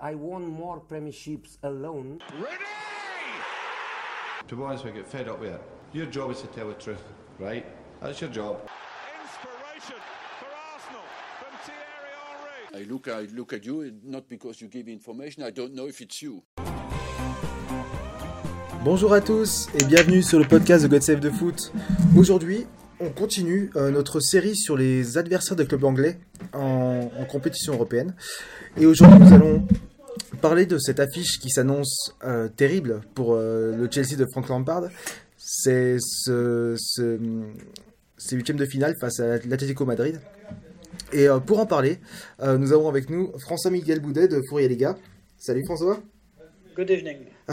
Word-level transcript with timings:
I 0.00 0.14
won 0.14 0.46
more 0.46 0.80
premierships 0.80 1.58
alone. 1.62 2.20
To 4.48 4.56
be 4.56 4.62
honest, 4.62 4.84
we 4.84 4.92
get 4.92 5.06
fed 5.06 5.28
up 5.28 5.40
with 5.40 5.54
it. 5.54 5.62
Your 5.92 6.06
job 6.06 6.30
is 6.30 6.40
to 6.42 6.46
tell 6.48 6.68
the 6.68 6.74
truth, 6.74 7.02
right? 7.38 7.64
That's 8.00 8.20
your 8.20 8.30
job. 8.30 8.60
Inspiration 9.22 10.00
for 10.38 10.48
Arsenal 10.74 11.06
from 11.38 11.52
Thierry 11.64 12.12
Henry. 12.72 12.86
I 12.86 12.92
look, 12.92 13.08
I 13.08 13.28
look 13.34 13.52
at 13.52 13.64
you, 13.64 13.92
not 14.02 14.28
because 14.28 14.60
you 14.60 14.68
give 14.68 14.88
information, 14.88 15.42
I 15.42 15.50
don't 15.50 15.74
know 15.74 15.86
if 15.86 16.00
it's 16.00 16.22
you. 16.22 16.42
Bonjour 18.84 19.12
à 19.12 19.20
tous 19.20 19.68
et 19.78 19.84
bienvenue 19.84 20.22
sur 20.22 20.40
le 20.40 20.44
podcast 20.44 20.82
de 20.82 20.88
God 20.88 21.02
Save 21.02 21.20
the 21.20 21.30
Foot. 21.30 21.72
Aujourd'hui, 22.16 22.66
on 22.98 23.10
continue 23.10 23.70
euh, 23.76 23.90
notre 23.90 24.18
série 24.18 24.56
sur 24.56 24.76
les 24.76 25.18
adversaires 25.18 25.56
des 25.56 25.66
clubs 25.66 25.84
anglais 25.84 26.18
en, 26.52 26.58
en 27.00 27.24
compétition 27.24 27.74
européenne. 27.74 28.14
Et 28.76 28.86
aujourd'hui, 28.86 29.18
nous 29.18 29.32
allons 29.32 29.66
parler 30.40 30.66
de 30.66 30.78
cette 30.78 31.00
affiche 31.00 31.38
qui 31.38 31.50
s'annonce 31.50 32.14
euh, 32.24 32.48
terrible 32.48 33.00
pour 33.14 33.34
euh, 33.34 33.76
le 33.76 33.90
Chelsea 33.90 34.16
de 34.16 34.26
Frank 34.30 34.48
Lampard. 34.48 34.84
C'est 35.36 35.96
ce, 36.00 36.74
ce, 36.78 37.18
ces 38.16 38.36
huitièmes 38.36 38.56
de 38.56 38.66
finale 38.66 38.94
face 39.00 39.20
à 39.20 39.38
l'Atlético 39.46 39.84
Madrid. 39.84 40.20
Et 41.12 41.28
euh, 41.28 41.38
pour 41.38 41.58
en 41.58 41.66
parler, 41.66 41.98
nous 42.40 42.72
avons 42.72 42.88
avec 42.88 43.10
nous 43.10 43.32
François-Miguel 43.40 44.00
Boudet 44.00 44.28
de 44.28 44.40
Fourier 44.48 44.74
gars. 44.76 44.96
Salut 45.38 45.64
François 45.66 46.00
Good 46.76 46.90
evening. 46.90 47.18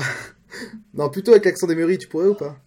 Non, 0.94 1.10
plutôt 1.10 1.32
avec 1.32 1.46
l'accent 1.46 1.68
d'Emery, 1.68 1.98
tu 1.98 2.08
pourrais 2.08 2.28
ou 2.28 2.34
pas? 2.34 2.58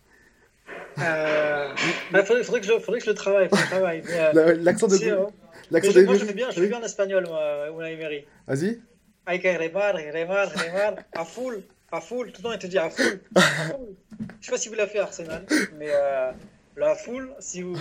Euh, 0.98 1.68
bah, 2.12 2.24
faudrait, 2.24 2.44
faudrait 2.44 2.60
que 2.60 2.66
je, 2.66 2.78
faudrait 2.78 2.98
que 2.98 3.04
je 3.06 3.10
le 3.10 3.16
travaille. 3.16 3.48
travaille. 3.48 4.02
Euh, 4.10 4.56
L'accent 4.62 4.86
de 4.86 4.96
si, 4.96 5.08
hein. 5.08 5.26
L'accent 5.72 5.90
je, 5.92 6.00
moi, 6.00 6.14
fais 6.16 6.32
bien, 6.32 6.50
je 6.50 6.60
fais 6.60 6.68
bien 6.68 6.78
en 6.78 6.84
espagnol, 6.84 7.26
moi, 7.28 7.68
Unai 7.70 7.94
Emery. 7.94 8.24
Vas-y. 8.46 8.80
Hay 9.26 9.40
que 9.40 9.48
remar, 9.48 9.94
remar, 9.94 10.48
remar, 10.52 10.94
à 11.12 11.24
full, 11.24 11.62
à 11.90 12.00
full. 12.00 12.32
Tout 12.32 12.40
le 12.40 12.42
temps, 12.42 12.52
il 12.52 12.58
te 12.58 12.66
dit 12.66 12.78
à 12.78 12.90
full. 12.90 13.20
à 13.34 13.40
full. 13.40 13.94
Je 14.40 14.46
sais 14.46 14.52
pas 14.52 14.58
si 14.58 14.68
vous 14.68 14.74
l'avez 14.74 14.90
fait, 14.90 14.98
Arsenal, 14.98 15.44
mais 15.78 15.90
euh, 15.90 16.32
le 16.74 16.84
à 16.84 16.94
full, 16.94 17.30
si 17.38 17.62
vous, 17.62 17.76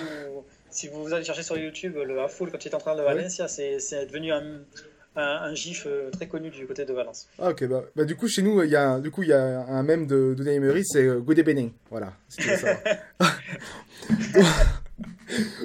si 0.69 0.87
vous 0.87 1.13
allez 1.13 1.25
chercher 1.25 1.43
sur 1.43 1.57
YouTube 1.57 1.95
le 1.95 2.19
à 2.21 2.27
full 2.27 2.51
quand 2.51 2.63
il 2.63 2.67
est 2.69 2.75
en 2.75 2.79
train 2.79 2.95
de 2.95 3.01
Valencia, 3.01 3.47
c'est 3.47 3.79
c'est 3.79 4.05
devenu 4.05 4.31
un, 4.31 4.59
un, 5.15 5.21
un 5.21 5.55
gif 5.55 5.85
euh, 5.87 6.09
très 6.11 6.27
connu 6.27 6.49
du 6.51 6.65
côté 6.67 6.85
de 6.85 6.93
Valence. 6.93 7.27
Ah, 7.39 7.49
ok, 7.49 7.67
bah, 7.67 7.83
bah, 7.95 8.05
du 8.05 8.15
coup, 8.15 8.27
chez 8.27 8.41
nous, 8.41 8.61
il 8.63 8.69
y 8.69 8.75
a, 8.75 8.99
du 8.99 9.11
coup, 9.11 9.23
il 9.23 9.29
y 9.29 9.33
a 9.33 9.41
un 9.41 9.83
mème 9.83 10.07
de 10.07 10.33
d'Unai 10.35 10.55
Emery, 10.55 10.85
c'est 10.85 11.03
euh, 11.03 11.19
Good 11.19 11.39
evening. 11.39 11.71
Voilà. 11.89 12.13
si 12.29 12.37
tu 12.37 12.49
veux 12.49 12.57
savoir. 12.57 12.79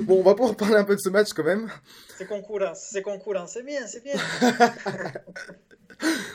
bon, 0.02 0.20
on 0.20 0.22
va 0.22 0.34
pouvoir 0.34 0.56
parler 0.56 0.76
un 0.76 0.84
peu 0.84 0.94
de 0.94 1.00
ce 1.00 1.08
match 1.08 1.32
quand 1.32 1.44
même. 1.44 1.68
C'est 2.16 2.26
concurrence, 2.26 2.88
c'est 2.90 3.02
concurrence, 3.02 3.52
c'est 3.52 3.62
bien, 3.62 3.86
c'est 3.86 4.02
bien. 4.02 4.14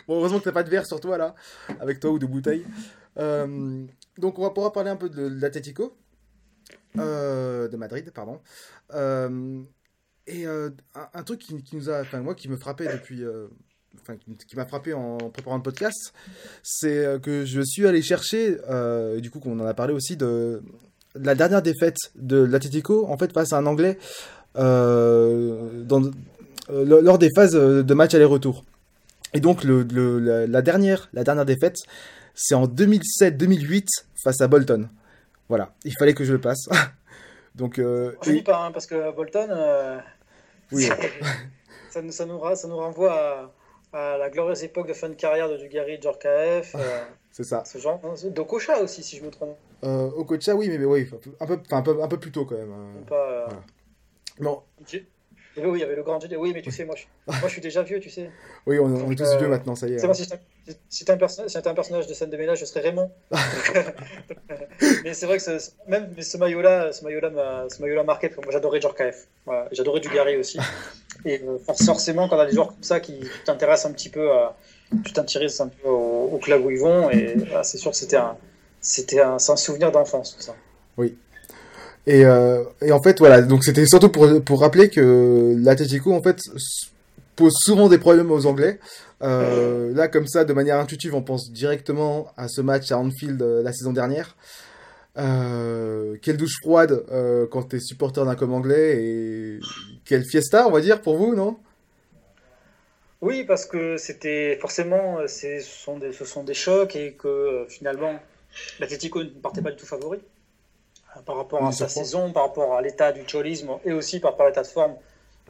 Bon, 0.07 0.17
heureusement 0.17 0.39
que 0.39 0.45
t'as 0.45 0.51
pas 0.51 0.63
de 0.63 0.69
verre 0.69 0.85
sur 0.85 0.99
toi 0.99 1.17
là, 1.17 1.35
avec 1.79 1.99
toi 1.99 2.11
ou 2.11 2.19
de 2.19 2.25
bouteille. 2.25 2.65
Euh, 3.17 3.85
donc, 4.17 4.39
on 4.39 4.43
va 4.43 4.49
pouvoir 4.49 4.71
parler 4.71 4.89
un 4.89 4.95
peu 4.95 5.09
de, 5.09 5.29
de 5.29 5.41
l'Atlético, 5.41 5.95
euh, 6.97 7.67
de 7.67 7.77
Madrid, 7.77 8.11
pardon. 8.11 8.39
Euh, 8.93 9.61
et 10.27 10.45
un, 10.45 10.73
un 11.13 11.23
truc 11.23 11.39
qui, 11.39 11.61
qui 11.63 11.75
nous 11.75 11.89
a, 11.89 12.01
enfin 12.01 12.21
moi, 12.21 12.35
qui 12.35 12.49
me 12.49 12.57
frappait 12.57 12.91
depuis, 12.91 13.23
enfin 13.99 14.15
qui, 14.17 14.55
m'a 14.55 14.65
frappé 14.65 14.93
en 14.93 15.17
préparant 15.17 15.57
le 15.57 15.63
podcast, 15.63 16.13
c'est 16.63 17.21
que 17.21 17.45
je 17.45 17.61
suis 17.61 17.87
allé 17.87 18.01
chercher, 18.01 18.57
euh, 18.69 19.19
du 19.19 19.29
coup 19.31 19.39
qu'on 19.39 19.59
en 19.59 19.65
a 19.65 19.73
parlé 19.73 19.93
aussi 19.93 20.17
de 20.17 20.63
la 21.15 21.35
dernière 21.35 21.61
défaite 21.61 21.97
de 22.15 22.43
l'Atlético, 22.43 23.05
en 23.07 23.17
fait 23.17 23.31
face 23.33 23.53
à 23.53 23.57
un 23.57 23.65
Anglais 23.65 23.97
euh, 24.57 25.83
dans, 25.83 26.01
euh, 26.69 27.01
lors 27.01 27.17
des 27.17 27.29
phases 27.35 27.53
de 27.53 27.93
match 27.93 28.13
aller-retour. 28.13 28.63
Et 29.33 29.39
donc 29.39 29.63
le, 29.63 29.83
le- 29.83 30.45
la, 30.45 30.61
dernière, 30.61 31.09
la 31.13 31.23
dernière 31.23 31.45
défaite, 31.45 31.77
c'est 32.35 32.55
en 32.55 32.65
2007-2008 32.67 33.85
face 34.23 34.41
à 34.41 34.47
Bolton. 34.47 34.89
Voilà, 35.49 35.73
il 35.85 35.93
fallait 35.97 36.13
que 36.13 36.23
je 36.23 36.33
le 36.33 36.39
passe. 36.41 36.67
donc 37.55 37.79
euh, 37.79 38.13
Je 38.23 38.31
dis 38.31 38.41
pas, 38.41 38.65
hein, 38.65 38.71
parce 38.71 38.85
que 38.87 39.13
Bolton, 39.15 39.47
euh, 39.49 39.97
Oui. 40.71 40.87
ça, 41.91 42.01
nous, 42.01 42.11
ça, 42.11 42.25
nous, 42.25 42.39
ra- 42.39 42.55
ça 42.55 42.67
nous 42.67 42.77
renvoie 42.77 43.51
à, 43.93 44.13
à 44.13 44.17
la 44.17 44.29
glorieuse 44.29 44.63
époque 44.63 44.87
de 44.87 44.93
fin 44.93 45.09
de 45.09 45.15
carrière 45.15 45.49
de 45.49 45.57
Dugarry, 45.57 45.99
Djorkaeff, 46.01 46.75
euh, 46.75 46.79
c'est 47.31 47.43
ça. 47.43 47.63
ce 47.65 47.77
genre. 47.77 47.99
hein, 48.03 48.13
D'Okocha 48.29 48.79
aussi, 48.81 49.03
si 49.03 49.17
je 49.17 49.23
me 49.23 49.31
trompe 49.31 49.57
Euh, 49.83 50.09
Okocha, 50.15 50.53
oui, 50.55 50.69
mais, 50.69 50.77
mais 50.77 50.85
oui, 50.85 51.09
un 51.39 51.45
peu, 51.47 51.59
enfin, 51.65 51.77
un 51.77 51.81
peu, 51.81 52.01
un 52.03 52.07
peu 52.07 52.19
plus 52.19 52.31
tôt 52.31 52.45
quand 52.45 52.55
même. 52.57 52.71
euh. 52.71 53.01
pas. 53.07 53.29
euh, 53.31 53.45
Voilà. 53.47 53.61
Bon, 54.39 54.61
J- 54.87 55.05
Oui, 55.57 55.63
oui, 55.65 55.79
il 55.79 55.81
y 55.81 55.83
avait 55.83 55.95
le 55.95 56.03
grand 56.03 56.19
J- 56.19 56.35
Oui, 56.37 56.51
mais 56.53 56.61
tu 56.61 56.71
sais, 56.71 56.85
moi 56.85 56.95
je, 56.95 57.03
moi, 57.27 57.41
je 57.43 57.47
suis 57.49 57.61
déjà 57.61 57.81
vieux, 57.83 57.99
tu 57.99 58.09
sais. 58.09 58.29
oui, 58.67 58.79
on, 58.79 58.85
on 58.85 59.11
est 59.11 59.15
tous 59.15 59.23
Euh, 59.23 59.37
vieux 59.37 59.47
maintenant, 59.49 59.75
ça 59.75 59.87
y 59.87 59.93
est. 59.93 59.99
C'est 59.99 60.07
hein. 60.07 60.13
si 60.13 60.27
j'étais 60.99 61.11
un, 61.11 61.17
perso- 61.17 61.47
si 61.47 61.57
un 61.57 61.73
personnage 61.73 62.07
de 62.07 62.13
scène 62.13 62.29
de 62.29 62.37
ménage, 62.37 62.59
je 62.59 62.65
serais 62.65 62.81
Raymond. 62.81 63.11
mais 65.03 65.13
c'est 65.13 65.25
vrai 65.25 65.37
que 65.37 65.43
ce- 65.43 65.71
même 65.87 66.13
mais 66.15 66.21
ce 66.23 66.37
maillot-là, 66.37 66.91
ce 66.91 67.03
maillot-là 67.03 67.29
m'a 67.29 67.69
ce 67.69 67.81
maillot-là 67.81 68.03
marqué, 68.03 68.29
parce 68.29 68.39
que 68.39 68.45
moi 68.45 68.51
j'adorais 68.53 68.81
Djorkaeff. 68.81 69.27
Voilà, 69.45 69.67
j'adorais 69.71 69.99
Dugarry 69.99 70.37
aussi. 70.37 70.57
Et 71.25 71.41
euh, 71.43 71.57
forcément, 71.59 72.27
quand 72.27 72.37
on 72.37 72.39
a 72.39 72.45
des 72.45 72.53
joueurs 72.53 72.69
comme 72.73 72.83
ça 72.83 72.99
qui 72.99 73.19
t'intéressent 73.45 73.89
un 73.91 73.93
petit 73.93 74.09
peu 74.09 74.31
à. 74.31 74.55
Tu 75.03 75.13
t'intéresses 75.13 75.61
un 75.61 75.67
peu 75.67 75.87
au, 75.87 76.29
au 76.33 76.37
club 76.37 76.65
où 76.65 76.71
ils 76.71 76.79
vont, 76.79 77.09
et 77.09 77.35
c'est 77.63 77.77
sûr 77.77 77.91
que 77.91 77.97
c'était 77.97 78.17
un. 78.17 78.35
C'était 78.83 79.21
un, 79.21 79.37
souvenir 79.37 79.91
d'enfance, 79.91 80.35
tout 80.35 80.41
ça. 80.41 80.55
Et, 82.07 82.25
euh, 82.25 82.63
et 82.81 82.91
en 82.91 83.01
fait, 83.01 83.19
voilà, 83.19 83.41
donc 83.41 83.63
c'était 83.63 83.85
surtout 83.85 84.09
pour, 84.09 84.27
pour 84.43 84.61
rappeler 84.61 84.89
que 84.89 85.55
l'Atletico, 85.59 86.13
en 86.13 86.21
fait, 86.21 86.39
pose 87.35 87.53
souvent 87.55 87.89
des 87.89 87.97
problèmes 87.97 88.31
aux 88.31 88.45
Anglais. 88.45 88.79
Euh, 89.21 89.93
là, 89.93 90.07
comme 90.07 90.25
ça, 90.25 90.43
de 90.43 90.53
manière 90.53 90.77
intuitive, 90.77 91.13
on 91.13 91.21
pense 91.21 91.51
directement 91.51 92.27
à 92.37 92.47
ce 92.47 92.61
match 92.61 92.91
à 92.91 92.97
Anfield 92.97 93.41
euh, 93.41 93.61
la 93.61 93.71
saison 93.71 93.93
dernière. 93.93 94.35
Quelle 95.15 96.37
douche 96.37 96.55
froide 96.61 97.03
quand 97.51 97.63
t'es 97.63 97.79
supporter 97.79 98.23
d'un 98.25 98.35
club 98.35 98.51
anglais 98.51 99.03
et 99.03 99.59
quelle 100.05 100.23
fiesta, 100.23 100.67
on 100.67 100.71
va 100.71 100.79
dire, 100.79 101.01
pour 101.01 101.17
vous, 101.17 101.35
non? 101.35 101.57
Oui, 103.21 103.43
parce 103.43 103.65
que 103.65 103.97
c'était 103.97 104.55
forcément, 104.59 105.19
euh, 105.19 105.27
ce 105.27 105.59
sont 105.61 105.97
des, 105.97 106.11
ce 106.11 106.25
sont 106.25 106.43
des 106.43 106.55
chocs 106.55 106.95
et 106.95 107.13
que 107.13 107.27
euh, 107.27 107.65
finalement, 107.67 108.19
l'Atlético 108.79 109.23
ne 109.23 109.29
partait 109.29 109.61
pas 109.61 109.71
du 109.71 109.77
tout 109.77 109.85
favori 109.85 110.19
euh, 111.17 111.21
par 111.21 111.37
rapport 111.37 111.65
à 111.65 111.71
sa 111.71 111.87
saison, 111.87 112.33
par 112.33 112.43
rapport 112.43 112.75
à 112.75 112.81
l'état 112.81 113.11
du 113.11 113.27
cholisme 113.27 113.71
et 113.85 113.93
aussi 113.93 114.19
par 114.19 114.31
rapport 114.31 114.45
à 114.47 114.49
l'état 114.49 114.63
de 114.63 114.67
forme 114.67 114.95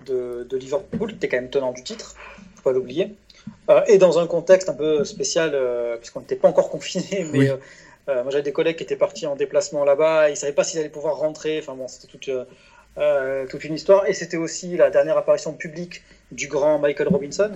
de, 0.06 0.46
de 0.50 0.58
Liverpool, 0.58 1.10
qui 1.12 1.16
était 1.18 1.30
quand 1.30 1.38
même 1.38 1.50
tenant 1.50 1.72
du 1.74 1.84
titre, 1.84 2.16
faut 2.56 2.64
pas 2.64 2.74
l'oublier. 2.74 3.12
Euh, 3.70 3.82
et 3.88 3.98
dans 3.98 4.20
un 4.20 4.28
contexte 4.28 4.70
un 4.70 4.76
peu 4.76 5.04
spécial, 5.06 5.52
euh, 5.56 5.98
puisqu'on 5.98 6.22
n'était 6.22 6.36
pas 6.36 6.50
encore 6.50 6.70
confiné, 6.70 7.24
mais 7.32 7.40
Oui. 7.40 7.50
euh, 7.50 8.24
moi 8.24 8.32
j'avais 8.32 8.44
des 8.44 8.54
collègues 8.54 8.78
qui 8.78 8.84
étaient 8.84 8.96
partis 8.98 9.28
en 9.28 9.36
déplacement 9.36 9.86
là-bas, 9.86 10.30
ils 10.30 10.38
savaient 10.38 10.54
pas 10.54 10.64
s'ils 10.64 10.80
allaient 10.80 10.90
pouvoir 10.90 11.18
rentrer, 11.18 11.60
enfin 11.60 11.76
bon, 11.76 11.88
c'était 11.88 12.08
toute, 12.08 12.30
euh, 12.98 13.46
toute 13.48 13.64
une 13.64 13.74
histoire. 13.76 14.08
Et 14.08 14.14
c'était 14.14 14.38
aussi 14.38 14.76
la 14.78 14.90
dernière 14.90 15.18
apparition 15.18 15.54
publique 15.54 16.04
du 16.32 16.48
grand 16.48 16.80
Michael 16.80 17.08
Robinson, 17.10 17.52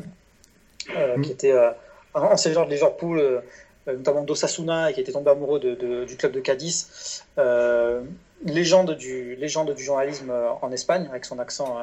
euh, 0.95 1.17
Mm. 1.17 1.21
qui 1.21 1.31
était 1.31 1.51
euh, 1.51 1.69
un 2.13 2.21
ancien 2.21 2.51
joueur 2.53 2.65
de 2.65 2.71
Liverpool, 2.71 3.19
euh, 3.19 3.41
notamment 3.87 4.21
d'Osasuna, 4.23 4.89
et 4.89 4.93
qui 4.93 5.01
était 5.01 5.11
tombé 5.11 5.31
amoureux 5.31 5.59
de- 5.59 5.75
de- 5.75 6.05
du 6.05 6.15
club 6.17 6.31
de 6.31 6.39
Cadiz. 6.39 7.23
Légende, 8.45 8.91
du, 8.97 9.35
légende 9.37 9.73
du 9.73 9.83
journalisme 9.83 10.31
en 10.61 10.71
Espagne, 10.71 11.07
avec 11.09 11.23
son 11.25 11.39
accent 11.39 11.77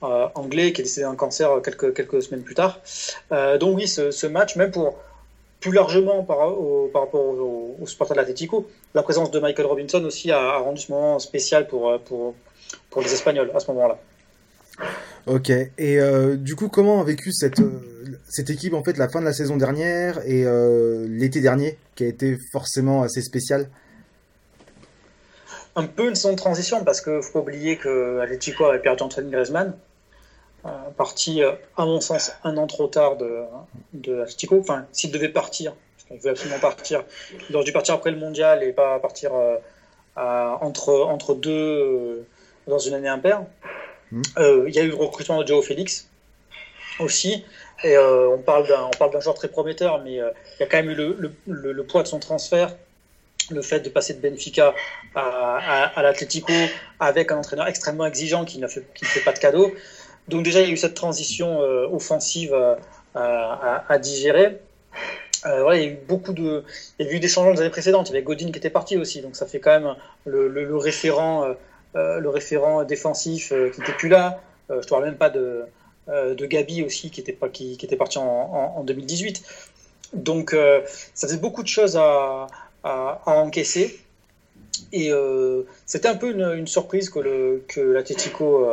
anglais, 0.34 0.72
qui 0.72 0.80
est 0.80 0.84
décédé 0.84 1.04
d'un 1.06 1.16
cancer 1.16 1.50
quelques, 1.64 1.92
quelques 1.94 2.22
semaines 2.22 2.42
plus 2.44 2.54
tard. 2.54 2.80
Donc 3.58 3.76
oui, 3.76 3.88
ce, 3.88 4.10
ce 4.10 4.26
match, 4.26 4.56
même 4.56 4.70
pour 4.70 4.96
plus 5.60 5.72
largement 5.72 6.22
par, 6.22 6.38
au- 6.58 6.88
par 6.92 7.02
rapport 7.02 7.20
aux, 7.22 7.76
aux 7.80 7.86
supporters 7.86 8.14
de 8.14 8.20
l'Atlético, 8.20 8.66
la 8.94 9.02
présence 9.02 9.30
de 9.30 9.38
Michael 9.40 9.66
Robinson 9.66 10.02
aussi 10.04 10.30
a, 10.30 10.38
a 10.38 10.58
rendu 10.58 10.80
ce 10.80 10.90
moment 10.92 11.18
spécial 11.18 11.66
pour, 11.66 11.98
pour, 12.00 12.34
pour 12.90 13.02
les 13.02 13.12
Espagnols 13.12 13.50
à 13.54 13.60
ce 13.60 13.70
moment-là. 13.70 13.98
Ok, 15.26 15.50
et 15.50 15.70
euh, 16.00 16.36
du 16.36 16.56
coup, 16.56 16.68
comment 16.68 17.00
a 17.00 17.04
vécu 17.04 17.32
cette, 17.32 17.60
euh, 17.60 17.80
cette 18.28 18.48
équipe, 18.48 18.72
en 18.72 18.82
fait, 18.82 18.96
la 18.96 19.08
fin 19.08 19.20
de 19.20 19.26
la 19.26 19.34
saison 19.34 19.56
dernière 19.56 20.18
et 20.26 20.44
euh, 20.46 21.06
l'été 21.08 21.40
dernier, 21.40 21.78
qui 21.94 22.04
a 22.04 22.06
été 22.06 22.38
forcément 22.52 23.02
assez 23.02 23.20
spécial? 23.20 23.68
Un 25.76 25.84
peu 25.84 26.08
une 26.08 26.14
saison 26.14 26.32
de 26.32 26.38
transition 26.38 26.82
parce 26.84 27.00
qu'il 27.00 27.12
ne 27.12 27.20
faut 27.20 27.32
pas 27.32 27.38
oublier 27.40 27.76
que 27.76 28.18
Atletico 28.20 28.64
avait 28.64 28.80
perdu 28.80 29.02
Antoine 29.02 29.30
Griezmann, 29.30 29.76
euh, 30.64 30.68
parti 30.96 31.42
à 31.42 31.84
mon 31.84 32.00
sens 32.00 32.32
un 32.42 32.56
an 32.56 32.66
trop 32.66 32.86
tard 32.88 33.16
de, 33.16 33.42
de 33.92 34.22
Atletico. 34.22 34.58
Enfin, 34.58 34.86
s'il 34.92 35.12
devait 35.12 35.28
partir, 35.28 35.74
parce 35.74 36.08
qu'il 36.08 36.18
voulait 36.18 36.30
absolument 36.30 36.58
partir, 36.58 37.04
il 37.48 37.54
aurait 37.54 37.64
dû 37.64 37.72
partir 37.72 37.94
après 37.94 38.10
le 38.10 38.18
mondial 38.18 38.62
et 38.64 38.72
pas 38.72 38.98
partir 38.98 39.32
à- 40.16 40.58
entre, 40.62 40.92
entre 41.02 41.34
deux 41.34 42.24
dans 42.66 42.78
une 42.78 42.94
année 42.94 43.08
impaire. 43.08 43.42
Mhm. 44.12 44.22
Euh, 44.38 44.64
Il 44.68 44.74
y 44.74 44.78
a 44.78 44.82
eu 44.82 44.88
le 44.88 44.94
recrutement 44.94 45.40
de 45.42 45.46
Joe 45.46 45.64
Félix 45.64 46.08
aussi. 46.98 47.44
Et 47.82 47.96
euh, 47.96 48.28
on 48.28 48.38
parle 48.38 48.66
d'un 48.66 49.20
joueur 49.20 49.34
très 49.34 49.48
prometteur, 49.48 50.02
mais 50.02 50.20
euh, 50.20 50.30
il 50.58 50.60
y 50.60 50.62
a 50.64 50.66
quand 50.66 50.76
même 50.76 50.90
eu 50.90 50.94
le, 50.94 51.16
le, 51.18 51.32
le- 51.46 51.72
le 51.72 51.84
poids 51.84 52.02
de 52.02 52.08
son 52.08 52.18
transfert, 52.18 52.76
le 53.50 53.62
fait 53.62 53.80
de 53.80 53.88
passer 53.88 54.12
de 54.12 54.20
Benfica 54.20 54.74
à, 55.14 55.22
à, 55.56 55.84
à 55.98 56.02
l'Atlético 56.02 56.52
avec 56.98 57.32
un 57.32 57.38
entraîneur 57.38 57.66
extrêmement 57.68 58.04
exigeant 58.04 58.44
qui 58.44 58.58
ne 58.58 58.66
fait, 58.68 58.84
qui 58.94 59.04
ne 59.04 59.08
fait 59.08 59.20
pas 59.20 59.32
de 59.32 59.38
cadeaux. 59.38 59.72
Donc 60.28 60.42
déjà, 60.42 60.60
il 60.60 60.66
y 60.66 60.70
a 60.70 60.72
eu 60.74 60.76
cette 60.76 60.94
transition 60.94 61.62
euh, 61.62 61.86
offensive 61.88 62.52
euh, 62.52 62.74
à, 63.14 63.82
à, 63.88 63.98
digérer. 63.98 64.58
Euh, 65.46 65.62
voilà, 65.62 65.78
il 65.78 65.82
y 65.82 65.86
a 65.88 65.92
eu 65.92 65.98
beaucoup 66.06 66.34
de, 66.34 66.64
il 66.98 67.06
y 67.06 67.08
a 67.08 67.12
eu 67.12 67.18
des 67.18 67.28
changements 67.28 67.54
des 67.54 67.62
années 67.62 67.70
précédentes. 67.70 68.10
Il 68.10 68.12
y 68.12 68.16
avait 68.16 68.22
Godin 68.24 68.50
qui 68.52 68.58
était 68.58 68.68
parti 68.68 68.98
aussi, 68.98 69.22
donc 69.22 69.36
ça 69.36 69.46
fait 69.46 69.58
quand 69.58 69.80
même 69.80 69.94
le, 70.26 70.48
le, 70.48 70.64
le 70.64 70.76
référent, 70.76 71.46
le 71.94 72.28
référent 72.28 72.84
défensif 72.84 73.52
euh, 73.52 73.70
qui 73.70 73.80
n'était 73.80 73.92
plus 73.92 74.08
là. 74.08 74.40
Euh, 74.70 74.80
je 74.80 74.86
ne 74.86 74.90
parle 74.90 75.04
même 75.04 75.16
pas 75.16 75.30
de, 75.30 75.64
de 76.08 76.46
Gabi 76.46 76.82
aussi 76.82 77.10
qui 77.10 77.20
était, 77.20 77.36
qui, 77.52 77.76
qui 77.76 77.86
était 77.86 77.96
parti 77.96 78.18
en, 78.18 78.24
en, 78.24 78.78
en 78.78 78.84
2018. 78.84 79.42
Donc 80.12 80.56
ça 81.14 81.28
faisait 81.28 81.38
beaucoup 81.38 81.62
de 81.62 81.68
choses 81.68 81.96
à, 81.96 82.48
à, 82.82 83.22
à 83.24 83.30
encaisser. 83.36 84.00
Et 84.92 85.12
c'était 85.86 86.08
un 86.08 86.16
peu 86.16 86.30
une, 86.30 86.52
une, 86.58 86.66
surprise 86.66 87.10
que, 87.10 87.20
le, 87.20 87.62
que 87.68 87.80
l'Atletico 87.80 88.68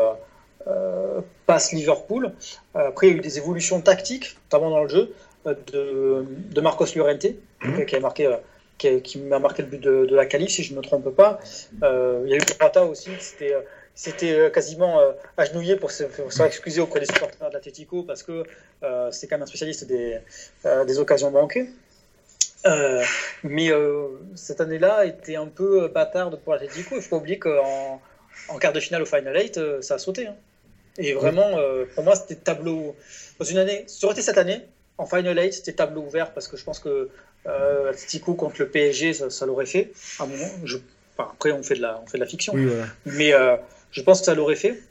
passe 1.45 1.73
Liverpool. 1.73 2.31
Après, 2.73 3.07
il 3.07 3.11
y 3.11 3.15
a 3.15 3.17
eu 3.19 3.21
des 3.21 3.37
évolutions 3.37 3.81
tactiques, 3.81 4.35
notamment 4.45 4.71
dans 4.71 4.83
le 4.83 4.89
jeu 4.89 5.13
de, 5.45 6.25
de 6.27 6.61
Marcos 6.61 6.87
Llorente, 6.95 7.27
mmh. 7.61 7.85
qui 7.85 7.95
a 7.95 7.99
marqué 7.99 8.35
qui, 8.77 9.01
qui 9.01 9.19
m'a 9.19 9.39
marqué 9.39 9.63
le 9.63 9.69
but 9.69 9.81
de, 9.81 10.05
de, 10.05 10.15
la 10.15 10.25
qualif, 10.25 10.51
si 10.51 10.63
je 10.63 10.73
ne 10.73 10.77
me 10.77 10.83
trompe 10.83 11.09
pas. 11.15 11.39
Euh, 11.83 12.21
il 12.25 12.31
y 12.31 12.33
a 12.33 12.37
eu 12.37 12.41
Morata 12.59 12.85
aussi, 12.85 13.11
c'était 13.19 13.55
c'était 13.97 14.51
quasiment 14.51 14.99
euh, 14.99 15.11
agenouillé 15.37 15.75
pour 15.75 15.89
se, 15.89 16.03
pour 16.03 16.31
se 16.31 16.43
excuser 16.43 16.81
auprès 16.81 16.99
des 16.99 17.07
supporters 17.07 17.49
de 17.49 17.53
l'Atletico 17.53 18.03
parce 18.03 18.21
que 18.21 18.43
euh, 18.83 19.11
c'est 19.11 19.25
quand 19.25 19.37
même 19.37 19.41
un 19.41 19.47
spécialiste 19.47 19.85
des, 19.85 20.19
euh, 20.65 20.85
des 20.85 20.99
occasions 20.99 21.31
manquées. 21.31 21.67
Euh, 22.67 23.03
mais 23.41 23.71
euh, 23.71 24.09
cette 24.35 24.61
année-là 24.61 25.05
était 25.05 25.35
un 25.35 25.47
peu 25.47 25.87
bâtarde 25.87 26.39
pour 26.41 26.53
l'Atletico. 26.53 26.95
Il 26.95 27.01
faut 27.01 27.09
pas 27.09 27.15
oublier 27.15 27.39
qu'en 27.39 27.99
en 28.49 28.59
quart 28.59 28.71
de 28.71 28.79
finale 28.79 29.01
au 29.01 29.07
Final 29.07 29.35
8, 29.35 29.81
ça 29.81 29.95
a 29.95 29.97
sauté. 29.97 30.27
Hein. 30.27 30.35
Et 30.99 31.13
vraiment, 31.13 31.57
pour 31.95 32.03
moi, 32.03 32.15
c'était 32.15 32.35
tableau. 32.35 32.95
Dans 33.39 33.45
une 33.45 33.57
année, 33.57 33.83
ça 33.87 34.05
aurait 34.05 34.13
été 34.13 34.21
cette 34.21 34.37
année, 34.37 34.61
en 34.99 35.07
Final 35.07 35.37
8, 35.37 35.53
c'était 35.53 35.73
tableau 35.73 36.01
ouvert 36.01 36.33
parce 36.33 36.47
que 36.47 36.55
je 36.55 36.63
pense 36.63 36.79
que 36.79 37.09
euh, 37.47 37.89
Atletico 37.89 38.33
contre 38.33 38.55
le 38.59 38.67
PSG, 38.67 39.13
ça, 39.13 39.29
ça 39.29 39.45
l'aurait 39.45 39.65
fait. 39.65 39.91
À 40.19 40.23
un 40.23 40.27
moment, 40.27 40.49
je... 40.63 40.77
enfin, 41.17 41.29
après, 41.33 41.51
on 41.51 41.63
fait 41.63 41.75
de 41.75 41.81
la, 41.81 42.01
on 42.03 42.07
fait 42.07 42.17
de 42.17 42.23
la 42.23 42.29
fiction. 42.29 42.53
Oui, 42.53 42.65
voilà. 42.65 42.85
Mais 43.05 43.33
euh, 43.33 43.55
je 43.91 44.01
pense 44.01 44.19
que 44.19 44.25
ça 44.25 44.35
l'aurait 44.35 44.55
fait. 44.55 44.81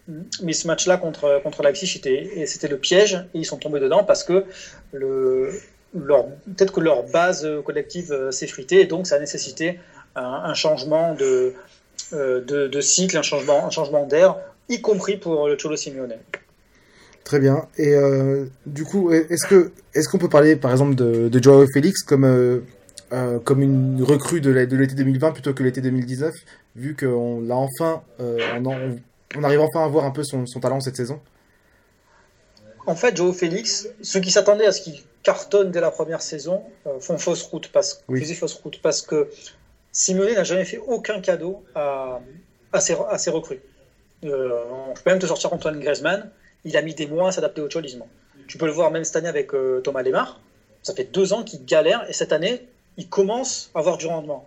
Mais 0.42 0.52
ce 0.52 0.66
match-là 0.66 0.96
contre, 0.96 1.40
contre 1.42 1.62
Leipzig, 1.62 1.86
c'était, 1.86 2.46
c'était 2.46 2.68
le 2.68 2.78
piège. 2.78 3.14
Et 3.34 3.38
ils 3.38 3.44
sont 3.44 3.58
tombés 3.58 3.80
dedans 3.80 4.04
parce 4.04 4.24
que 4.24 4.44
le, 4.92 5.52
leur, 5.94 6.26
peut-être 6.26 6.72
que 6.72 6.80
leur 6.80 7.04
base 7.04 7.48
collective 7.64 8.12
euh, 8.12 8.30
s'est 8.30 8.46
fritée. 8.46 8.80
Et 8.80 8.86
donc, 8.86 9.06
ça 9.06 9.16
a 9.16 9.18
nécessité 9.18 9.78
un, 10.14 10.22
un 10.22 10.54
changement 10.54 11.14
de, 11.14 11.54
euh, 12.12 12.40
de, 12.40 12.68
de, 12.68 12.80
cycle, 12.80 13.16
un 13.16 13.22
changement, 13.22 13.66
un 13.66 13.70
changement 13.70 14.06
d'air, 14.06 14.36
y 14.68 14.80
compris 14.80 15.16
pour 15.16 15.48
le 15.48 15.56
Cholo 15.56 15.76
Simeone. 15.76 16.16
Très 17.26 17.40
bien. 17.40 17.66
Et 17.76 17.92
euh, 17.92 18.44
du 18.66 18.84
coup, 18.84 19.10
est-ce 19.10 19.48
que 19.48 19.72
est-ce 19.94 20.08
qu'on 20.08 20.18
peut 20.18 20.28
parler, 20.28 20.54
par 20.54 20.70
exemple, 20.70 20.94
de, 20.94 21.28
de 21.28 21.42
Joao 21.42 21.66
Félix 21.66 22.04
comme 22.04 22.24
euh, 22.24 22.60
euh, 23.12 23.40
comme 23.40 23.62
une 23.62 24.00
recrue 24.04 24.40
de 24.40 24.52
l'été 24.52 24.94
2020 24.94 25.32
plutôt 25.32 25.52
que 25.52 25.64
l'été 25.64 25.80
2019, 25.80 26.32
vu 26.76 26.94
qu'on 26.94 27.40
l'a 27.40 27.56
enfin, 27.56 28.02
on, 28.20 28.64
en, 28.66 28.78
on, 29.36 29.42
arrive 29.42 29.60
enfin 29.60 29.84
à 29.84 29.88
voir 29.88 30.04
un 30.04 30.12
peu 30.12 30.22
son, 30.22 30.46
son, 30.46 30.60
talent 30.60 30.78
cette 30.78 30.94
saison? 30.94 31.18
En 32.86 32.94
fait, 32.94 33.16
Joao 33.16 33.32
Félix, 33.32 33.88
ceux 34.02 34.20
qui 34.20 34.30
s'attendaient 34.30 34.66
à 34.66 34.72
ce 34.72 34.82
qu'il 34.82 35.02
cartonne 35.24 35.72
dès 35.72 35.80
la 35.80 35.90
première 35.90 36.22
saison 36.22 36.62
font 37.00 37.18
fausse 37.18 37.42
route 37.42 37.72
parce, 37.72 38.04
oui. 38.06 38.24
fausse 38.34 38.54
route 38.54 38.80
parce 38.80 39.02
que 39.02 39.28
Simone 39.90 40.32
n'a 40.34 40.44
jamais 40.44 40.64
fait 40.64 40.78
aucun 40.78 41.20
cadeau 41.20 41.64
à, 41.74 42.20
à, 42.72 42.78
ses, 42.78 42.94
à 43.10 43.18
ses 43.18 43.30
recrues. 43.30 43.58
Je 44.22 44.28
peux 44.28 45.10
même 45.10 45.18
te 45.18 45.26
sortir 45.26 45.52
Antoine 45.52 45.80
Griezmann 45.80 46.30
il 46.64 46.76
a 46.76 46.82
mis 46.82 46.94
des 46.94 47.06
mois 47.06 47.28
à 47.28 47.32
s'adapter 47.32 47.60
au 47.60 47.70
cholisme. 47.70 48.04
Tu 48.46 48.58
peux 48.58 48.66
le 48.66 48.72
voir 48.72 48.90
même 48.90 49.04
cette 49.04 49.16
année 49.16 49.28
avec 49.28 49.54
euh, 49.54 49.80
Thomas 49.80 50.02
Lemar. 50.02 50.40
Ça 50.82 50.94
fait 50.94 51.04
deux 51.04 51.32
ans 51.32 51.42
qu'il 51.42 51.64
galère 51.64 52.08
et 52.08 52.12
cette 52.12 52.32
année, 52.32 52.66
il 52.96 53.08
commence 53.08 53.70
à 53.74 53.80
avoir 53.80 53.98
du 53.98 54.06
rendement. 54.06 54.46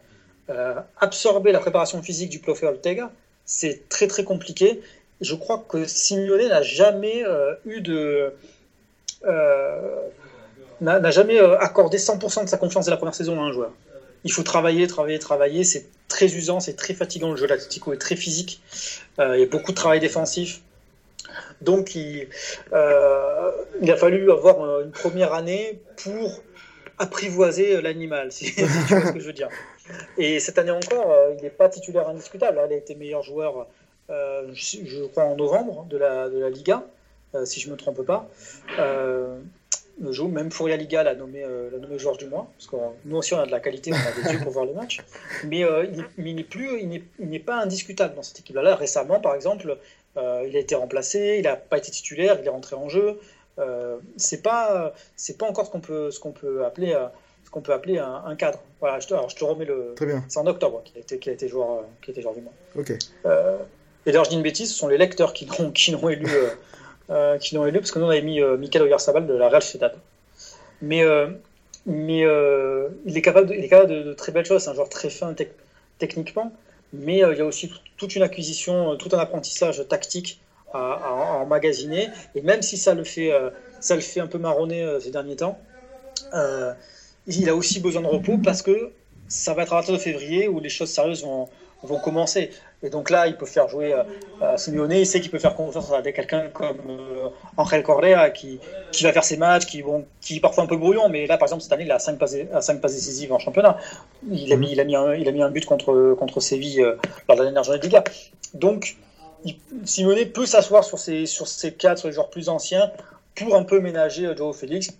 Euh, 0.49 0.75
absorber 0.99 1.51
la 1.51 1.59
préparation 1.59 2.01
physique 2.01 2.29
du 2.29 2.39
Plofer 2.39 2.67
Ortega, 2.67 3.11
c'est 3.45 3.87
très 3.89 4.07
très 4.07 4.23
compliqué. 4.23 4.81
Je 5.21 5.35
crois 5.35 5.63
que 5.67 5.85
Simeone 5.85 6.47
n'a 6.47 6.61
jamais 6.61 7.23
euh, 7.25 7.53
eu 7.65 7.81
de. 7.81 8.33
N'a 10.81 11.11
jamais 11.11 11.37
accordé 11.39 11.97
100% 11.97 12.45
de 12.45 12.49
sa 12.49 12.57
confiance 12.57 12.85
de 12.85 12.91
la 12.91 12.95
première 12.95 13.13
saison 13.13 13.37
à 13.41 13.43
un 13.43 13.51
joueur. 13.51 13.73
Il 14.23 14.31
faut 14.31 14.43
travailler, 14.43 14.87
travailler, 14.87 15.19
travailler. 15.19 15.65
C'est 15.65 15.87
très 16.07 16.33
usant, 16.33 16.61
c'est 16.61 16.75
très 16.75 16.93
fatigant. 16.93 17.31
Le 17.31 17.35
jeu 17.35 17.47
l'Atletico 17.47 17.91
est 17.91 17.97
très 17.97 18.15
physique. 18.15 18.61
Il 19.17 19.39
y 19.39 19.43
a 19.43 19.45
beaucoup 19.45 19.71
de 19.71 19.75
travail 19.75 19.99
défensif. 19.99 20.61
Donc 21.61 21.95
il, 21.95 22.27
euh, 22.73 23.51
il, 23.81 23.91
a 23.91 23.97
fallu 23.97 24.31
avoir 24.31 24.81
une 24.81 24.91
première 24.91 25.33
année 25.33 25.79
pour 25.97 26.41
apprivoiser 26.97 27.81
l'animal, 27.81 28.31
si, 28.31 28.53
tu 28.53 28.63
vois 28.63 29.07
ce 29.07 29.11
que 29.13 29.19
je 29.19 29.25
veux 29.25 29.33
dire. 29.33 29.49
Et 30.17 30.39
cette 30.39 30.57
année 30.57 30.71
encore, 30.71 31.11
euh, 31.11 31.33
il 31.37 31.43
n'est 31.43 31.49
pas 31.49 31.69
titulaire 31.69 32.07
indiscutable. 32.09 32.59
Il 32.67 32.73
a 32.73 32.77
été 32.77 32.95
meilleur 32.95 33.23
joueur, 33.23 33.67
euh, 34.09 34.47
je, 34.53 35.05
crois, 35.07 35.23
en 35.23 35.35
novembre 35.35 35.85
de 35.89 35.97
la, 35.97 36.29
de 36.29 36.39
la 36.39 36.49
Liga, 36.49 36.83
euh, 37.35 37.45
si 37.45 37.59
je 37.59 37.67
ne 37.67 37.73
me 37.73 37.77
trompe 37.77 38.05
pas. 38.05 38.29
Euh, 38.77 39.39
même 39.99 40.51
Fouria 40.51 40.77
Liga 40.77 41.03
l'a 41.03 41.15
nommé, 41.15 41.43
euh, 41.43 41.69
l'a 41.71 41.77
nommé 41.77 41.97
joueur 41.99 42.17
du 42.17 42.25
mois, 42.25 42.49
parce 42.57 42.67
que 42.67 42.75
nous 43.05 43.17
aussi 43.17 43.33
on 43.33 43.39
a 43.39 43.45
de 43.45 43.51
la 43.51 43.59
qualité, 43.59 43.91
on 43.93 43.95
a 43.95 44.23
des 44.23 44.33
yeux 44.33 44.39
pour 44.39 44.51
voir 44.51 44.65
le 44.65 44.73
match. 44.73 44.99
Mais, 45.45 45.63
euh, 45.63 45.85
il 46.17 47.29
n'est 47.29 47.39
pas 47.39 47.61
indiscutable 47.61 48.15
dans 48.15 48.23
cette 48.23 48.39
équipe-là. 48.39 48.61
Là, 48.61 48.75
récemment, 48.75 49.19
par 49.19 49.35
exemple, 49.35 49.77
euh, 50.19 50.45
il 50.47 50.55
a 50.55 50.59
été 50.59 50.75
remplacé, 50.75 51.37
il 51.39 51.43
n'a 51.43 51.55
pas 51.55 51.77
été 51.77 51.91
titulaire, 51.91 52.37
il 52.39 52.45
est 52.45 52.49
rentré 52.49 52.75
en 52.75 52.89
jeu. 52.89 53.19
Euh, 53.59 53.97
c'est 54.17 54.41
pas, 54.41 54.93
c'est 55.15 55.37
pas 55.37 55.45
encore 55.45 55.65
ce 55.65 55.71
qu'on 55.71 55.81
peut, 55.81 56.11
ce 56.11 56.19
qu'on 56.19 56.31
peut 56.31 56.65
appeler, 56.65 56.93
euh, 56.93 57.07
ce 57.43 57.49
qu'on 57.49 57.61
peut 57.61 57.73
appeler 57.73 57.99
un, 57.99 58.23
un, 58.25 58.35
cadre. 58.35 58.59
Voilà, 58.79 58.99
je 58.99 59.07
te, 59.07 59.13
alors 59.13 59.29
je 59.29 59.35
te 59.35 59.43
remets 59.43 59.65
le. 59.65 59.93
Très 59.95 60.05
bien. 60.05 60.23
C'est 60.27 60.39
en 60.39 60.47
octobre 60.47 60.81
qu'il 60.83 60.97
a 60.97 61.01
été, 61.01 61.19
qu'il 61.19 61.31
a 61.31 61.33
été 61.33 61.47
joueur, 61.47 61.83
qui 62.01 62.11
a 62.11 62.13
été 62.13 62.21
joueur 62.21 62.33
du 62.33 62.41
mois. 62.41 62.53
Ok. 62.77 62.93
Euh, 63.25 63.57
et 64.05 64.11
d'ailleurs, 64.11 64.25
je 64.25 64.29
dis 64.29 64.37
une 64.37 64.43
bêtise, 64.43 64.71
ce 64.71 64.77
sont 64.77 64.87
les 64.87 64.97
lecteurs 64.97 65.33
qui 65.33 65.45
l'ont, 65.45 65.71
qui 65.71 65.91
l'ont 65.91 66.07
élu, 66.09 66.27
euh, 67.09 67.37
qui 67.37 67.55
l'ont 67.55 67.65
élu, 67.65 67.79
parce 67.79 67.91
que 67.91 67.99
nous 67.99 68.05
on 68.05 68.09
avait 68.09 68.21
mis 68.21 68.41
Michael 68.41 68.83
Oyarzabal 68.83 69.27
de 69.27 69.33
la 69.33 69.49
Real 69.49 69.61
Sociedad. 69.61 69.93
Mais, 70.81 71.03
mais 71.85 72.19
il 73.05 73.17
est 73.17 73.21
capable, 73.21 73.47
de, 73.47 73.55
il 73.55 73.63
est 73.65 73.69
capable 73.69 73.91
de, 73.91 74.03
de 74.03 74.13
très 74.13 74.31
belles 74.31 74.45
choses. 74.45 74.63
C'est 74.63 74.69
un 74.69 74.73
joueur 74.73 74.89
très 74.89 75.09
fin 75.09 75.33
te 75.33 75.43
techniquement 75.99 76.53
mais 76.93 77.23
euh, 77.23 77.33
il 77.33 77.39
y 77.39 77.41
a 77.41 77.45
aussi 77.45 77.71
toute 77.97 78.15
une 78.15 78.23
acquisition, 78.23 78.95
tout 78.97 79.09
un 79.13 79.19
apprentissage 79.19 79.87
tactique 79.87 80.41
à, 80.73 80.93
à, 80.93 81.11
emmagasiner. 81.41 82.09
Et 82.35 82.41
même 82.41 82.61
si 82.61 82.77
ça 82.77 82.93
le 82.93 83.03
fait, 83.03 83.31
euh, 83.31 83.49
ça 83.79 83.95
le 83.95 84.01
fait 84.01 84.19
un 84.19 84.27
peu 84.27 84.37
marronner 84.37 84.83
euh, 84.83 84.99
ces 84.99 85.11
derniers 85.11 85.35
temps, 85.35 85.59
euh, 86.33 86.73
il 87.27 87.49
a 87.49 87.55
aussi 87.55 87.79
besoin 87.79 88.01
de 88.01 88.07
repos 88.07 88.37
parce 88.37 88.61
que 88.61 88.91
ça 89.27 89.53
va 89.53 89.63
être 89.63 89.73
à 89.73 89.77
partir 89.77 89.93
de 89.93 89.99
février 89.99 90.47
où 90.47 90.59
les 90.59 90.69
choses 90.69 90.89
sérieuses 90.89 91.23
vont, 91.23 91.49
vont 91.83 91.99
commencer. 91.99 92.51
Et 92.81 92.89
donc 92.89 93.09
là, 93.09 93.27
il 93.27 93.35
peut 93.35 93.45
faire 93.45 93.67
jouer 93.67 93.93
euh, 93.93 94.57
Simeone, 94.57 94.93
il 94.93 95.05
sait 95.05 95.19
qu'il 95.19 95.29
peut 95.29 95.39
faire 95.39 95.55
confiance 95.55 95.91
à 95.91 96.01
quelqu'un 96.01 96.47
comme 96.47 96.77
euh, 96.89 97.27
Angel 97.57 97.83
Correa 97.83 98.29
qui, 98.29 98.59
qui 98.93 99.03
va 99.03 99.11
faire 99.11 99.25
ses 99.25 99.35
matchs, 99.35 99.65
qui, 99.65 99.81
bon, 99.81 100.05
qui 100.21 100.37
est 100.37 100.39
parfois 100.39 100.63
un 100.63 100.67
peu 100.67 100.77
brouillon, 100.77 101.09
mais 101.09 101.27
là, 101.27 101.37
par 101.37 101.47
exemple, 101.47 101.61
cette 101.61 101.73
année, 101.73 101.83
il 101.83 101.91
a 101.91 101.99
5 101.99 102.17
passes, 102.17 102.37
à 102.53 102.61
5 102.61 102.79
passes 102.79 102.95
décisives 102.95 103.33
en 103.33 103.39
championnat. 103.39 103.77
Il 104.29 104.53
a 104.53 104.55
mis, 104.55 104.71
il 104.71 104.79
a 104.79 104.85
mis, 104.85 104.95
un, 104.95 105.13
il 105.13 105.27
a 105.27 105.31
mis 105.31 105.41
un 105.41 105.49
but 105.49 105.65
contre, 105.65 106.15
contre 106.17 106.39
Séville 106.39 106.81
euh, 106.81 106.95
lors 107.27 107.35
de 107.35 107.41
la 107.41 107.47
dernière 107.47 107.63
journée 107.63 107.79
de 107.79 107.83
Liga. 107.83 108.03
Donc, 108.53 108.95
il, 109.43 109.57
Simeone 109.83 110.25
peut 110.27 110.45
s'asseoir 110.45 110.85
sur 110.85 110.99
ses, 110.99 111.25
sur 111.25 111.49
ses 111.49 111.73
cadres, 111.73 111.99
sur 111.99 112.07
les 112.07 112.13
joueurs 112.13 112.29
plus 112.29 112.47
anciens, 112.47 112.91
pour 113.35 113.55
un 113.55 113.63
peu 113.63 113.81
ménager 113.81 114.31
Joao 114.37 114.53
Félix, 114.53 114.91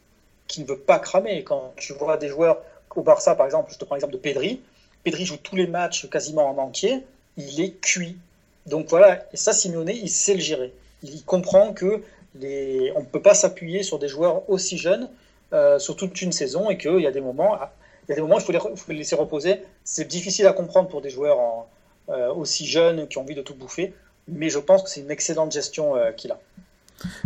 qui 0.47 0.61
ne 0.61 0.67
veut 0.67 0.77
pas 0.77 0.99
cramer. 0.99 1.45
Quand 1.45 1.73
tu 1.77 1.93
vois 1.93 2.17
des 2.17 2.27
joueurs 2.27 2.57
au 2.93 3.03
Barça, 3.03 3.35
par 3.35 3.45
exemple, 3.45 3.71
je 3.71 3.77
te 3.77 3.85
prends 3.85 3.95
l'exemple 3.95 4.13
de 4.13 4.19
Pedri, 4.19 4.59
Pedri 5.03 5.25
joue 5.25 5.37
tous 5.37 5.55
les 5.55 5.67
matchs 5.67 6.09
quasiment 6.09 6.49
en 6.49 6.57
entier, 6.57 7.03
il 7.39 7.61
est 7.61 7.79
cuit. 7.81 8.17
Donc 8.65 8.87
voilà, 8.89 9.25
et 9.33 9.37
ça, 9.37 9.53
Simeone, 9.53 9.89
il 9.89 10.09
sait 10.09 10.35
le 10.35 10.41
gérer. 10.41 10.73
Il 11.01 11.23
comprend 11.23 11.73
que 11.73 12.01
les... 12.35 12.91
on 12.95 12.99
ne 12.99 13.05
peut 13.05 13.21
pas 13.21 13.33
s'appuyer 13.33 13.81
sur 13.83 13.97
des 13.97 14.07
joueurs 14.07 14.47
aussi 14.49 14.77
jeunes 14.77 15.09
euh, 15.53 15.79
sur 15.79 15.95
toute 15.95 16.21
une 16.21 16.31
saison 16.31 16.69
et 16.69 16.77
qu'il 16.77 16.99
y 16.99 17.07
a 17.07 17.11
des 17.11 17.21
moments, 17.21 17.57
il 18.03 18.09
y 18.09 18.11
a 18.11 18.15
des 18.15 18.21
moments 18.21 18.37
il 18.37 18.45
faut 18.45 18.51
les, 18.51 18.59
faut 18.59 18.91
les 18.91 18.97
laisser 18.97 19.15
reposer. 19.15 19.61
C'est 19.83 20.07
difficile 20.07 20.45
à 20.45 20.53
comprendre 20.53 20.89
pour 20.89 21.01
des 21.01 21.09
joueurs 21.09 21.39
en, 21.39 21.69
euh, 22.09 22.31
aussi 22.33 22.67
jeunes 22.67 23.07
qui 23.07 23.17
ont 23.17 23.21
envie 23.21 23.35
de 23.35 23.41
tout 23.41 23.55
bouffer, 23.55 23.93
mais 24.27 24.49
je 24.49 24.59
pense 24.59 24.83
que 24.83 24.89
c'est 24.89 25.01
une 25.01 25.11
excellente 25.11 25.51
gestion 25.51 25.95
euh, 25.95 26.11
qu'il 26.11 26.31
a. 26.31 26.39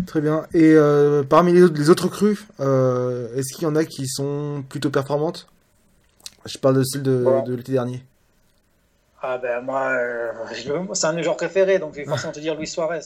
Très 0.05 0.22
bien. 0.22 0.46
Et 0.53 0.75
parmi 1.27 1.51
les 1.51 1.63
autres, 1.63 1.75
les 1.79 1.89
autres 1.89 2.08
crues, 2.08 2.46
est-ce 2.60 3.55
qu'il 3.55 3.63
y 3.63 3.65
en 3.65 3.75
a 3.75 3.84
qui 3.84 4.08
sont 4.08 4.63
plutôt 4.70 4.91
performantes? 4.91 5.48
Je 6.46 6.60
parle 6.60 6.77
de 6.77 6.84
celle 6.84 7.01
de 7.01 7.55
l'été 7.55 7.72
dernier. 7.72 8.03
Ah 9.25 9.37
ben 9.37 9.61
moi, 9.61 9.93
euh, 9.93 10.33
c'est 10.93 11.05
un 11.07 11.11
de 11.11 11.15
mes 11.15 11.23
joueurs 11.23 11.37
préférés, 11.37 11.79
donc 11.79 11.93
je 11.93 11.99
vais 11.99 12.05
forcément 12.05 12.33
te 12.33 12.41
dire 12.41 12.55
Luis 12.55 12.67
Suarez. 12.67 12.99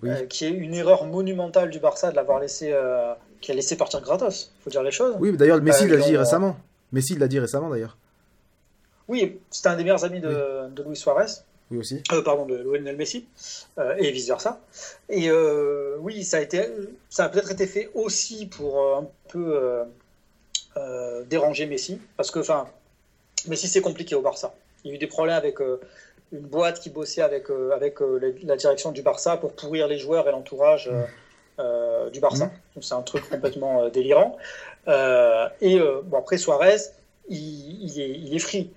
Oui. 0.00 0.10
Euh, 0.10 0.26
qui 0.26 0.44
est 0.44 0.50
une 0.50 0.74
erreur 0.74 1.06
monumentale 1.06 1.70
du 1.70 1.80
Barça 1.80 2.12
de 2.12 2.16
l'avoir 2.16 2.38
laissé, 2.38 2.70
euh, 2.72 3.14
qui 3.40 3.50
a 3.50 3.54
laissé 3.54 3.76
partir 3.76 4.00
gratos. 4.00 4.54
Faut 4.62 4.70
dire 4.70 4.84
les 4.84 4.92
choses. 4.92 5.16
Oui, 5.18 5.36
d'ailleurs, 5.36 5.60
Messi 5.60 5.88
l'a 5.88 5.96
dit 5.96 6.16
récemment. 6.16 6.56
Messi 6.92 7.16
l'a 7.16 7.26
dit 7.26 7.40
récemment 7.40 7.68
d'ailleurs. 7.68 7.96
Oui, 9.08 9.40
c'était 9.50 9.70
un 9.70 9.76
des 9.76 9.82
meilleurs 9.82 10.04
amis 10.04 10.20
de, 10.20 10.28
oui. 10.28 10.74
de 10.76 10.82
Luis 10.84 10.96
Suarez. 10.96 11.32
Oui, 11.72 11.78
aussi. 11.78 12.00
Pardon, 12.24 12.46
de 12.46 12.54
Lionel 12.54 12.96
Messi, 12.96 13.26
et 13.98 14.12
vice-versa. 14.12 14.60
Et 15.08 15.32
oui, 15.98 16.22
ça 16.22 16.36
a, 16.36 16.40
été, 16.40 16.64
ça 17.10 17.24
a 17.24 17.28
peut-être 17.28 17.50
été 17.50 17.66
fait 17.66 17.90
aussi 17.94 18.46
pour 18.46 18.98
un 18.98 19.08
peu 19.26 19.82
déranger 21.26 21.66
Messi, 21.66 22.00
parce 22.16 22.30
que, 22.30 22.38
enfin, 22.38 22.68
Messi, 23.48 23.66
c'est 23.66 23.80
compliqué 23.80 24.14
au 24.14 24.22
Barça. 24.22 24.54
Il 24.84 24.88
y 24.88 24.92
a 24.92 24.94
eu 24.94 24.98
des 24.98 25.06
problèmes 25.06 25.36
avec 25.36 25.58
une 25.60 26.40
boîte 26.40 26.80
qui 26.80 26.90
bossait 26.90 27.22
avec, 27.22 27.46
avec 27.74 27.98
la 28.42 28.56
direction 28.56 28.92
du 28.92 29.02
Barça 29.02 29.36
pour 29.36 29.52
pourrir 29.52 29.88
les 29.88 29.98
joueurs 29.98 30.28
et 30.28 30.30
l'entourage 30.30 30.90
du 32.12 32.20
Barça. 32.20 32.46
Mmh. 32.46 32.50
Donc 32.74 32.84
c'est 32.84 32.94
un 32.94 33.02
truc 33.02 33.28
complètement 33.28 33.88
délirant. 33.88 34.36
et 34.86 35.80
bon, 36.04 36.18
après 36.18 36.38
Suarez, 36.38 36.76
il, 37.28 38.00
est, 38.00 38.10
il 38.10 38.34
est 38.34 38.38
free. 38.38 38.70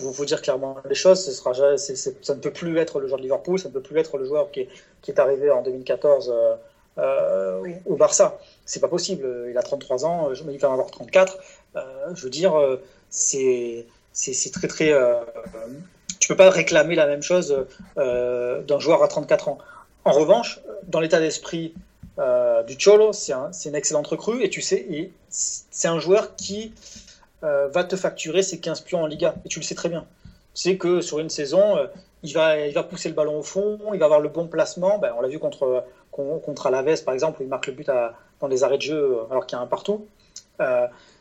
Il 0.00 0.12
faut, 0.12 0.24
dire 0.24 0.42
clairement 0.42 0.78
les 0.88 0.94
choses. 0.94 1.24
Ce 1.24 1.30
sera, 1.30 1.54
ça 1.54 2.34
ne 2.34 2.40
peut 2.40 2.52
plus 2.52 2.76
être 2.78 2.98
le 2.98 3.06
joueur 3.06 3.18
de 3.18 3.22
Liverpool, 3.22 3.58
ça 3.58 3.68
ne 3.68 3.74
peut 3.74 3.80
plus 3.80 3.98
être 3.98 4.18
le 4.18 4.24
joueur 4.24 4.50
qui 4.50 4.60
est, 4.60 4.68
qui 5.00 5.12
est 5.12 5.20
arrivé 5.20 5.50
en 5.50 5.62
2014 5.62 6.32
euh, 6.34 6.56
euh, 6.98 7.72
au 7.86 7.94
Barça. 7.94 8.38
C'est 8.64 8.80
pas 8.80 8.88
possible. 8.88 9.46
Il 9.48 9.56
a 9.56 9.62
33 9.62 10.04
ans, 10.04 10.32
il 10.32 10.58
va 10.58 10.70
en 10.70 10.72
avoir 10.72 10.90
34. 10.90 11.38
Euh, 11.76 12.14
je 12.14 12.22
veux 12.24 12.30
dire, 12.30 12.54
c'est 13.10 13.86
très 14.52 14.68
très. 14.68 14.92
tu 16.18 16.28
peux 16.28 16.36
pas 16.36 16.50
réclamer 16.50 16.94
la 16.94 17.06
même 17.06 17.22
chose 17.22 17.66
d'un 17.96 18.78
joueur 18.78 19.02
à 19.02 19.08
34 19.08 19.48
ans. 19.48 19.58
En 20.04 20.12
revanche, 20.12 20.60
dans 20.84 21.00
l'état 21.00 21.20
d'esprit 21.20 21.74
du 22.66 22.76
Cholo, 22.78 23.12
c'est 23.12 23.32
un, 23.32 23.50
une 23.64 23.74
excellente 23.74 24.06
recrue 24.06 24.42
et 24.42 24.50
tu 24.50 24.62
sais, 24.62 25.10
c'est 25.28 25.88
un 25.88 25.98
joueur 25.98 26.36
qui 26.36 26.72
euh, 27.44 27.68
va 27.68 27.84
te 27.84 27.96
facturer 27.96 28.42
ses 28.42 28.60
15 28.60 28.80
pions 28.80 29.02
en 29.02 29.06
Liga. 29.06 29.34
Et 29.44 29.48
tu 29.48 29.60
le 29.60 29.64
sais 29.64 29.74
très 29.74 29.88
bien. 29.88 30.06
C'est 30.54 30.78
que 30.78 31.00
sur 31.00 31.18
une 31.18 31.28
saison, 31.28 31.76
euh, 31.76 31.86
il, 32.22 32.32
va, 32.32 32.58
il 32.58 32.72
va 32.72 32.82
pousser 32.82 33.08
le 33.08 33.14
ballon 33.14 33.38
au 33.38 33.42
fond, 33.42 33.78
il 33.92 33.98
va 33.98 34.06
avoir 34.06 34.20
le 34.20 34.28
bon 34.28 34.48
placement. 34.48 34.98
Ben, 34.98 35.12
on 35.16 35.20
l'a 35.20 35.28
vu 35.28 35.38
contre, 35.38 35.84
contre 36.10 36.66
Alaves, 36.66 37.04
par 37.04 37.14
exemple, 37.14 37.40
où 37.40 37.44
il 37.44 37.48
marque 37.48 37.66
le 37.66 37.74
but 37.74 37.90
dans 38.40 38.48
les 38.48 38.64
arrêts 38.64 38.78
de 38.78 38.82
jeu 38.82 38.96
euh, 38.96 39.30
alors 39.30 39.46
qu'il 39.46 39.56
y 39.56 39.60
a 39.60 39.62
un 39.62 39.66
partout. 39.66 40.06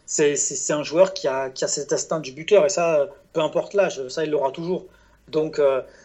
C'est 0.05 0.71
un 0.71 0.83
joueur 0.83 1.13
qui 1.13 1.27
a, 1.27 1.49
qui 1.49 1.63
a 1.65 1.67
cet 1.67 1.93
instinct 1.93 2.19
du 2.19 2.31
buteur, 2.31 2.65
et 2.65 2.69
ça, 2.69 3.09
peu 3.33 3.41
importe 3.41 3.73
l'âge, 3.73 4.07
ça, 4.07 4.23
il 4.23 4.31
l'aura 4.31 4.51
toujours. 4.51 4.85
Donc, 5.27 5.59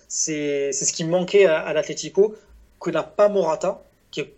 c'est 0.09 0.73
ce 0.73 0.93
qui 0.93 1.05
manquait 1.05 1.47
à, 1.47 1.61
à 1.61 1.73
l'Atlético, 1.73 2.35
que 2.81 2.91
n'a 2.91 3.03
pas 3.03 3.29
Morata, 3.29 3.83
qui 4.11 4.21
est 4.21 4.35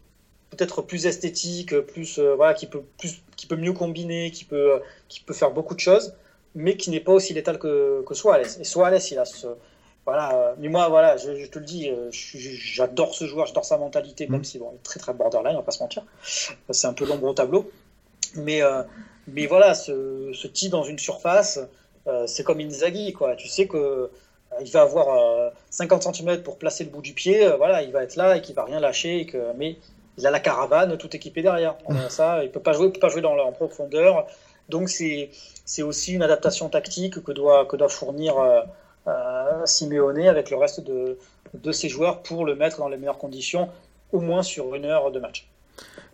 peut-être 0.51 0.83
plus 0.83 1.07
esthétique, 1.07 1.79
plus 1.81 2.19
euh, 2.19 2.35
voilà, 2.35 2.55
qui 2.55 2.67
peut 2.67 2.83
plus, 2.99 3.23
qui 3.37 3.47
peut 3.47 3.57
mieux 3.57 3.73
combiner, 3.73 4.31
qui 4.31 4.45
peut, 4.45 4.83
qui 5.09 5.21
peut 5.21 5.33
faire 5.33 5.53
beaucoup 5.53 5.75
de 5.75 5.81
choses, 5.81 6.15
mais 6.55 6.77
qui 6.77 6.91
n'est 6.91 7.01
pas 7.01 7.13
aussi 7.13 7.33
létal 7.33 7.59
que, 7.59 8.03
que 8.07 8.15
Suarez. 8.15 8.61
Et 8.61 8.65
Suarez, 8.65 8.99
il 9.11 9.19
a 9.19 9.25
ce, 9.25 9.47
voilà. 10.05 10.35
Euh, 10.35 10.55
mais 10.59 10.69
moi, 10.69 10.89
voilà, 10.89 11.17
je, 11.17 11.47
te 11.47 11.59
le 11.59 11.65
dis, 11.65 11.89
euh, 11.89 12.11
j'adore 12.13 13.15
ce 13.15 13.25
joueur, 13.25 13.47
j'adore 13.47 13.65
sa 13.65 13.79
mentalité, 13.79 14.27
même 14.27 14.41
mm. 14.41 14.45
si 14.45 14.59
bon, 14.59 14.71
il 14.73 14.77
est 14.77 14.83
très 14.83 15.01
très 15.01 15.15
borderline, 15.15 15.55
on 15.55 15.61
va 15.61 15.63
pas 15.63 15.73
se 15.73 15.83
mentir. 15.83 16.05
C'est 16.23 16.87
un 16.87 16.93
peu 16.93 17.07
l'ombre 17.07 17.29
au 17.29 17.35
tableau, 17.35 17.71
mais 18.37 18.61
mais 19.27 19.47
voilà, 19.47 19.75
ce, 19.75 20.33
ce 20.35 20.47
type 20.49 20.73
dans 20.73 20.85
une 20.85 20.99
surface, 20.99 21.61
c'est 22.27 22.45
comme 22.45 22.61
Inzaghi, 22.61 23.13
quoi. 23.13 23.37
Tu 23.37 23.49
sais 23.49 23.67
que 23.67 24.11
il 24.61 24.71
va 24.71 24.83
avoir 24.83 25.53
50 25.71 26.15
cm 26.15 26.43
pour 26.43 26.59
placer 26.59 26.85
le 26.85 26.91
bout 26.91 27.03
du 27.03 27.15
pied, 27.15 27.49
voilà, 27.57 27.83
il 27.83 27.93
va 27.93 28.03
être 28.03 28.17
là 28.17 28.37
et 28.37 28.43
qu'il 28.43 28.55
va 28.55 28.65
rien 28.65 28.81
lâcher, 28.81 29.21
et 29.21 29.27
que, 29.27 29.53
mais 29.57 29.77
il 30.19 30.27
a 30.27 30.31
la 30.31 30.41
caravane 30.41 30.97
tout 30.97 31.15
équipé 31.15 31.43
derrière. 31.43 31.77
ça, 32.09 32.45
il 32.45 32.51
peut 32.51 32.61
pas 32.61 32.73
jouer, 32.73 32.91
peut 32.91 33.01
pas 33.01 33.09
jouer 33.09 33.23
dans, 33.23 33.37
en 33.39 33.53
profondeur. 33.53 34.27
Donc 34.69 34.89
c'est 34.89 35.31
c'est 35.65 35.83
aussi 35.83 36.13
une 36.15 36.23
adaptation 36.23 36.69
tactique 36.69 37.23
que 37.23 37.33
doit 37.33 37.67
que 37.67 37.77
doit 37.77 37.89
fournir 37.89 38.39
euh, 38.39 38.63
euh, 39.09 39.67
Simeone 39.67 40.29
avec 40.29 40.51
le 40.51 40.57
reste 40.57 40.81
de 40.81 41.19
de 41.55 41.73
ses 41.73 41.89
joueurs 41.89 42.23
pour 42.23 42.45
le 42.45 42.55
mettre 42.55 42.79
dans 42.79 42.89
les 42.89 42.97
meilleures 42.97 43.19
conditions, 43.19 43.69
au 44.13 44.21
moins 44.21 44.43
sur 44.43 44.75
une 44.75 44.85
heure 44.87 45.11
de 45.11 45.21
match. 45.21 45.49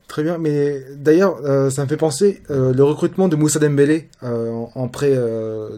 Très 0.09 0.23
bien, 0.23 0.39
mais 0.39 0.83
d'ailleurs, 0.97 1.39
euh, 1.45 1.71
ça 1.71 1.85
me 1.85 1.89
fait 1.89 1.97
penser 1.97 2.43
le 2.49 2.83
recrutement 2.83 3.29
de 3.29 3.37
Moussa 3.37 3.59
Dembélé 3.59 4.09
en, 4.23 4.89
prêt 4.89 5.15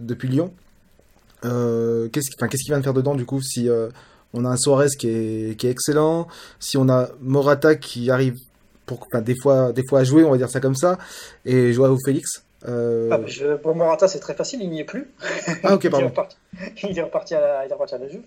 depuis 0.01 0.29
Lyon. 0.29 0.53
qu'est-ce 1.43 2.31
qu'est-ce 2.37 2.63
qu'il 2.63 2.73
vient 2.73 2.79
de 2.79 2.85
faire 2.85 2.95
dedans 2.95 3.15
du 3.15 3.27
coup 3.27 3.43
si 3.43 3.69
on 4.33 4.45
a 4.45 4.49
un 4.49 4.57
Suarez 4.57 4.89
qui 4.99 5.09
est, 5.09 5.59
qui 5.59 5.67
est 5.67 5.71
excellent. 5.71 6.29
Si 6.59 6.77
on 6.77 6.89
a 6.89 7.09
Morata 7.21 7.75
qui 7.75 8.11
arrive 8.11 8.37
pour, 8.87 9.07
des, 9.23 9.37
fois, 9.41 9.73
des 9.73 9.87
fois 9.87 10.01
à 10.01 10.05
jouer, 10.05 10.25
on 10.25 10.31
va 10.31 10.37
dire 10.37 10.51
ça 10.51 10.61
comme 10.61 10.75
ça, 10.75 10.99
et 11.45 11.73
Joao 11.73 11.97
Félix. 12.05 12.45
Euh... 12.69 13.09
Ah, 13.11 13.21
je, 13.27 13.57
pour 13.57 13.75
Morata, 13.75 14.07
c'est 14.07 14.19
très 14.19 14.35
facile, 14.35 14.61
il 14.63 14.71
n'y 14.71 14.81
est 14.81 14.85
plus. 14.85 15.13
Ah, 15.63 15.75
ok, 15.75 15.89
pardon. 15.91 16.13
il, 16.83 16.99
est 16.99 17.03
reparti, 17.03 17.35
à 17.35 17.41
la, 17.41 17.65
il 17.67 17.71
est 17.71 17.73
reparti 17.73 17.95
à 17.95 17.99
la 17.99 18.09
Juve. 18.09 18.23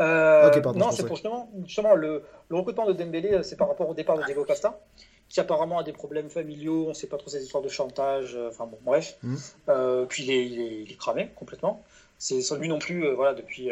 Euh, 0.00 0.48
okay, 0.48 0.62
pardon, 0.62 0.78
non, 0.78 0.90
c'est 0.92 1.04
pour 1.04 1.16
justement, 1.16 1.50
justement 1.66 1.94
le, 1.94 2.22
le, 2.48 2.56
recrutement 2.56 2.86
de 2.86 2.92
Dembélé, 2.92 3.32
euh, 3.32 3.42
c'est 3.42 3.56
par 3.56 3.68
rapport 3.68 3.88
au 3.88 3.94
départ 3.94 4.16
de 4.16 4.24
Diego 4.24 4.44
Costa, 4.44 4.78
qui 5.28 5.40
apparemment 5.40 5.78
a 5.78 5.82
des 5.82 5.92
problèmes 5.92 6.30
familiaux, 6.30 6.84
on 6.86 6.90
ne 6.90 6.94
sait 6.94 7.08
pas 7.08 7.18
trop 7.18 7.28
ces 7.28 7.42
histoires 7.42 7.62
de 7.62 7.68
chantage, 7.68 8.36
euh, 8.36 8.48
enfin 8.48 8.66
bon, 8.66 8.78
bref. 8.82 9.16
Mm. 9.22 9.36
Euh, 9.68 10.04
puis 10.06 10.22
il 10.22 10.30
est, 10.30 10.46
il, 10.46 10.60
est, 10.60 10.82
il 10.82 10.92
est, 10.92 10.96
cramé 10.96 11.30
complètement. 11.34 11.84
C'est 12.18 12.40
lui 12.58 12.68
non 12.68 12.78
plus, 12.78 13.12
voilà, 13.14 13.34
depuis 13.34 13.70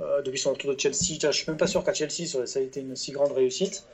euh, 0.00 0.20
depuis 0.22 0.38
son 0.38 0.52
retour 0.52 0.74
de 0.74 0.78
Chelsea. 0.78 1.18
Je 1.20 1.30
suis 1.30 1.46
même 1.48 1.56
pas 1.56 1.66
sûr 1.66 1.82
qu'à 1.82 1.94
Chelsea 1.94 2.26
ça 2.26 2.58
a 2.58 2.62
été 2.62 2.80
une 2.80 2.96
si 2.96 3.12
grande 3.12 3.32
réussite. 3.32 3.84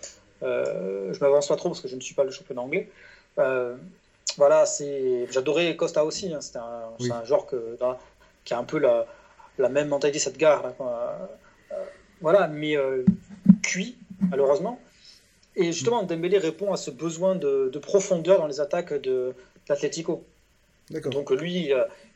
Euh, 0.43 1.13
je 1.13 1.21
m'avance 1.21 1.47
pas 1.47 1.57
trop 1.57 1.69
parce 1.69 1.81
que 1.81 1.89
je 1.89 1.95
ne 1.95 2.01
suis 2.01 2.15
pas 2.15 2.25
le 2.25 2.31
championnat 2.31 2.63
anglais. 2.63 2.91
Euh, 3.39 3.77
voilà, 4.37 4.67
c'est. 4.67 5.27
J'adorais 5.31 5.77
Costa 5.77 6.05
aussi. 6.05 6.33
Hein. 6.33 6.41
C'est 6.41 6.57
un, 6.57 7.25
joueur 7.25 7.47
que, 7.47 7.79
qui 8.45 8.55
a 8.55 8.59
un 8.59 8.65
peu 8.65 8.79
la, 8.79 9.07
la 9.59 9.69
même 9.69 9.89
mentalité 9.89 10.19
cette 10.19 10.39
gare. 10.39 10.73
voilà, 12.21 12.49
mais 12.49 12.77
cuit 13.63 13.97
malheureusement. 14.31 14.81
Et 15.57 15.73
justement, 15.73 16.03
Dembélé 16.03 16.39
répond 16.39 16.73
à 16.73 16.77
ce 16.77 16.91
besoin 16.91 17.35
de, 17.35 17.79
profondeur 17.81 18.39
dans 18.39 18.47
les 18.47 18.61
attaques 18.61 18.95
de, 18.95 19.35
l'Atlético. 19.69 20.25
Donc 20.91 21.31
lui, 21.31 21.71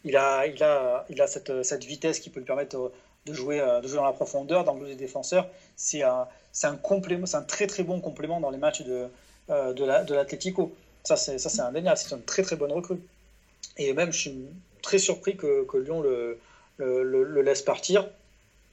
il 0.05 0.17
a, 0.17 0.47
il 0.47 0.63
a, 0.63 1.07
il 1.09 1.21
a 1.21 1.27
cette, 1.27 1.63
cette, 1.63 1.85
vitesse 1.85 2.21
qui 2.21 2.31
peut 2.31 2.41
lui 2.41 2.47
permettre 2.47 2.93
de 3.27 3.33
jouer, 3.33 3.61
euh, 3.61 3.81
de 3.81 3.89
jouer 3.89 3.97
dans 3.97 4.05
la 4.05 4.13
profondeur, 4.13 4.65
d'angler 4.65 4.91
des 4.91 4.97
défenseurs. 4.97 5.49
C'est 5.77 6.03
un, 6.03 6.27
c'est 6.53 6.67
un 6.67 6.77
complément, 6.77 7.27
c'est 7.27 7.37
un 7.37 7.43
très 7.43 7.67
très 7.67 7.83
bon 7.83 8.01
complément 8.01 8.41
dans 8.41 8.51
les 8.51 8.59
matchs 8.59 8.83
de, 8.83 9.07
euh, 9.51 9.73
de, 9.73 9.85
la, 9.85 10.05
de 10.05 10.15
l'Atlético. 10.15 10.75
Ça, 11.05 11.17
c'est, 11.17 11.39
ça, 11.39 11.49
c'est 11.49 11.61
indéniable. 11.61 11.97
C'est 11.97 12.15
une 12.15 12.23
très 12.23 12.43
très 12.43 12.57
bonne 12.57 12.73
recrue. 12.73 12.99
Et 13.77 13.93
même, 13.93 14.13
je 14.13 14.19
suis 14.19 14.39
très 14.83 14.99
surpris 14.99 15.37
que, 15.37 15.65
que 15.65 15.77
Lyon 15.77 16.01
le, 16.01 16.39
le, 16.79 17.03
le, 17.03 17.43
laisse 17.43 17.63
partir. 17.63 18.09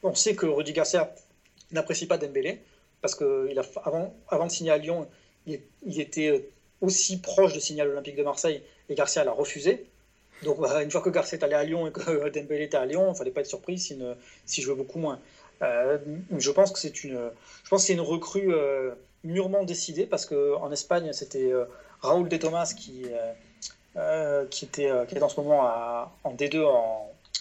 On 0.03 0.15
sait 0.15 0.35
que 0.35 0.45
Rudy 0.45 0.73
Garcia 0.73 1.13
n'apprécie 1.71 2.07
pas 2.07 2.17
Dembélé 2.17 2.61
parce 3.03 3.15
que 3.15 3.49
il 3.51 3.59
a, 3.59 3.63
avant, 3.83 4.45
de 4.45 4.51
signer 4.51 4.71
à 4.71 4.77
Lyon, 4.77 5.07
il, 5.45 5.59
était 5.99 6.49
aussi 6.79 7.19
proche 7.19 7.53
de 7.53 7.59
signer 7.59 7.81
à 7.81 7.85
l'Olympique 7.85 8.15
de 8.15 8.23
Marseille 8.23 8.63
et 8.87 8.95
Garcia 8.95 9.25
l'a 9.25 9.33
refusé. 9.33 9.85
Donc 10.43 10.57
une 10.81 10.89
fois 10.89 11.01
que 11.01 11.09
Garcia 11.09 11.37
est 11.37 11.43
allé 11.43 11.53
à 11.53 11.63
Lyon 11.65 11.85
et 11.85 11.91
que 11.91 12.29
Dembélé 12.29 12.63
était 12.63 12.77
à 12.77 12.85
Lyon, 12.85 13.07
il 13.07 13.09
ne 13.09 13.13
fallait 13.13 13.31
pas 13.31 13.41
être 13.41 13.47
surpris 13.47 13.77
s'il 13.77 14.15
si 14.45 14.61
jouait 14.61 14.75
beaucoup 14.75 14.99
moins. 14.99 15.19
Euh, 15.61 15.97
je 16.37 16.49
pense 16.51 16.71
que 16.71 16.79
c'est 16.79 17.03
une, 17.03 17.99
recrue 17.99 18.53
euh, 18.53 18.91
mûrement 19.25 19.63
décidée 19.63 20.05
parce 20.05 20.25
qu'en 20.25 20.71
Espagne 20.71 21.11
c'était 21.11 21.51
euh, 21.51 21.65
Raúl 21.99 22.29
de 22.29 22.37
Thomas 22.37 22.73
qui, 22.75 23.05
était, 24.63 24.89
qui 25.09 25.19
en 25.19 25.29
ce 25.29 25.41
moment 25.41 26.09
en 26.23 26.33
D2 26.33 26.65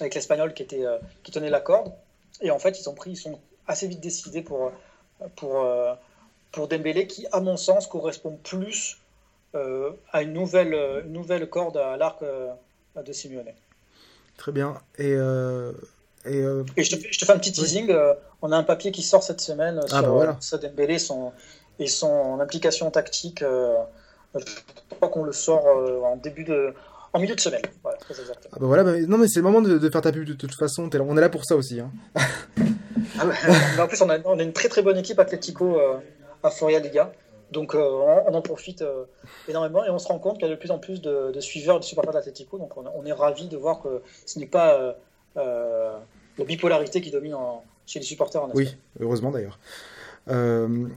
avec 0.01 0.17
l'Espagnol 0.17 0.55
qui 0.55 0.67
tenait 0.67 1.51
la 1.51 1.61
corde. 1.61 1.93
Et 2.41 2.51
en 2.51 2.59
fait 2.59 2.81
ils, 2.81 2.89
ont 2.89 2.95
pris, 2.95 3.13
ils 3.13 3.17
sont 3.17 3.39
assez 3.69 3.87
vite 3.87 4.01
décidés 4.01 4.43
pour, 4.43 4.73
pour, 5.37 5.67
pour 6.53 6.69
Dembélé 6.69 7.07
qui, 7.07 7.27
à 7.33 7.41
mon 7.41 7.57
sens, 7.57 7.87
correspond 7.87 8.39
plus 8.43 8.99
à 9.55 10.23
une 10.23 10.33
nouvelle, 10.33 10.75
une 11.05 11.13
nouvelle 11.13 11.49
corde 11.49 11.77
à 11.77 11.97
l'arc 11.97 12.23
de 12.97 13.13
Simeone. 13.13 13.53
Très 14.37 14.53
bien. 14.53 14.75
Et, 14.99 15.13
euh, 15.15 15.73
et, 16.25 16.41
euh, 16.41 16.65
et 16.77 16.85
je, 16.85 16.97
te 16.97 17.01
fais, 17.01 17.13
je, 17.13 17.19
te 17.19 17.25
fais, 17.25 17.33
un 17.33 17.39
petit 17.39 17.53
teasing. 17.53 17.91
Euh, 17.91 18.15
on 18.41 18.53
a 18.53 18.57
un 18.57 18.63
papier 18.63 18.93
qui 18.93 19.03
sort 19.03 19.23
cette 19.23 19.41
semaine 19.41 19.81
ah, 19.85 19.89
sur 19.89 20.03
bah 20.03 20.09
voilà. 20.09 20.39
Dembélé 20.61 20.99
son, 20.99 21.33
et 21.79 21.87
son 21.87 22.41
implication 22.41 22.91
tactique. 22.91 23.41
je 23.41 24.45
crois 24.91 25.09
qu'on 25.09 25.25
le 25.25 25.33
sort 25.33 25.65
en 26.05 26.17
début 26.17 26.45
de. 26.45 26.75
En 27.15 27.21
milieu 27.21 27.35
de 27.35 27.41
semaine. 27.41 27.63
Voilà, 27.83 27.99
ah 28.11 28.59
bah 28.59 28.67
voilà, 28.67 28.85
bah, 28.85 28.99
non 29.07 29.19
mais 29.19 29.29
c'est 29.29 29.41
le 29.41 29.43
moment 29.43 29.61
de, 29.61 29.77
de, 29.77 29.91
faire 29.91 30.01
ta 30.01 30.11
pub 30.13 30.25
de, 30.25 30.33
toute 30.33 30.55
façon. 30.55 30.89
on 30.93 31.17
est 31.19 31.21
là 31.21 31.29
pour 31.29 31.45
ça 31.45 31.57
aussi. 31.57 31.79
Hein. 31.79 31.91
ah 33.19 33.27
en 33.83 33.87
plus, 33.87 34.01
on 34.03 34.11
a, 34.11 34.19
on 34.25 34.39
a, 34.39 34.43
une 34.43 34.53
très 34.53 34.69
très 34.69 34.83
bonne 34.83 34.99
équipe 34.99 35.19
Atlético 35.19 35.79
à 36.43 36.51
Foria 36.51 36.81
Liga. 36.81 37.13
Donc 37.53 37.75
euh, 37.75 37.81
on, 38.27 38.35
en 38.35 38.43
profite 38.43 38.83
euh, 38.83 39.05
énormément 39.47 39.85
et 39.85 39.91
on 39.91 39.99
se 39.99 40.09
rend 40.09 40.19
compte 40.19 40.39
qu'il 40.39 40.49
y 40.49 40.51
a 40.51 40.55
de 40.55 40.59
plus 40.59 40.71
en 40.71 40.79
plus 40.79 41.01
de, 41.03 41.39
suiveurs 41.41 41.77
et 41.77 41.81
de 41.81 41.85
supporters 41.85 42.13
d'Atletico. 42.13 42.59
Donc 42.59 42.73
on, 42.77 43.07
est 43.07 43.13
ravi 43.13 43.49
de 43.49 43.57
voir 43.57 43.83
que 43.83 44.01
ce 44.27 44.39
n'est 44.39 44.47
pas 44.47 44.97
euh, 45.37 45.93
la 46.39 46.45
bipolarité 46.45 47.01
qui 47.01 47.11
domine 47.11 47.37
chez 47.87 48.01
les 48.01 48.07
supporters 48.07 48.43
en 48.43 48.49
Espagne. 48.49 48.65
Oui, 48.65 48.77
heureusement 49.01 49.31
d'ailleurs. 49.31 49.59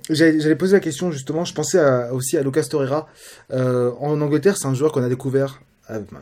J'allais 0.09 0.55
poser 0.55 0.73
la 0.73 0.79
question 0.79 1.11
justement, 1.11 1.45
je 1.45 1.53
pensais 1.53 1.79
aussi 2.11 2.37
à 2.37 2.41
Lucas 2.41 2.63
Torreira. 2.69 3.07
en 3.51 4.21
Angleterre, 4.21 4.57
c'est 4.57 4.67
un 4.67 4.73
joueur 4.73 4.91
qu'on 4.91 5.03
a 5.03 5.09
découvert 5.09 5.61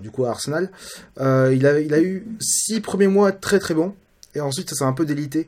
du 0.02 0.12
coup 0.12 0.26
à 0.26 0.32
Arsenal. 0.32 0.72
il, 1.18 1.68
a, 1.68 1.80
il 1.80 1.94
a 1.94 2.02
eu 2.02 2.26
six 2.40 2.82
premiers 2.82 3.08
mois 3.08 3.32
très 3.32 3.60
très 3.60 3.74
bons. 3.74 3.94
Et 4.36 4.42
ensuite 4.42 4.70
ça 4.70 4.76
s'est 4.76 4.84
un 4.84 4.94
peu 4.94 5.06
délité. 5.06 5.48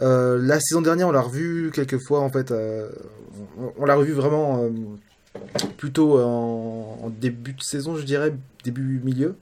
Euh, 0.00 0.38
la 0.40 0.60
saison 0.60 0.80
dernière, 0.80 1.08
on 1.08 1.12
l'a 1.12 1.20
revu 1.20 1.70
quelques 1.74 1.98
fois 1.98 2.20
en 2.20 2.30
fait. 2.30 2.50
euh, 2.50 2.88
on, 3.78 3.84
l'a 3.84 3.94
revu 3.94 4.12
vraiment 4.12 4.64
euh, 4.64 4.70
plutôt 5.76 6.18
en, 6.20 7.10
début 7.20 7.52
de 7.52 7.62
saison, 7.62 7.96
je 7.96 8.04
dirais, 8.04 8.32
début 8.64 9.00
milieu. 9.04 9.36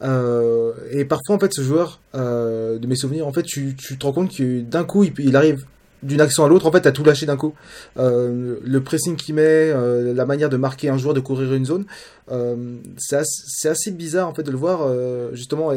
Euh, 0.00 0.72
et 0.92 1.04
parfois 1.04 1.36
en 1.36 1.38
fait, 1.38 1.52
ce 1.52 1.62
joueur, 1.62 2.00
de 2.14 2.86
mes 2.86 2.96
souvenirs, 2.96 3.26
en 3.26 3.32
fait, 3.32 3.42
tu, 3.42 3.74
tu 3.76 3.98
te 3.98 4.06
rends 4.06 4.12
compte 4.12 4.34
que 4.34 4.60
d'un 4.60 4.84
coup, 4.84 5.04
il, 5.04 5.36
arrive 5.36 5.64
d'une 6.04 6.20
action 6.20 6.44
à 6.44 6.48
l'autre, 6.48 6.66
en 6.66 6.72
fait, 6.72 6.86
à 6.86 6.92
tout 6.92 7.02
lâcher 7.02 7.26
d'un 7.26 7.36
coup. 7.36 7.54
Le 7.96 8.78
pressing 8.78 9.16
qu'il 9.16 9.34
met, 9.34 9.72
la 9.72 10.26
manière 10.26 10.48
de 10.48 10.56
marquer 10.56 10.88
un 10.88 10.98
joueur, 10.98 11.14
de 11.14 11.20
courir 11.20 11.52
une 11.54 11.64
zone, 11.64 11.84
euh, 12.30 12.76
c'est 12.98 13.68
assez, 13.68 13.90
bizarre 13.90 14.28
en 14.28 14.34
fait 14.34 14.42
de 14.42 14.50
le 14.50 14.56
voir 14.56 14.86
justement 15.34 15.72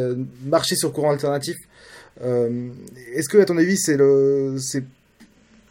marcher 0.46 0.76
sur 0.76 0.94
courant 0.94 1.12
alternatif. 1.12 1.58
Euh, 2.24 2.70
Est-ce 3.16 3.30
que 3.30 3.38
à 3.40 3.46
ton 3.46 3.58
avis 3.58 3.78
c'est 3.78 3.98
le, 3.98 4.56
c'est, 4.60 4.84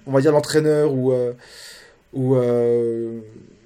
on 0.07 0.13
va 0.13 0.21
dire 0.21 0.33
l'entraîneur 0.33 0.93
ou 0.93 1.13
euh, 1.13 1.33
ou 2.13 2.35
euh, 2.37 3.21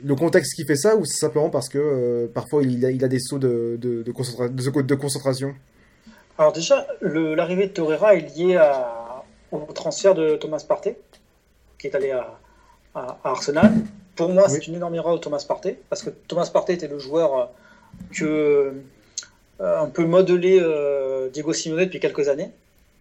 le 0.04 0.14
contexte 0.14 0.54
qui 0.54 0.64
fait 0.66 0.76
ça 0.76 0.96
ou 0.96 1.04
c'est 1.06 1.16
simplement 1.18 1.48
parce 1.48 1.68
que 1.70 2.26
parfois 2.34 2.62
il 2.62 2.84
a, 2.84 2.90
il 2.90 3.02
a 3.04 3.08
des 3.08 3.20
sauts 3.20 3.38
de, 3.38 3.78
de, 3.80 4.02
de, 4.02 4.12
concentra- 4.12 4.48
de, 4.48 4.82
de 4.82 4.94
concentration? 4.94 5.54
Alors 6.36 6.52
déjà, 6.52 6.86
l'arrivée 7.00 7.68
de 7.68 7.72
Torreira 7.72 8.14
est 8.16 8.36
liée 8.36 8.56
à- 8.56 9.22
au 9.52 9.60
transfert 9.72 10.14
de 10.14 10.36
Thomas 10.36 10.64
Partey, 10.68 10.96
qui 11.78 11.86
est 11.86 11.94
allé 11.94 12.10
à, 12.10 12.38
à- 12.94 13.18
à 13.24 13.30
Arsenal. 13.30 13.72
Pour 14.16 14.28
moi, 14.28 14.48
c'est 14.48 14.66
une 14.66 14.74
énorme 14.74 14.94
erreur 14.96 15.14
de 15.14 15.20
Thomas 15.20 15.44
Partey, 15.46 15.78
parce 15.88 16.02
que 16.02 16.10
Thomas 16.10 16.50
Partey 16.52 16.74
était 16.74 16.88
le 16.88 16.98
joueur 16.98 17.50
que 18.12 18.72
euh, 19.60 19.80
un 19.80 19.88
peu 19.88 20.04
modelé 20.04 20.58
euh, 20.60 21.30
Diego 21.30 21.52
Simeone 21.52 21.84
depuis 21.84 22.00
quelques 22.00 22.28
années. 22.28 22.50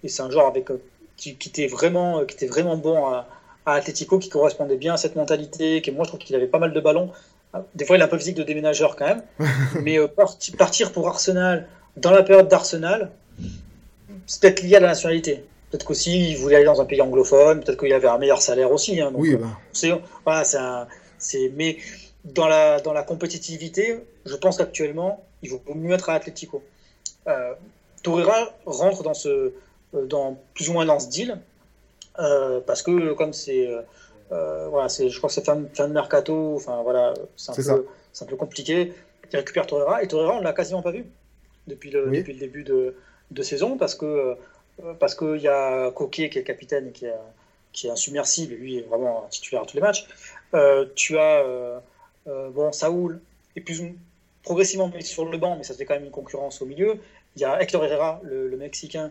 Et 0.03 0.09
c'est 0.09 0.21
un 0.21 0.29
joueur 0.29 0.47
avec 0.47 0.69
euh, 0.71 0.81
qui, 1.17 1.35
qui 1.35 1.49
était 1.49 1.67
vraiment 1.67 2.19
euh, 2.19 2.25
qui 2.25 2.35
était 2.35 2.47
vraiment 2.47 2.75
bon 2.77 3.05
à, 3.05 3.27
à 3.65 3.73
Atletico, 3.75 4.19
qui 4.19 4.29
correspondait 4.29 4.75
bien 4.77 4.93
à 4.93 4.97
cette 4.97 5.15
mentalité. 5.15 5.81
Qui 5.81 5.91
moi, 5.91 6.03
je 6.05 6.09
trouve 6.09 6.19
qu'il 6.19 6.35
avait 6.35 6.47
pas 6.47 6.59
mal 6.59 6.73
de 6.73 6.79
ballons. 6.79 7.11
Des 7.75 7.85
fois, 7.85 7.95
il 7.97 8.01
a 8.01 8.05
un 8.05 8.07
peu 8.07 8.17
physique 8.17 8.35
de 8.35 8.43
déménageur 8.43 8.95
quand 8.95 9.05
même. 9.05 9.23
Mais 9.81 9.97
euh, 9.99 10.07
parti- 10.07 10.51
partir 10.51 10.91
pour 10.91 11.07
Arsenal 11.07 11.67
dans 11.97 12.11
la 12.11 12.23
période 12.23 12.47
d'Arsenal, 12.47 13.11
c'est 14.25 14.41
peut-être 14.41 14.61
lié 14.63 14.75
à 14.77 14.79
la 14.79 14.87
nationalité. 14.87 15.43
Peut-être 15.69 15.85
qu'aussi 15.85 16.31
il 16.31 16.37
voulait 16.37 16.57
aller 16.57 16.65
dans 16.65 16.81
un 16.81 16.85
pays 16.85 17.01
anglophone, 17.01 17.63
peut-être 17.63 17.79
qu'il 17.79 17.93
avait 17.93 18.07
un 18.07 18.17
meilleur 18.17 18.41
salaire 18.41 18.71
aussi. 18.71 18.99
hein, 19.01 19.11
donc, 19.11 19.21
Oui, 19.21 19.35
bah, 19.35 19.47
c'est, 19.71 19.91
voilà, 20.25 20.43
c'est 20.43 20.57
un- 20.57 20.87
c'est, 21.17 21.51
mais 21.55 21.77
dans 22.25 22.47
la, 22.47 22.79
dans 22.79 22.93
la 22.93 23.03
compétitivité, 23.03 23.99
je 24.25 24.35
pense 24.35 24.57
qu'actuellement, 24.57 25.23
il 25.41 25.49
vaut 25.51 25.61
mieux 25.75 25.93
être 25.93 26.09
à 26.09 26.13
Atletico. 26.13 26.63
Euh, 27.27 27.53
Torreira 28.01 28.53
rentre 28.65 29.03
dans 29.03 29.13
ce, 29.13 29.51
dans, 29.93 30.37
plus 30.53 30.69
ou 30.69 30.73
moins 30.73 30.85
dans 30.85 30.99
ce 30.99 31.09
deal, 31.09 31.39
euh, 32.19 32.59
parce 32.65 32.81
que 32.81 33.13
comme 33.13 33.33
c'est, 33.33 33.67
euh, 33.67 33.81
euh, 34.31 34.67
voilà, 34.69 34.89
c'est, 34.89 35.09
je 35.09 35.17
crois 35.17 35.27
que 35.29 35.33
c'est 35.33 35.45
fin, 35.45 35.61
fin 35.73 35.87
de 35.87 35.93
mercato, 35.93 36.55
enfin 36.55 36.81
voilà, 36.83 37.13
c'est 37.35 37.51
un, 37.51 37.55
peu, 37.55 37.85
un 38.21 38.25
peu 38.25 38.35
compliqué. 38.35 38.93
Il 39.31 39.37
récupère 39.37 39.65
Torreira, 39.65 40.03
et 40.03 40.07
Torreira, 40.07 40.35
on 40.37 40.41
l'a 40.41 40.53
quasiment 40.53 40.81
pas 40.81 40.91
vu 40.91 41.05
depuis 41.67 41.89
le, 41.91 42.07
Oui. 42.09 42.19
depuis 42.19 42.33
le 42.33 42.39
début 42.39 42.63
de, 42.63 42.95
de 43.31 43.43
saison, 43.43 43.77
parce 43.77 43.95
que 43.95 44.35
euh, 44.83 44.93
parce 44.99 45.13
qu'il 45.15 45.37
y 45.37 45.47
a 45.47 45.91
Coquet 45.91 46.29
qui 46.29 46.37
est 46.39 46.41
le 46.41 46.47
capitaine 46.47 46.87
et 46.87 46.91
qui 46.91 47.05
est, 47.05 47.13
qui 47.73 47.87
est 47.87 47.91
insubmersible, 47.91 48.53
et 48.53 48.57
lui 48.57 48.77
est 48.77 48.81
vraiment 48.81 49.27
titulaire 49.29 49.63
à 49.63 49.65
tous 49.65 49.75
les 49.75 49.81
matchs. 49.81 50.07
Euh, 50.53 50.85
tu 50.95 51.17
as 51.17 51.39
euh, 51.43 51.79
euh, 52.27 52.49
bon, 52.49 52.71
Saoul 52.71 53.19
est 53.55 53.61
plus 53.61 53.81
progressivement 54.43 54.87
mis 54.89 55.03
sur 55.03 55.25
le 55.25 55.37
banc, 55.37 55.55
mais 55.57 55.63
ça 55.63 55.73
fait 55.73 55.85
quand 55.85 55.93
même 55.95 56.05
une 56.05 56.11
concurrence 56.11 56.61
au 56.61 56.65
milieu. 56.65 56.99
Il 57.35 57.41
y 57.41 57.45
a 57.45 57.61
Hector 57.61 57.83
Herrera, 57.85 58.19
le, 58.23 58.47
le 58.47 58.57
Mexicain, 58.57 59.05
euh, 59.05 59.09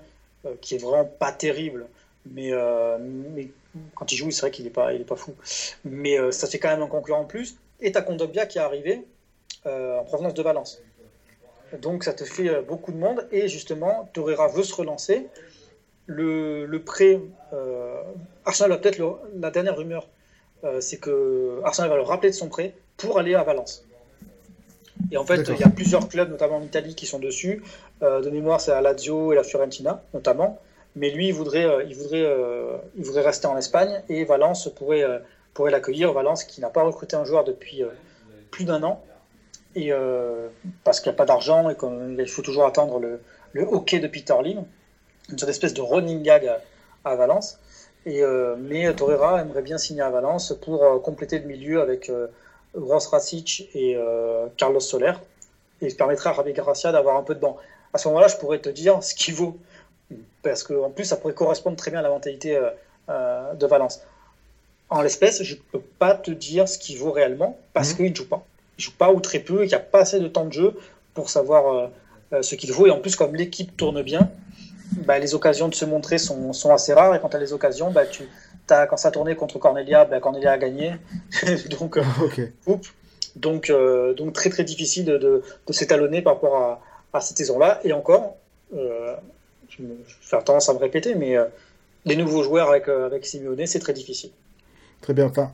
qui 0.60 0.74
est 0.74 0.78
vraiment 0.78 1.04
pas 1.04 1.32
terrible, 1.32 1.86
mais, 2.30 2.52
euh, 2.52 2.98
mais 3.00 3.48
quand 3.94 4.10
il 4.12 4.16
joue, 4.16 4.30
c'est 4.30 4.42
vrai 4.42 4.50
qu'il 4.50 4.66
est 4.66 4.70
pas, 4.70 4.92
il 4.92 5.00
est 5.00 5.04
pas 5.04 5.16
fou. 5.16 5.34
Mais 5.84 6.18
euh, 6.18 6.30
ça 6.30 6.46
fait 6.46 6.58
quand 6.58 6.68
même 6.68 6.82
un 6.82 6.88
concurrent 6.88 7.20
en 7.20 7.24
plus. 7.24 7.56
Et 7.80 7.92
tu 7.92 7.98
as 7.98 8.02
Kondogbia 8.02 8.46
qui 8.46 8.58
est 8.58 8.62
arrivé 8.62 9.04
euh, 9.66 9.98
en 9.98 10.04
provenance 10.04 10.34
de 10.34 10.42
Valence. 10.42 10.80
Donc 11.80 12.04
ça 12.04 12.12
te 12.12 12.24
fait 12.24 12.48
euh, 12.48 12.62
beaucoup 12.62 12.92
de 12.92 12.98
monde. 12.98 13.26
Et 13.32 13.48
justement, 13.48 14.08
Torreira 14.12 14.48
veut 14.48 14.62
se 14.62 14.74
relancer. 14.74 15.28
Le, 16.06 16.66
le 16.66 16.82
prêt, 16.82 17.20
euh, 17.52 18.02
Arsenal 18.44 18.72
a 18.72 18.78
peut-être 18.78 19.20
la 19.38 19.50
dernière 19.50 19.76
rumeur, 19.76 20.08
euh, 20.64 20.80
c'est 20.80 20.98
que 20.98 21.60
Arsenal 21.64 21.90
va 21.90 21.96
le 21.96 22.02
rappeler 22.02 22.30
de 22.30 22.34
son 22.34 22.48
prêt 22.48 22.74
pour 22.96 23.18
aller 23.18 23.34
à 23.34 23.44
Valence. 23.44 23.86
Et 25.10 25.16
en 25.16 25.24
fait, 25.24 25.48
il 25.48 25.58
y 25.58 25.64
a 25.64 25.68
plusieurs 25.68 26.08
clubs, 26.08 26.30
notamment 26.30 26.56
en 26.56 26.62
Italie, 26.62 26.94
qui 26.94 27.06
sont 27.06 27.18
dessus. 27.18 27.62
Euh, 28.02 28.20
de 28.20 28.30
mémoire, 28.30 28.60
c'est 28.60 28.70
la 28.70 28.80
Lazio 28.80 29.32
et 29.32 29.36
la 29.36 29.42
Fiorentina, 29.42 30.02
notamment. 30.14 30.60
Mais 30.96 31.10
lui, 31.10 31.28
il 31.28 31.34
voudrait, 31.34 31.64
euh, 31.64 31.84
il 31.84 31.94
voudrait, 31.96 32.24
euh, 32.24 32.76
il 32.96 33.04
voudrait 33.04 33.22
rester 33.22 33.46
en 33.46 33.56
Espagne 33.56 34.02
et 34.08 34.24
Valence 34.24 34.68
pourrait, 34.74 35.04
pourrait 35.54 35.70
l'accueillir. 35.70 36.12
Valence 36.12 36.44
qui 36.44 36.60
n'a 36.60 36.68
pas 36.68 36.82
recruté 36.82 37.16
un 37.16 37.24
joueur 37.24 37.44
depuis 37.44 37.82
plus 38.50 38.64
d'un 38.64 38.82
an. 38.82 39.02
Et 39.74 39.90
parce 40.84 41.00
qu'il 41.00 41.10
n'y 41.10 41.14
a 41.14 41.16
pas 41.16 41.24
d'argent 41.24 41.70
et 41.70 41.76
qu'il 41.76 42.28
faut 42.28 42.42
toujours 42.42 42.66
attendre 42.66 42.98
le, 42.98 43.20
le 43.52 43.62
hockey 43.62 44.00
de 44.00 44.06
Peter 44.06 44.34
Lim, 44.42 44.64
une 45.30 45.38
sorte 45.38 45.46
d'espèce 45.46 45.72
de 45.72 45.80
running 45.80 46.22
gag 46.22 46.46
à, 46.46 46.60
à 47.04 47.16
Valence. 47.16 47.58
Et, 48.04 48.22
mais 48.58 48.92
Torreira 48.94 49.40
aimerait 49.40 49.62
bien 49.62 49.78
signer 49.78 50.02
à 50.02 50.10
Valence 50.10 50.54
pour 50.60 51.00
compléter 51.02 51.38
le 51.38 51.46
milieu 51.46 51.80
avec 51.80 52.12
Gross 52.76 53.06
Rasic 53.08 53.68
et 53.74 53.96
euh, 53.96 54.46
Carlos 54.56 54.80
Soler. 54.80 55.12
Et 55.80 55.90
ça 55.90 55.96
permettrait 55.96 56.30
à 56.30 56.32
Javi 56.34 56.52
Gracia 56.52 56.92
d'avoir 56.92 57.16
un 57.16 57.22
peu 57.22 57.34
de 57.34 57.40
banc. 57.40 57.56
À 57.92 57.98
ce 57.98 58.08
moment-là, 58.08 58.28
je 58.28 58.36
pourrais 58.36 58.58
te 58.60 58.68
dire 58.68 59.02
ce 59.02 59.14
qu'il 59.14 59.34
vaut. 59.34 59.58
Parce 60.42 60.62
qu'en 60.62 60.90
plus, 60.90 61.04
ça 61.04 61.16
pourrait 61.16 61.34
correspondre 61.34 61.76
très 61.76 61.90
bien 61.90 62.00
à 62.00 62.02
la 62.02 62.08
mentalité 62.10 62.56
euh, 62.56 62.70
euh, 63.08 63.54
de 63.54 63.66
Valence. 63.66 64.00
En 64.90 65.00
l'espèce, 65.02 65.42
je 65.42 65.54
ne 65.54 65.60
peux 65.72 65.80
pas 65.80 66.14
te 66.14 66.30
dire 66.30 66.68
ce 66.68 66.78
qu'il 66.78 66.98
vaut 66.98 67.12
réellement 67.12 67.58
parce 67.72 67.90
Mhm. 67.90 67.96
qu'il 67.96 68.10
ne 68.10 68.14
joue 68.16 68.28
pas. 68.28 68.44
Il 68.78 68.84
joue 68.84 68.92
pas 68.92 69.10
ou 69.12 69.20
très 69.20 69.38
peu 69.38 69.62
et 69.62 69.66
qu'il 69.68 69.76
n'y 69.76 69.82
a 69.82 69.86
pas 69.86 70.00
assez 70.00 70.20
de 70.20 70.28
temps 70.28 70.44
de 70.44 70.52
jeu 70.52 70.74
pour 71.14 71.30
savoir 71.30 71.90
euh, 72.32 72.42
ce 72.42 72.54
qu'il 72.54 72.72
vaut. 72.72 72.86
Et 72.86 72.90
en 72.90 72.98
plus, 73.00 73.16
comme 73.16 73.34
l'équipe 73.34 73.76
tourne 73.76 74.02
bien, 74.02 74.30
bah, 75.06 75.18
les 75.18 75.34
occasions 75.34 75.68
de 75.68 75.74
se 75.74 75.84
montrer 75.84 76.18
sont, 76.18 76.52
sont 76.52 76.72
assez 76.72 76.92
rares. 76.92 77.14
Et 77.14 77.20
quand 77.20 77.30
tu 77.30 77.36
as 77.36 77.40
les 77.40 77.52
occasions, 77.52 77.90
bah, 77.90 78.06
tu, 78.06 78.28
quand 78.88 78.96
ça 78.96 79.08
a 79.08 79.10
tourné 79.10 79.34
contre 79.36 79.58
Cornelia, 79.58 80.04
bah, 80.04 80.20
Cornelia 80.20 80.52
a 80.52 80.58
gagné. 80.58 80.92
donc, 81.80 81.96
euh, 81.96 82.02
donc, 83.36 83.70
euh, 83.70 84.14
donc 84.14 84.32
très 84.32 84.50
très 84.50 84.64
difficile 84.64 85.04
de, 85.04 85.18
de, 85.18 85.42
de 85.66 85.72
s'étalonner 85.72 86.22
par 86.22 86.34
rapport 86.34 86.56
à, 86.56 86.82
à 87.12 87.20
cette 87.20 87.36
saison-là. 87.38 87.80
Et 87.84 87.92
encore, 87.92 88.36
euh, 88.76 89.14
je, 89.68 89.82
me- 89.82 89.96
je 90.06 90.14
vais 90.14 90.20
faire 90.22 90.44
tendance 90.44 90.68
à 90.68 90.74
me 90.74 90.78
répéter, 90.78 91.14
mais 91.14 91.36
euh, 91.36 91.44
les 92.04 92.16
nouveaux 92.16 92.42
joueurs 92.42 92.68
avec, 92.70 92.88
avec 92.88 93.24
Simeone, 93.26 93.66
c'est 93.66 93.78
très 93.78 93.92
difficile. 93.92 94.30
Très 95.00 95.14
bien. 95.14 95.26
Enfin, 95.26 95.50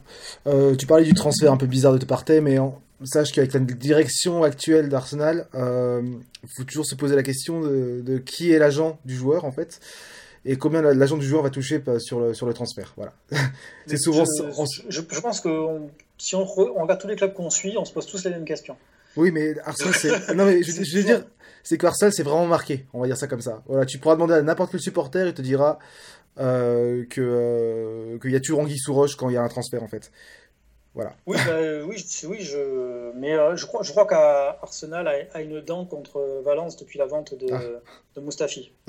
tu 0.76 0.86
parlais 0.86 1.04
du 1.04 1.14
transfert 1.14 1.50
un 1.52 1.56
peu 1.56 1.66
bizarre 1.66 1.98
de 1.98 2.04
Partey, 2.04 2.40
mais 2.42 2.58
sache 3.04 3.32
qu'avec 3.32 3.54
la 3.54 3.60
direction 3.60 4.42
actuelle 4.44 4.88
d'Arsenal, 4.90 5.46
il 5.54 6.48
faut 6.54 6.64
toujours 6.64 6.84
se 6.84 6.94
poser 6.94 7.16
la 7.16 7.22
question 7.22 7.60
de, 7.62 8.02
de 8.02 8.18
qui 8.18 8.52
est 8.52 8.58
l'agent 8.58 8.98
du 9.06 9.14
joueur 9.16 9.44
en 9.46 9.52
fait, 9.52 9.80
et 10.50 10.56
combien 10.56 10.82
la- 10.82 10.94
l'agent 10.94 11.16
du 11.16 11.26
joueur 11.26 11.42
va 11.42 11.50
toucher 11.50 11.82
euh, 11.88 11.98
sur 11.98 12.20
le, 12.20 12.34
sur 12.34 12.46
le 12.46 12.54
transfert. 12.54 12.94
Voilà. 12.96 13.12
C'est 13.86 13.96
souvent. 13.98 14.24
Je, 14.24 14.42
on- 14.56 14.64
je, 14.88 15.00
je 15.08 15.20
pense 15.20 15.40
que 15.40 15.48
on- 15.48 15.90
si 16.18 16.34
on, 16.34 16.44
re- 16.44 16.72
on 16.76 16.82
regarde 16.82 17.00
tous 17.00 17.08
les 17.08 17.16
clubs 17.16 17.32
qu'on 17.32 17.50
suit, 17.50 17.76
on 17.78 17.84
se 17.84 17.92
pose 17.92 18.06
tous 18.06 18.24
les 18.24 18.30
mêmes 18.30 18.44
questions. 18.44 18.76
Oui, 19.16 19.30
mais 19.30 19.54
Arsenal, 19.64 19.94
c'est. 19.94 20.34
Non, 20.34 20.44
mais 20.46 20.62
je, 20.62 20.70
je 20.84 20.96
veux 20.98 21.04
dire, 21.04 21.24
c'est 21.62 21.78
qu'Arsenal, 21.78 22.12
c'est 22.12 22.22
vraiment 22.22 22.46
marqué. 22.46 22.86
On 22.92 23.00
va 23.00 23.06
dire 23.06 23.16
ça 23.16 23.26
comme 23.26 23.40
ça. 23.40 23.62
Voilà, 23.66 23.84
tu 23.86 23.98
pourras 23.98 24.14
demander 24.14 24.34
à 24.34 24.42
n'importe 24.42 24.70
quel 24.72 24.80
supporter, 24.80 25.26
il 25.28 25.34
te 25.34 25.42
dira 25.42 25.78
euh, 26.38 27.04
que 27.10 27.20
euh, 27.20 28.18
qu'il 28.20 28.30
y 28.30 28.36
a 28.36 28.40
toujours 28.40 28.60
anguille 28.60 28.78
sous 28.78 28.94
roche 28.94 29.16
quand 29.16 29.28
il 29.28 29.34
y 29.34 29.36
a 29.36 29.42
un 29.42 29.48
transfert 29.48 29.82
en 29.82 29.88
fait. 29.88 30.10
Voilà. 30.98 31.14
Oui, 31.26 31.36
bah, 31.46 31.52
euh, 31.52 31.84
oui, 31.84 31.96
je- 31.96 32.26
oui, 32.26 32.38
je, 32.40 33.12
mais 33.14 33.32
euh, 33.32 33.54
je 33.54 33.66
crois, 33.66 33.84
je 33.84 33.92
crois 33.92 34.04
qu'Arsenal 34.04 35.06
a, 35.06 35.12
a 35.32 35.40
une 35.40 35.60
dent 35.60 35.84
contre 35.84 36.42
Valence 36.44 36.76
depuis 36.76 36.98
la 36.98 37.06
vente 37.06 37.34
de, 37.34 37.46
Ah. 37.52 37.60
de 38.16 38.20
Mustafi. 38.20 38.72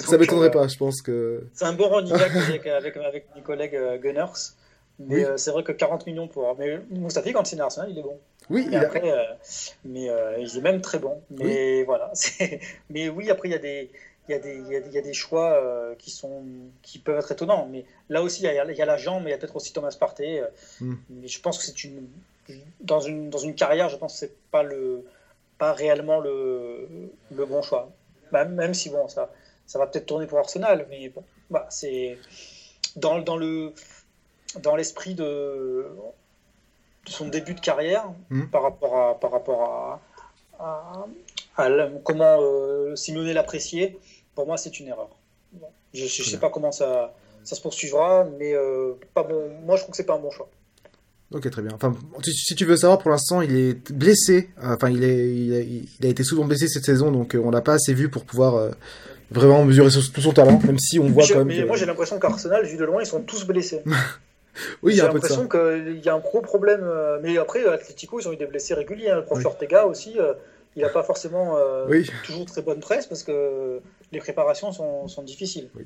ça 0.00 0.16
m'étonnerait 0.16 0.46
euh, 0.46 0.50
pas, 0.50 0.68
je 0.68 0.76
pense 0.76 1.02
que. 1.02 1.44
C'est 1.54 1.64
un 1.64 1.72
bon 1.72 1.88
running 1.88 2.12
avec, 2.14 2.66
avec, 2.66 2.96
avec 2.96 3.26
mes 3.34 3.42
collègues 3.42 3.74
euh, 3.74 3.98
Gunners. 3.98 4.54
Mais 5.00 5.16
Oui. 5.16 5.24
euh, 5.24 5.36
c'est 5.38 5.50
vrai 5.50 5.64
que 5.64 5.72
40 5.72 6.06
millions 6.06 6.28
pour. 6.28 6.54
Mais 6.58 6.78
Mustafi, 6.90 7.32
quand 7.32 7.50
il 7.50 7.58
est 7.58 7.62
à 7.62 7.64
Arsenal, 7.64 7.90
il 7.90 7.98
est 7.98 8.02
bon. 8.02 8.18
Oui, 8.50 8.66
Mais 8.70 8.76
il 8.76 8.76
a- 8.76 8.80
après, 8.82 9.02
euh, 9.10 9.24
mais 9.84 10.08
euh, 10.10 10.36
il 10.38 10.56
est 10.56 10.60
même 10.60 10.80
très 10.82 10.98
bon. 10.98 11.20
Mais 11.30 11.82
voilà. 11.84 12.12
Mais 12.90 13.08
oui, 13.08 13.28
après, 13.30 13.48
il 13.48 13.52
y 13.52 13.54
a 13.54 13.58
des. 13.58 13.90
Il 14.28 14.32
y, 14.32 14.34
a 14.34 14.38
des, 14.38 14.54
il, 14.56 14.68
y 14.68 14.76
a 14.76 14.80
des, 14.80 14.88
il 14.88 14.94
y 14.94 14.98
a 14.98 15.02
des 15.02 15.12
choix 15.14 15.52
euh, 15.54 15.94
qui, 15.96 16.10
sont, 16.12 16.44
qui 16.82 17.00
peuvent 17.00 17.18
être 17.18 17.32
étonnants. 17.32 17.66
Mais 17.70 17.84
là 18.08 18.22
aussi, 18.22 18.42
il 18.42 18.44
y 18.44 18.48
a, 18.48 18.64
il 18.64 18.76
y 18.76 18.80
a 18.82 18.86
l'agent, 18.86 19.18
mais 19.20 19.30
il 19.30 19.32
y 19.32 19.34
a 19.34 19.38
peut-être 19.38 19.56
aussi 19.56 19.72
Thomas 19.72 19.94
Partey. 19.98 20.40
euh, 20.40 20.46
Mm. 20.80 20.94
Mais 21.10 21.28
je 21.28 21.40
pense 21.40 21.58
que 21.58 21.64
c'est 21.64 21.84
une. 21.84 22.08
Dans 22.80 23.00
une, 23.00 23.30
dans 23.30 23.38
une 23.38 23.54
carrière, 23.54 23.88
je 23.88 23.96
pense 23.96 24.12
que 24.14 24.18
c'est 24.20 24.36
pas, 24.50 24.62
le, 24.62 25.04
pas 25.58 25.72
réellement 25.72 26.20
le, 26.20 26.88
le 27.34 27.46
bon 27.46 27.62
choix. 27.62 27.90
Même, 28.32 28.54
même 28.54 28.74
si, 28.74 28.90
bon, 28.90 29.08
ça, 29.08 29.30
ça 29.66 29.78
va 29.78 29.86
peut-être 29.88 30.06
tourner 30.06 30.26
pour 30.26 30.38
Arsenal. 30.38 30.86
Mais 30.88 31.08
bon, 31.08 31.24
bah, 31.50 31.66
c'est. 31.70 32.18
Dans, 32.96 33.18
dans 33.20 33.36
le 33.36 33.72
dans 34.60 34.76
l'esprit 34.76 35.14
de, 35.14 35.86
de 37.06 37.10
son 37.10 37.26
début 37.28 37.54
de 37.54 37.60
carrière 37.60 38.04
Mhm. 38.30 38.50
par 38.50 38.62
rapport 38.62 38.96
à 38.96 39.18
par 39.18 39.30
rapport 39.32 39.62
à, 39.62 40.00
à- 40.60 41.06
à 41.56 41.68
la- 41.68 41.88
comment 42.04 42.36
euh, 42.40 42.94
Simeone 42.96 43.30
l'appréciait 43.32 43.96
pour 44.34 44.46
moi 44.46 44.56
c'est 44.56 44.78
une 44.80 44.88
erreur 44.88 45.10
Je 45.94 46.04
ne 46.04 46.08
sais 46.08 46.38
pas 46.38 46.50
comment 46.50 46.72
ça, 46.72 47.14
ça 47.44 47.56
se 47.56 47.60
poursuivra, 47.60 48.26
mais 48.38 48.54
euh, 48.54 48.92
pas 49.14 49.22
bon. 49.22 49.50
moi 49.64 49.76
je 49.76 49.82
trouve 49.82 49.92
que 49.92 49.96
c'est 49.96 50.06
pas 50.06 50.14
un 50.14 50.20
bon 50.20 50.30
choix. 50.30 50.48
Ok, 51.32 51.48
très 51.50 51.62
bien. 51.62 51.72
Enfin, 51.74 51.96
si 52.22 52.54
tu 52.54 52.66
veux 52.66 52.76
savoir, 52.76 52.98
pour 52.98 53.10
l'instant, 53.10 53.40
il 53.40 53.56
est 53.56 53.90
blessé. 53.90 54.50
Enfin, 54.62 54.90
il, 54.90 55.02
est, 55.02 55.30
il, 55.34 56.06
a, 56.06 56.08
été 56.08 56.24
souvent 56.24 56.44
blessé 56.44 56.68
cette 56.68 56.84
saison, 56.84 57.10
donc 57.10 57.34
on 57.42 57.50
l'a 57.50 57.62
pas 57.62 57.72
assez 57.72 57.94
vu 57.94 58.10
pour 58.10 58.26
pouvoir 58.26 58.74
vraiment 59.32 59.64
mesurer 59.64 59.88
tout 59.90 60.20
son 60.20 60.32
talent, 60.32 60.60
même 60.64 60.78
si 60.78 60.98
on 60.98 61.08
voit 61.08 61.24
quand 61.26 61.38
même. 61.38 61.48
Mais 61.48 61.64
moi, 61.64 61.76
j'ai 61.76 61.86
l'impression 61.86 62.18
qu'Arsenal, 62.18 62.64
vu 62.64 62.76
de 62.76 62.84
loin, 62.84 63.02
ils 63.02 63.06
sont 63.06 63.22
tous 63.22 63.44
blessés. 63.46 63.82
oui, 64.82 64.92
il 64.92 64.96
y 64.96 65.00
a 65.00 65.04
l'impression 65.04 65.48
qu'il 65.48 66.00
y 66.04 66.08
a 66.08 66.14
un 66.14 66.18
gros 66.18 66.40
problème. 66.40 66.82
Euh, 66.82 67.18
mais 67.22 67.38
après, 67.38 67.64
Atletico, 67.66 68.20
ils 68.20 68.28
ont 68.28 68.32
eu 68.32 68.36
des 68.36 68.46
blessés 68.46 68.74
réguliers. 68.74 69.10
Hein. 69.10 69.16
Le 69.16 69.24
prof 69.24 69.44
Ortega 69.44 69.86
aussi, 69.86 70.18
euh, 70.18 70.34
il 70.76 70.82
n'a 70.82 70.88
pas 70.88 71.02
forcément 71.02 71.56
euh, 71.56 72.02
toujours 72.24 72.46
très 72.46 72.62
bonne 72.62 72.80
presse 72.80 73.06
parce 73.06 73.22
que 73.22 73.80
les 74.10 74.18
préparations 74.18 74.72
sont, 74.72 75.08
sont 75.08 75.22
difficiles. 75.22 75.70
Oui. 75.76 75.84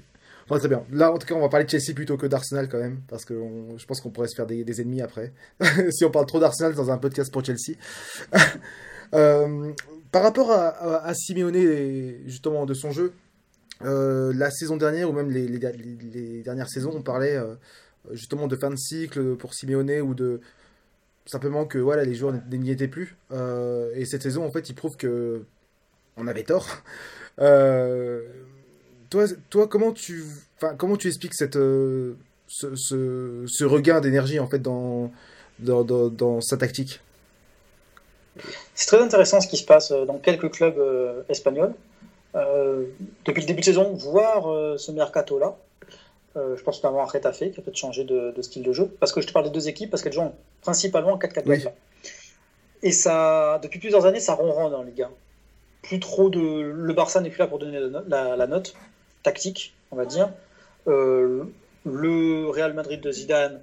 très 0.59 0.69
bien. 0.69 0.85
Là, 0.93 1.13
en 1.13 1.19
tout 1.19 1.27
cas, 1.27 1.35
on 1.35 1.41
va 1.41 1.49
parler 1.49 1.67
de 1.67 1.71
Chelsea 1.71 1.95
plutôt 1.95 2.17
que 2.17 2.27
d'Arsenal 2.27 2.69
quand 2.69 2.79
même, 2.79 3.01
parce 3.09 3.25
que 3.25 3.35
je 3.77 3.85
pense 3.87 4.01
qu'on 4.01 4.11
pourrait 4.11 4.29
se 4.29 4.37
faire 4.37 4.47
des, 4.47 4.65
des 4.65 4.81
ennemis 4.81 5.03
après, 5.03 5.33
si 5.91 6.05
on 6.05 6.11
parle 6.11 6.27
trop 6.27 6.41
d'Arsenal 6.41 6.75
dans 6.75 6.91
un 6.91 6.99
podcast 6.99 7.33
pour 7.33 7.45
Chelsea. 7.45 7.77
par 10.13 10.23
rapport 10.23 10.51
à, 10.51 10.69
à, 10.69 11.09
à 11.09 11.15
Simeone, 11.15 12.27
justement, 12.27 12.67
de 12.67 12.75
son 12.75 12.91
jeu, 12.93 13.13
euh, 13.83 14.33
la 14.35 14.51
saison 14.51 14.77
dernière, 14.77 15.11
ou 15.11 15.13
même 15.13 15.31
les, 15.31 15.47
les, 15.47 16.43
dernières 16.43 16.69
saisons, 16.69 16.93
on 16.95 17.03
parlait 17.03 17.37
euh, 17.37 17.55
justement 18.13 18.47
de 18.47 18.57
fin 18.57 18.71
de 18.71 18.77
cycle 18.77 19.37
pour 19.37 19.55
Simeone 19.55 20.01
ou 20.01 20.15
de 20.15 20.41
simplement 21.27 21.65
que 21.65 21.79
voilà, 21.79 22.05
les 22.05 22.15
joueurs 22.15 22.35
n'y 22.51 22.71
étaient 22.71 22.89
plus. 22.89 23.17
Euh, 23.33 23.91
et 23.95 24.05
cette 24.05 24.23
saison, 24.23 24.45
en 24.45 24.51
fait, 24.51 24.69
il 24.69 24.75
prouve 24.75 24.97
que 24.97 25.43
on 26.17 26.27
avait 26.27 26.45
tort. 26.45 26.67
toi, 29.11 29.25
toi, 29.51 29.69
comment 29.69 29.93
tu, 29.93 30.25
comment 30.79 30.97
tu 30.97 31.09
expliques 31.09 31.35
cette, 31.35 31.55
ce, 31.55 32.75
ce, 32.75 33.65
regain 33.65 34.01
d'énergie 34.01 34.41
en 34.41 34.47
fait 34.47 34.61
dans, 34.61 35.13
dans, 35.59 35.85
dans, 35.85 36.09
dans 36.09 36.41
sa 36.41 36.57
tactique? 36.57 37.01
C'est 38.75 38.87
très 38.87 39.03
intéressant 39.03 39.41
ce 39.41 39.49
qui 39.49 39.57
se 39.57 39.65
passe 39.65 39.93
dans 39.93 40.19
quelques 40.19 40.51
clubs 40.51 40.81
espagnols. 41.29 41.75
Euh, 42.37 42.85
depuis 43.25 43.41
le 43.41 43.47
début 43.47 43.61
de 43.61 43.65
saison, 43.65 43.95
voir 43.95 44.53
euh, 44.53 44.77
ce 44.77 44.93
mercato-là. 44.93 45.57
Euh, 46.37 46.57
je 46.57 46.63
pense 46.63 46.83
notamment 46.83 47.03
à 47.03 47.07
Retafe 47.07 47.39
qui 47.39 47.59
a 47.59 47.63
peut-être 47.63 47.77
changé 47.77 48.05
de, 48.05 48.35
style 48.43 48.63
de 48.63 48.73
jeu. 48.73 48.95
Parce 49.01 49.13
que 49.13 49.21
je 49.21 49.27
te 49.27 49.33
parle 49.33 49.47
des 49.47 49.51
deux 49.51 49.69
équipes, 49.69 49.91
parce 49.91 50.03
qu'elles 50.03 50.13
jouent 50.13 50.33
principalement 50.61 51.13
en 51.13 51.19
4-4-2. 51.19 51.71
Et 52.83 52.93
ça, 52.93 53.59
depuis 53.63 53.79
plusieurs 53.79 54.05
années, 54.07 54.21
ça 54.21 54.35
ronronne 54.35 54.75
en 54.75 54.83
Liga. 54.83 55.11
Plus 55.83 55.99
trop 55.99 56.29
de. 56.29 56.61
Le 56.61 56.93
Barça 56.93 57.21
n'est 57.21 57.31
plus 57.31 57.39
là 57.39 57.47
pour 57.47 57.59
donner 57.59 57.81
la, 58.09 58.47
note 58.47 58.75
tactique, 59.23 59.75
on 59.91 59.97
va 59.97 60.05
dire. 60.05 60.31
le 60.87 62.49
Real 62.49 62.75
Madrid 62.75 63.01
de 63.01 63.11
Zidane, 63.11 63.61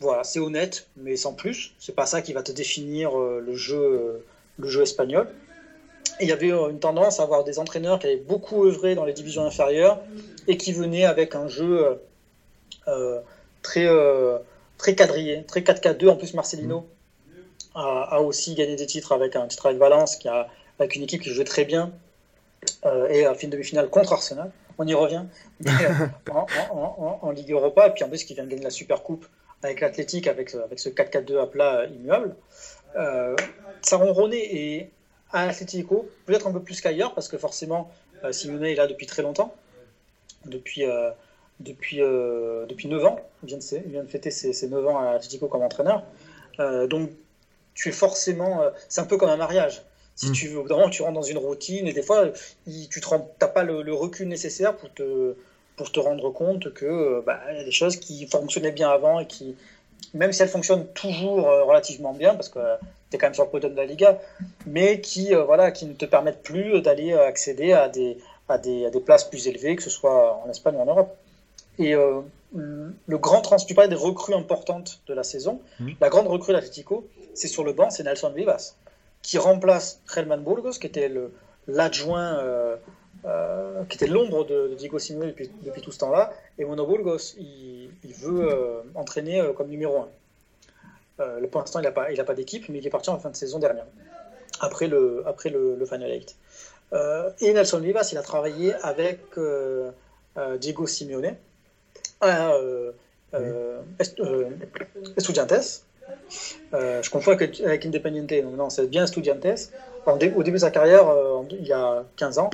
voilà, 0.00 0.24
c'est 0.24 0.38
honnête, 0.38 0.86
mais 0.96 1.16
sans 1.16 1.34
plus. 1.34 1.74
C'est 1.78 1.94
pas 1.94 2.06
ça 2.06 2.22
qui 2.22 2.32
va 2.32 2.42
te 2.42 2.52
définir 2.52 3.16
le 3.16 3.54
jeu, 3.54 4.24
le 4.58 4.68
jeu 4.68 4.82
espagnol 4.82 5.28
il 6.20 6.28
y 6.28 6.32
avait 6.32 6.50
une 6.50 6.78
tendance 6.78 7.20
à 7.20 7.24
avoir 7.24 7.44
des 7.44 7.58
entraîneurs 7.58 7.98
qui 7.98 8.06
avaient 8.06 8.16
beaucoup 8.16 8.64
œuvré 8.64 8.94
dans 8.94 9.04
les 9.04 9.12
divisions 9.12 9.44
inférieures 9.44 10.00
et 10.46 10.56
qui 10.56 10.72
venaient 10.72 11.04
avec 11.04 11.34
un 11.34 11.48
jeu 11.48 11.84
euh, 11.84 11.94
euh, 12.88 13.20
très, 13.62 13.86
euh, 13.86 14.38
très 14.78 14.94
quadrillé, 14.94 15.44
très 15.44 15.60
4-4-2. 15.60 16.08
En 16.08 16.16
plus, 16.16 16.34
Marcelino 16.34 16.86
a, 17.74 18.20
aussi 18.20 18.54
gagné 18.54 18.76
des 18.76 18.86
titres 18.86 19.12
avec 19.12 19.34
un 19.36 19.46
titre 19.46 19.66
avec 19.66 19.78
Valence, 19.78 20.16
qui 20.16 20.28
a, 20.28 20.48
avec 20.78 20.94
une 20.94 21.02
équipe 21.02 21.22
qui 21.22 21.30
jouait 21.30 21.44
très 21.44 21.64
bien 21.64 21.92
et 23.10 23.26
a 23.26 23.34
fait 23.34 23.44
une 23.44 23.50
demi-finale 23.50 23.88
contre 23.88 24.12
Arsenal. 24.12 24.52
On 24.78 24.86
y 24.86 24.94
revient 24.94 25.24
en, 26.30 27.30
Ligue 27.30 27.52
Europa. 27.52 27.88
Et 27.88 27.90
puis 27.92 28.04
en 28.04 28.08
plus, 28.08 28.24
qui 28.24 28.34
vient 28.34 28.44
de 28.44 28.50
gagner 28.50 28.62
la 28.62 28.70
Super 28.70 29.02
Coupe 29.02 29.26
avec 29.62 29.80
l'Athletic, 29.80 30.26
avec, 30.26 30.54
avec 30.54 30.78
ce 30.78 30.88
4-4-2 30.88 31.40
à 31.40 31.46
plat 31.46 31.86
immuable. 31.86 32.36
ça 32.94 33.96
ronronnait 33.96 34.54
et 34.54 34.90
à 35.32 35.42
Atletico, 35.42 36.08
peut-être 36.26 36.46
un 36.46 36.52
peu 36.52 36.60
plus 36.60 36.80
qu'ailleurs, 36.80 37.14
parce 37.14 37.28
que 37.28 37.38
forcément, 37.38 37.90
euh, 38.24 38.32
Simone 38.32 38.64
est 38.64 38.74
là 38.74 38.86
depuis 38.86 39.06
très 39.06 39.22
longtemps, 39.22 39.54
depuis, 40.44 40.84
euh, 40.84 41.10
depuis, 41.60 42.00
euh, 42.00 42.66
depuis 42.66 42.88
9 42.88 43.04
ans. 43.04 43.20
Il 43.42 43.48
vient, 43.48 43.58
de, 43.58 43.62
il 43.84 43.90
vient 43.90 44.02
de 44.02 44.08
fêter 44.08 44.30
ses, 44.30 44.52
ses, 44.52 44.68
9 44.68 44.86
ans 44.86 44.98
à 44.98 45.10
Atletico 45.12 45.48
comme 45.48 45.62
entraîneur. 45.62 46.04
donc, 46.58 47.10
tu 47.74 47.88
es 47.88 47.92
forcément. 47.92 48.62
c'est 48.88 49.00
un 49.00 49.06
peu 49.06 49.16
comme 49.16 49.30
un 49.30 49.36
mariage. 49.36 49.82
Si 50.14 50.28
mm. 50.28 50.32
tu 50.32 50.48
veux, 50.48 50.60
vraiment, 50.60 50.90
tu 50.90 51.00
rentres 51.00 51.14
dans 51.14 51.22
une 51.22 51.38
routine 51.38 51.86
et 51.86 51.94
des 51.94 52.02
fois, 52.02 52.28
tu 52.66 53.00
n'as 53.40 53.48
pas 53.48 53.62
le, 53.64 53.94
recul 53.94 54.28
nécessaire 54.28 54.76
pour 54.76 54.92
te, 54.92 55.34
pour 55.76 55.90
te 55.90 55.98
rendre 55.98 56.30
compte 56.30 56.74
que 56.74 57.22
bah, 57.24 57.40
y 57.50 57.58
a 57.58 57.64
des 57.64 57.70
choses 57.70 57.96
qui 57.96 58.26
fonctionnaient 58.26 58.72
bien 58.72 58.90
avant 58.90 59.20
et 59.20 59.26
qui, 59.26 59.56
même 60.12 60.32
si 60.32 60.42
elles 60.42 60.50
fonctionnent 60.50 60.86
toujours 60.88 61.46
relativement 61.46 62.12
bien, 62.12 62.34
parce 62.34 62.50
que 62.50 62.58
tu 63.12 63.16
es 63.16 63.18
quand 63.18 63.26
même 63.26 63.34
sur 63.34 63.44
le 63.44 63.50
podium 63.50 63.72
de 63.72 63.76
la 63.76 63.84
Liga, 63.84 64.18
mais 64.66 65.00
qui, 65.00 65.34
euh, 65.34 65.44
voilà, 65.44 65.70
qui 65.70 65.86
ne 65.86 65.92
te 65.92 66.06
permettent 66.06 66.42
plus 66.42 66.80
d'aller 66.80 67.12
euh, 67.12 67.26
accéder 67.26 67.72
à 67.72 67.88
des, 67.88 68.18
à, 68.48 68.58
des, 68.58 68.86
à 68.86 68.90
des 68.90 69.00
places 69.00 69.24
plus 69.24 69.46
élevées, 69.46 69.76
que 69.76 69.82
ce 69.82 69.90
soit 69.90 70.40
en 70.44 70.50
Espagne 70.50 70.76
ou 70.76 70.80
en 70.80 70.86
Europe. 70.86 71.14
Et 71.78 71.94
euh, 71.94 72.20
le 72.52 73.18
grand 73.18 73.40
trans, 73.42 73.56
tu 73.56 73.74
parlais 73.74 73.88
des 73.88 73.94
recrues 73.94 74.34
importantes 74.34 75.00
de 75.06 75.14
la 75.14 75.22
saison. 75.22 75.60
Mmh. 75.78 75.90
La 76.00 76.08
grande 76.08 76.26
recrue 76.26 76.52
d'Atletico, 76.52 77.06
c'est 77.34 77.48
sur 77.48 77.64
le 77.64 77.72
banc, 77.72 77.90
c'est 77.90 78.02
Nelson 78.02 78.32
Vivas, 78.34 78.74
qui 79.22 79.38
remplace 79.38 80.00
Relman 80.08 80.38
Burgos, 80.38 80.72
qui 80.72 80.86
était 80.86 81.10
l'adjoint, 81.66 82.42
qui 83.88 83.96
était 83.96 84.06
l'ombre 84.06 84.44
de, 84.44 84.74
Diego 84.76 84.98
Simeone 84.98 85.28
depuis, 85.28 85.50
depuis, 85.62 85.80
tout 85.80 85.92
ce 85.92 85.98
temps-là. 86.00 86.32
Et 86.58 86.66
Mono 86.66 86.86
Burgos, 86.86 87.34
il, 87.38 87.88
il 88.04 88.12
veut 88.12 88.82
entraîner 88.94 89.42
comme 89.56 89.68
numéro 89.68 89.96
1. 89.98 90.08
Euh, 91.20 91.46
pour 91.48 91.60
l'instant, 91.60 91.80
il 91.80 91.82
n'a 91.82 91.92
pas, 91.92 92.10
il 92.10 92.24
pas 92.24 92.34
d'équipe, 92.34 92.68
mais 92.68 92.78
il 92.78 92.86
est 92.86 92.90
parti 92.90 93.10
en 93.10 93.18
fin 93.18 93.30
de 93.30 93.36
saison 93.36 93.58
dernière, 93.58 93.86
après 94.60 94.86
le, 94.86 95.22
après 95.26 95.50
le, 95.50 95.84
Final 95.86 96.10
Eight. 96.10 96.36
Euh, 96.92 97.30
et 97.40 97.52
Nelson 97.52 97.80
Vivas, 97.80 98.08
il 98.12 98.18
a 98.18 98.22
travaillé 98.22 98.74
avec 98.82 99.20
euh, 99.38 99.90
Diego 100.58 100.86
Simeone 100.86 101.34
à 102.20 102.54
Estudiantes. 105.16 105.84
je 106.72 107.10
confonds 107.10 107.32
avec, 107.32 107.60
avec 107.60 107.86
Independiente, 107.86 108.32
donc 108.42 108.56
non, 108.56 108.70
c'est 108.70 108.86
bien 108.86 109.04
Estudiantes. 109.04 109.70
au 110.06 110.16
début 110.16 110.52
de 110.52 110.58
sa 110.58 110.70
carrière, 110.70 111.06
il 111.50 111.66
y 111.66 111.72
a 111.72 112.04
15 112.16 112.38
ans, 112.38 112.50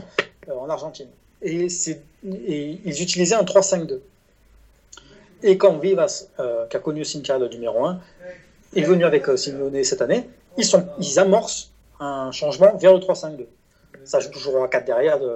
en 0.50 0.68
Argentine. 0.68 1.08
Et, 1.42 1.66
et 1.66 2.80
ils 2.84 3.02
utilisaient 3.02 3.36
un 3.36 3.44
3-5-2. 3.44 4.00
Et 5.44 5.56
quand 5.56 5.78
Vivas, 5.78 6.26
qui 6.70 6.76
a 6.76 6.80
connu 6.80 7.04
carrière 7.22 7.48
de 7.48 7.54
numéro 7.54 7.84
1, 7.84 8.00
est 8.74 8.82
venu 8.82 9.04
avec 9.04 9.28
euh, 9.28 9.36
Simeone 9.36 9.82
cette 9.84 10.02
année, 10.02 10.28
ils, 10.56 10.64
sont, 10.64 10.86
ils 10.98 11.18
amorcent 11.18 11.70
un 12.00 12.30
changement 12.32 12.76
vers 12.76 12.92
le 12.92 13.00
3-5-2. 13.00 13.46
Ça 14.04 14.20
joue 14.20 14.30
toujours 14.30 14.62
à 14.62 14.68
4 14.68 14.84
derrière 14.84 15.18
de, 15.18 15.32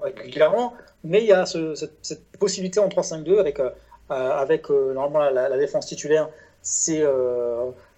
régulièrement, 0.00 0.74
mais 1.04 1.20
il 1.20 1.26
y 1.26 1.32
a 1.32 1.46
cette, 1.46 2.24
possibilité 2.38 2.80
en 2.80 2.88
3-5-2 2.88 3.38
avec, 3.38 3.60
euh, 3.60 3.70
euh, 4.10 4.94
normalement 4.94 5.30
la, 5.30 5.56
défense 5.58 5.86
titulaire, 5.86 6.28
c'est 6.62 7.04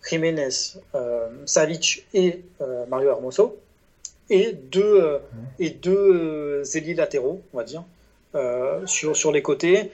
Jiménez, 0.08 0.48
Savic 1.46 2.06
et 2.12 2.44
Mario 2.88 3.10
Hermoso, 3.10 3.56
et 4.28 4.52
deux, 4.52 5.20
et 5.58 5.70
deux 5.70 6.62
ailiers 6.76 6.94
latéraux, 6.94 7.40
on 7.54 7.56
va 7.56 7.64
dire, 7.64 7.84
sur, 8.86 9.16
sur 9.16 9.32
les 9.32 9.42
côtés. 9.42 9.90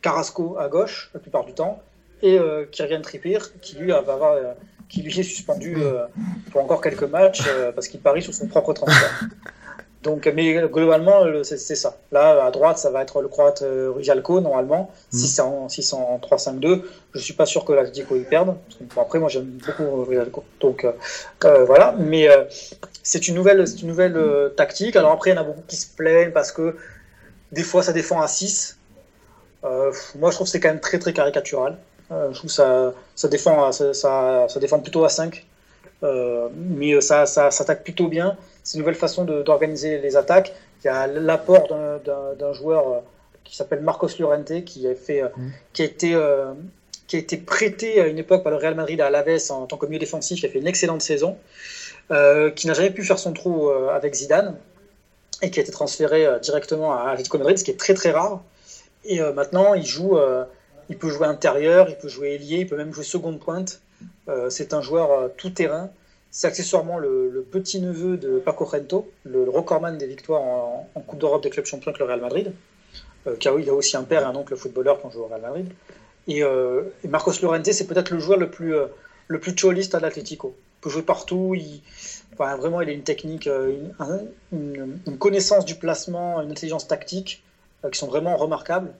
Carrasco 0.00 0.56
à 0.58 0.68
gauche 0.68 1.10
la 1.12 1.20
plupart 1.20 1.44
du 1.44 1.52
temps 1.52 1.82
et 2.24 2.38
euh, 2.38 2.64
Kyrian 2.70 3.02
Trippier 3.02 3.38
qui 3.60 3.76
lui, 3.76 3.90
va 3.90 3.98
avoir, 3.98 4.32
euh, 4.32 4.54
qui 4.88 5.02
lui 5.02 5.20
est 5.20 5.22
suspendu 5.22 5.76
euh, 5.78 6.06
pour 6.50 6.62
encore 6.62 6.80
quelques 6.80 7.02
matchs 7.02 7.42
parce 7.74 7.86
qu'il 7.86 8.00
parie 8.00 8.22
sur 8.22 8.34
son 8.34 8.48
propre 8.48 8.72
transfert. 8.72 9.20
Donc, 10.02 10.30
mais 10.34 10.52
globalement, 10.68 11.24
c'est 11.44 11.56
ça. 11.56 11.96
Là, 12.12 12.44
à 12.44 12.50
droite, 12.50 12.76
ça 12.76 12.90
va 12.90 13.00
être 13.00 13.22
le 13.22 13.28
croate 13.28 13.64
Rujalko, 13.66 14.42
normalement. 14.42 14.90
Mm. 15.12 15.16
Si 15.16 15.28
c'est 15.28 15.40
en, 15.40 15.70
si 15.70 15.94
en 15.94 16.18
3-5-2, 16.18 16.82
je 17.14 17.18
suis 17.18 17.32
pas 17.32 17.46
sûr 17.46 17.64
que 17.64 17.72
l'Atlético 17.72 18.14
y 18.14 18.24
perde. 18.24 18.54
après, 18.98 19.18
moi, 19.18 19.30
j'aime 19.30 19.58
beaucoup 19.66 20.04
Rujalko. 20.04 20.44
Donc, 20.60 20.86
voilà. 21.40 21.94
Mais 21.98 22.28
c'est 23.02 23.28
une 23.28 23.34
nouvelle, 23.34 23.64
une 23.80 23.88
nouvelle 23.88 24.52
tactique. 24.58 24.94
Alors 24.96 25.12
après, 25.12 25.30
il 25.30 25.36
y 25.36 25.38
en 25.38 25.40
a 25.40 25.44
beaucoup 25.44 25.64
qui 25.66 25.76
se 25.76 25.86
plaignent 25.96 26.32
parce 26.32 26.52
que 26.52 26.76
des 27.52 27.62
fois, 27.62 27.82
ça 27.82 27.94
défend 27.94 28.20
à 28.20 28.28
6. 28.28 28.76
moi, 29.62 29.90
je 30.30 30.34
trouve 30.34 30.46
que 30.46 30.50
c'est 30.50 30.60
quand 30.60 30.68
même 30.68 30.80
très, 30.80 30.98
très 30.98 31.14
caricatural. 31.14 31.78
Euh, 32.10 32.32
je 32.32 32.38
trouve 32.38 32.50
que 32.50 32.54
ça, 32.54 32.92
ça, 33.14 33.28
défend, 33.28 33.72
ça, 33.72 33.94
ça, 33.94 34.60
défend 34.60 34.80
plutôt 34.80 35.04
à 35.04 35.08
5. 35.08 35.44
Euh, 36.02 36.48
mais 36.54 37.00
ça, 37.00 37.26
ça 37.26 37.50
s'attaque 37.50 37.82
plutôt 37.82 38.08
bien. 38.08 38.36
C'est 38.62 38.74
une 38.74 38.80
nouvelle 38.80 38.94
façon 38.94 39.24
d'organiser 39.24 39.98
les 39.98 40.16
attaques. 40.16 40.54
Il 40.82 40.86
y 40.86 40.90
a 40.90 41.06
l'apport 41.06 41.68
d'un 41.68 42.52
joueur 42.52 42.88
euh, 42.88 42.98
qui 43.42 43.56
s'appelle 43.56 43.80
Marcos 43.80 44.08
Llorente, 44.18 44.64
qui 44.64 44.86
a, 44.86 44.94
fait, 44.94 45.22
mmh. 45.22 45.50
qui, 45.72 45.82
a 45.82 45.84
été, 45.84 46.18
qui 47.06 47.16
a 47.16 47.18
été 47.18 47.36
prêté 47.36 48.00
à 48.00 48.06
une 48.06 48.18
époque 48.18 48.42
par 48.42 48.52
le 48.52 48.58
Real 48.58 48.74
Madrid 48.74 49.00
à 49.00 49.06
Alaves 49.06 49.50
en 49.50 49.66
tant 49.66 49.76
que 49.76 49.86
milieu 49.86 49.98
défensif. 49.98 50.42
Il 50.42 50.46
a 50.46 50.48
fait 50.48 50.58
une 50.58 50.66
excellente 50.66 51.02
saison, 51.02 51.36
qui 52.08 52.66
n'a 52.66 52.74
jamais 52.74 52.90
pu 52.90 53.02
faire 53.02 53.18
son 53.18 53.32
trou 53.32 53.68
avec 53.68 54.14
Zidane. 54.14 54.56
et 55.42 55.50
qui 55.50 55.58
a 55.58 55.62
été 55.62 55.72
transféré 55.72 56.26
directement 56.40 56.94
à 56.94 57.10
Atletico 57.10 57.36
Madrid, 57.36 57.58
ce 57.58 57.64
qui 57.64 57.70
est 57.70 57.78
très 57.78 57.92
très 57.92 58.10
rare. 58.10 58.42
Et 59.04 59.20
maintenant, 59.20 59.74
il 59.74 59.84
joue, 59.84 60.18
il 60.88 60.98
peut 60.98 61.08
jouer 61.08 61.26
intérieur, 61.26 61.88
il 61.88 61.96
peut 61.96 62.08
jouer 62.08 62.34
ailier, 62.34 62.58
il 62.60 62.66
peut 62.66 62.76
même 62.76 62.92
jouer 62.92 63.04
seconde 63.04 63.40
pointe. 63.40 63.80
c'est 64.48 64.74
un 64.74 64.80
joueur 64.80 65.30
tout 65.36 65.50
terrain. 65.50 65.90
C'est 66.30 66.48
accessoirement 66.48 66.98
le, 66.98 67.46
petit 67.50 67.80
neveu 67.80 68.16
de 68.16 68.38
Paco 68.38 68.64
Rento, 68.64 69.10
le, 69.24 69.48
recordman 69.48 69.96
des 69.96 70.06
victoires 70.06 70.42
en, 70.42 71.00
Coupe 71.06 71.20
d'Europe 71.20 71.42
des 71.42 71.50
clubs 71.50 71.64
champions 71.64 71.90
avec 71.90 72.00
le 72.00 72.06
Real 72.06 72.20
Madrid. 72.20 72.52
car 73.40 73.58
il 73.58 73.68
a 73.68 73.74
aussi 73.74 73.96
un 73.96 74.02
père 74.02 74.22
et 74.22 74.24
un 74.24 74.34
oncle 74.34 74.56
footballeur 74.56 75.00
quand 75.00 75.10
joue 75.10 75.20
au 75.20 75.26
Real 75.26 75.40
Madrid. 75.40 75.68
Et, 76.28 76.42
Marcos 77.08 77.32
Llorente, 77.40 77.72
c'est 77.72 77.86
peut-être 77.86 78.10
le 78.10 78.18
joueur 78.18 78.38
le 78.38 78.50
plus 78.50 78.74
le 79.28 79.40
plus 79.40 79.54
choliste 79.54 79.94
à 79.94 80.00
l'Atlético. 80.00 80.54
Il 80.56 80.80
peut 80.82 80.90
jouer 80.90 81.02
partout. 81.02 81.54
Vraiment, 82.36 82.80
il 82.80 82.88
a 82.88 82.92
une 82.92 83.02
technique, 83.02 83.46
euh, 83.46 83.74
une, 84.52 85.18
connaissance 85.18 85.64
du 85.64 85.76
placement, 85.76 86.42
une 86.42 86.50
intelligence 86.50 86.86
tactique 86.86 87.42
euh, 87.84 87.90
qui 87.90 87.98
sont 87.98 88.08
vraiment 88.08 88.36
remarquables. 88.36 88.92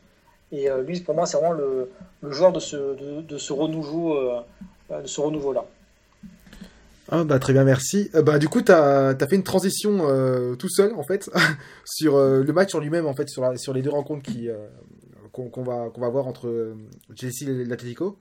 Et 0.55 0.71
euh, 0.71 0.83
lui, 0.83 1.01
pour 1.01 1.15
moi, 1.15 1.27
c'est 1.27 1.37
vraiment 1.37 1.53
le, 1.53 1.91
joueur 2.31 2.53
de 2.53 2.61
ce, 2.61 2.77
renouveau, 3.53 4.19
de 4.91 5.07
ce 5.07 5.21
renouveau-là. 5.21 5.65
Ah 7.11 7.23
bah 7.23 7.39
très 7.39 7.53
bien, 7.53 7.65
merci. 7.65 8.11
bah 8.25 8.39
du 8.39 8.49
coup, 8.49 8.63
tu 8.63 8.73
as, 8.73 9.17
fait 9.29 9.37
une 9.37 9.43
transition 9.43 9.99
tout 10.57 10.71
seul 10.71 10.95
en 10.95 11.03
fait 11.03 11.31
sur 11.85 12.19
le 12.19 12.53
match 12.53 12.75
en 12.75 12.81
lui-même 12.81 13.07
en 13.07 13.15
fait 13.15 13.29
sur, 13.29 13.75
les 13.75 13.83
deux 13.83 13.91
rencontres 13.91 14.31
qu'on 15.31 15.63
va 15.63 16.09
voir 16.09 16.27
entre 16.27 16.75
Chelsea 17.15 17.51
et 17.51 17.65
l'Atlético. 17.67 18.19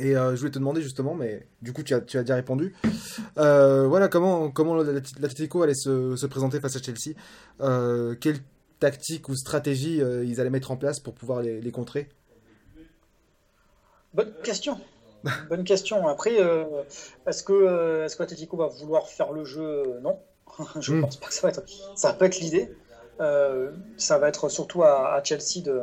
Et 0.00 0.16
euh, 0.16 0.34
je 0.34 0.40
voulais 0.40 0.50
te 0.50 0.58
demander 0.58 0.82
justement, 0.82 1.14
mais 1.14 1.46
du 1.62 1.72
coup 1.72 1.84
tu 1.84 1.94
as, 1.94 2.00
déjà 2.00 2.34
répondu. 2.34 2.74
Euh, 3.38 3.86
voilà 3.86 4.08
comment 4.08 4.52
l'Atletico 4.82 5.62
allait 5.62 5.74
se, 5.74 6.16
se, 6.16 6.26
présenter 6.26 6.58
face 6.58 6.76
à 6.76 6.82
Chelsea. 6.82 7.16
Euh, 7.60 8.16
tactique 8.84 9.28
ou 9.28 9.34
stratégie 9.34 9.98
ils 9.98 10.40
allaient 10.40 10.50
mettre 10.50 10.70
en 10.70 10.76
place 10.76 11.00
pour 11.00 11.14
pouvoir 11.14 11.42
les, 11.42 11.60
les 11.60 11.70
contrer 11.70 12.08
Bonne 14.12 14.32
question. 14.44 14.78
Bonne 15.48 15.64
question. 15.64 16.06
Après, 16.06 16.36
est-ce 17.26 17.42
que 17.42 18.04
est-ce 18.04 18.16
que 18.16 18.56
va 18.56 18.66
vouloir 18.68 19.08
faire 19.08 19.32
le 19.32 19.44
jeu? 19.44 19.98
Non, 20.02 20.18
je 20.80 20.92
ne 20.92 20.98
hmm. 20.98 21.02
pense 21.02 21.16
pas 21.16 21.26
que 21.28 21.34
ça 21.34 21.42
va 21.42 21.48
être 21.48 21.62
ça 21.96 22.08
va 22.08 22.14
pas 22.14 22.26
être 22.26 22.38
l'idée. 22.38 22.70
ça 23.18 24.18
va 24.18 24.28
être 24.28 24.48
surtout 24.48 24.82
à, 24.82 25.14
à 25.14 25.24
Chelsea 25.24 25.62
de 25.64 25.82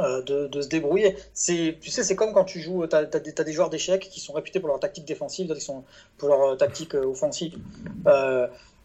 euh, 0.00 0.22
de, 0.22 0.60
se 0.60 0.68
débrouiller. 0.68 1.16
C'est, 1.34 1.76
tu 1.80 1.90
sais, 1.90 2.04
c'est 2.04 2.14
comme 2.14 2.32
quand 2.32 2.44
tu 2.44 2.60
joues, 2.60 2.86
tu 2.86 2.94
as, 2.94 3.04
des 3.04 3.52
joueurs 3.52 3.68
d'échecs 3.68 4.08
qui 4.08 4.20
sont 4.20 4.32
réputés 4.32 4.60
pour 4.60 4.68
leur 4.68 4.78
tactique 4.78 5.04
défensive, 5.04 5.48
d'autres 5.48 5.58
qui 5.58 5.66
sont 5.66 5.82
pour 6.18 6.28
leur 6.28 6.40
euh, 6.42 6.54
tactique 6.54 6.94
euh, 6.94 7.04
offensive. 7.04 7.58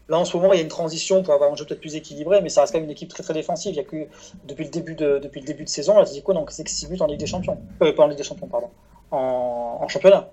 Là, 0.08 0.18
en 0.18 0.24
ce 0.24 0.36
moment, 0.36 0.52
il 0.52 0.56
y 0.56 0.60
a 0.60 0.62
une 0.62 0.68
transition 0.68 1.22
pour 1.22 1.34
avoir 1.34 1.52
un 1.52 1.56
jeu 1.56 1.64
peut-être 1.64 1.80
plus 1.80 1.96
équilibré, 1.96 2.40
mais 2.42 2.48
ça 2.48 2.60
reste 2.62 2.72
quand 2.72 2.78
même 2.78 2.86
une 2.86 2.92
équipe 2.92 3.08
très 3.08 3.22
très 3.22 3.34
défensive. 3.34 3.72
Il 3.72 3.76
y 3.76 3.80
a 3.80 3.84
que 3.84 4.06
depuis 4.44 4.64
le 4.64 4.70
début 4.70 4.94
de, 4.94 5.18
depuis 5.18 5.40
le 5.40 5.46
début 5.46 5.64
de 5.64 5.68
saison, 5.68 5.94
quoi 6.24 6.34
donc 6.34 6.50
c'est 6.50 6.66
6 6.66 6.88
buts 6.88 6.98
en 7.00 7.06
Ligue 7.06 7.20
des 7.20 7.26
Champions. 7.26 7.58
pas 7.78 7.92
en 7.98 8.06
Ligue 8.06 8.18
des 8.18 8.24
Champions, 8.24 8.48
pardon. 8.48 8.70
En, 9.10 9.86
championnat. 9.88 10.30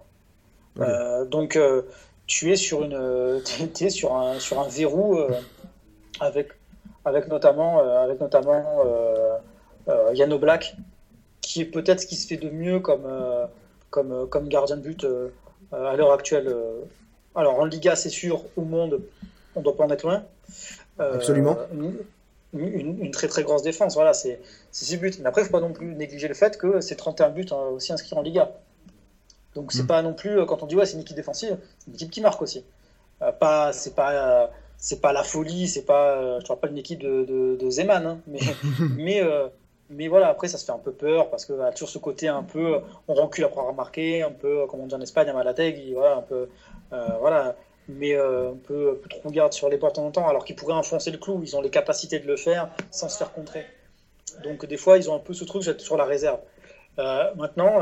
donc, 1.29 1.59
tu 2.27 2.51
es 2.51 2.55
sur, 2.55 2.83
une, 2.83 3.41
es 3.81 3.89
sur, 3.89 4.15
un, 4.15 4.39
sur 4.39 4.59
un 4.59 4.67
verrou 4.67 5.19
avec, 6.19 6.49
avec 7.05 7.27
notamment. 7.27 7.79
avec 7.79 8.19
notamment 8.19 8.83
euh, 9.87 10.11
Yano 10.13 10.37
Black, 10.37 10.75
qui 11.41 11.61
est 11.61 11.65
peut-être 11.65 12.01
ce 12.01 12.05
qui 12.05 12.15
se 12.15 12.27
fait 12.27 12.37
de 12.37 12.49
mieux 12.49 12.79
comme, 12.79 13.05
euh, 13.05 13.45
comme, 13.89 14.11
euh, 14.11 14.25
comme 14.25 14.47
gardien 14.47 14.77
de 14.77 14.81
but 14.81 15.05
à 15.71 15.95
l'heure 15.95 16.11
actuelle. 16.11 16.53
alors 17.35 17.59
en 17.59 17.65
Liga, 17.65 17.95
c'est 17.95 18.09
sûr, 18.09 18.43
au 18.57 18.61
monde, 18.61 19.01
on 19.55 19.61
doit 19.61 19.75
pas 19.75 19.85
en 19.85 19.89
être 19.89 20.03
loin. 20.03 20.23
Absolument. 20.99 21.57
Une, 22.53 23.11
très 23.11 23.27
très 23.27 23.43
grosse 23.43 23.63
défense, 23.63 23.93
voilà, 23.95 24.13
c'est 24.13 24.41
6 24.71 24.97
buts. 24.97 25.11
Mais 25.19 25.27
après, 25.27 25.41
il 25.41 25.45
ne 25.45 25.49
faut 25.49 25.57
pas 25.57 25.65
non 25.65 25.73
plus 25.73 25.95
négliger 25.95 26.27
le 26.27 26.33
fait 26.33 26.57
que 26.57 26.81
c'est 26.81 26.95
31 26.95 27.29
buts 27.29 27.45
hein, 27.51 27.69
aussi 27.73 27.93
inscrits 27.93 28.15
en 28.15 28.21
Liga. 28.21 28.51
Donc 29.55 29.71
c'est 29.71 29.83
mm. 29.83 29.87
pas 29.87 30.01
non 30.01 30.13
plus, 30.13 30.45
quand 30.45 30.63
on 30.63 30.65
dit 30.65 30.75
ouais, 30.75 30.85
c'est 30.85 30.93
une 30.93 31.01
équipe 31.01 31.15
défensive, 31.15 31.57
c'est 31.79 31.87
une 31.87 31.95
équipe 31.95 32.11
qui 32.11 32.21
marque 32.21 32.41
aussi. 32.41 32.63
pas, 33.39 33.73
c'est 33.73 33.95
pas, 33.95 34.49
c'est 34.77 35.01
pas 35.01 35.13
la 35.13 35.23
folie, 35.23 35.67
c'est 35.67 35.85
pas, 35.85 36.39
je 36.39 36.51
ne 36.51 36.57
pas 36.57 36.67
une 36.67 36.77
équipe 36.77 36.99
de, 36.99 37.57
de, 37.59 37.69
Zeman, 37.69 38.05
hein, 38.05 38.19
mais, 38.27 38.39
mais, 38.97 39.21
mais 39.91 40.07
voilà, 40.07 40.29
après, 40.29 40.47
ça 40.47 40.57
se 40.57 40.65
fait 40.65 40.71
un 40.71 40.77
peu 40.77 40.91
peur 40.91 41.29
parce 41.29 41.45
que 41.45 41.59
a 41.59 41.71
toujours 41.71 41.89
ce 41.89 41.97
côté 41.97 42.27
un 42.27 42.43
peu, 42.43 42.79
on 43.07 43.13
recule 43.13 43.43
après 43.43 43.59
avoir 43.59 43.75
marqué, 43.75 44.23
un 44.23 44.31
peu, 44.31 44.65
comme 44.67 44.79
on 44.79 44.87
dit 44.87 44.95
en 44.95 45.01
Espagne, 45.01 45.29
à 45.29 45.33
Malateg, 45.33 45.93
voilà, 45.93 46.15
un 46.17 46.21
peu, 46.21 46.47
euh, 46.93 47.07
voilà, 47.19 47.55
mais 47.89 48.13
euh, 48.15 48.51
un, 48.51 48.57
peu, 48.57 48.91
un 48.91 48.95
peu 48.95 49.09
trop 49.09 49.29
garde 49.31 49.53
sur 49.53 49.69
les 49.69 49.77
portes 49.77 49.97
en 49.99 50.11
temps, 50.11 50.27
alors 50.27 50.45
qu'ils 50.45 50.55
pourraient 50.55 50.73
enfoncer 50.73 51.11
le 51.11 51.17
clou, 51.17 51.41
ils 51.43 51.55
ont 51.55 51.61
les 51.61 51.69
capacités 51.69 52.19
de 52.19 52.27
le 52.27 52.37
faire 52.37 52.69
sans 52.91 53.09
se 53.09 53.17
faire 53.17 53.33
contrer. 53.33 53.65
Donc, 54.43 54.65
des 54.65 54.77
fois, 54.77 54.97
ils 54.97 55.09
ont 55.09 55.15
un 55.15 55.19
peu 55.19 55.33
ce 55.33 55.43
truc 55.43 55.63
sur 55.79 55.97
la 55.97 56.05
réserve. 56.05 56.39
Euh, 56.99 57.33
maintenant, 57.35 57.81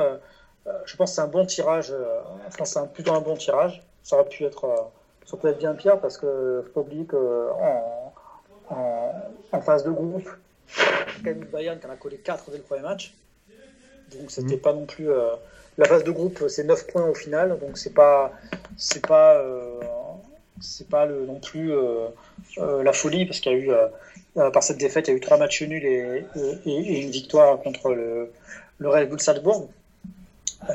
je 0.86 0.96
pense 0.96 1.12
que 1.12 1.16
c'est 1.16 1.22
un 1.22 1.28
bon 1.28 1.46
tirage, 1.46 1.94
enfin, 2.48 2.66
c'est 2.66 2.94
plutôt 2.94 3.14
un 3.14 3.22
bon 3.22 3.36
tirage. 3.36 3.82
Ça 4.04 4.16
aurait 4.16 4.30
pu 4.30 4.46
être, 4.46 4.92
ça 5.26 5.38
peut 5.38 5.50
être 5.50 5.58
bien 5.58 5.74
pire 5.74 6.00
parce 6.00 6.18
que 6.18 6.64
faut 6.66 6.72
pas 6.72 6.82
oublier 6.82 7.06
qu'en 7.06 8.14
en, 8.70 9.14
en 9.52 9.62
phase 9.62 9.84
de 9.84 9.92
groupe, 9.92 10.30
Camille 11.24 11.46
Bayern 11.46 11.80
qui 11.80 11.88
en 11.88 11.92
a 11.92 11.96
collé 11.96 12.18
4 12.18 12.52
dès 12.52 12.58
le 12.58 12.64
premier 12.64 12.82
match. 12.82 13.14
Donc 14.12 14.32
c'était 14.32 14.56
mm. 14.56 14.62
pas 14.62 14.74
non 14.74 14.86
plus. 14.86 15.10
Euh, 15.80 15.84
la 15.84 15.86
phase 15.86 16.04
de 16.04 16.12
groupe, 16.12 16.44
c'est 16.48 16.64
9 16.64 16.88
points 16.88 17.08
au 17.08 17.14
final, 17.14 17.58
donc 17.60 17.78
c'est 17.78 17.94
pas. 17.94 18.32
C'est 18.78 19.06
pas. 19.06 19.36
Euh, 19.36 19.80
c'est 20.62 20.90
pas 20.90 21.06
le, 21.06 21.26
non 21.26 21.40
plus 21.40 21.72
euh, 21.74 22.10
la 22.58 22.92
folie, 22.92 23.26
parce 23.26 23.40
qu'il 23.40 23.52
y 23.52 23.56
a 23.56 23.58
eu. 23.58 23.72
par 24.52 24.64
cette 24.64 24.78
défaite, 24.78 25.08
il 25.08 25.12
y 25.12 25.14
a 25.14 25.18
eu 25.18 25.22
3 25.22 25.38
matchs 25.38 25.62
nuls 25.64 25.86
et, 25.86 26.26
et, 26.66 27.02
une 27.02 27.12
victoire 27.12 27.60
contre 27.62 27.92
le, 27.94 28.32
le 28.78 28.90
Red 28.90 29.10
Bull 29.10 29.22
Salzbourg. 29.22 29.70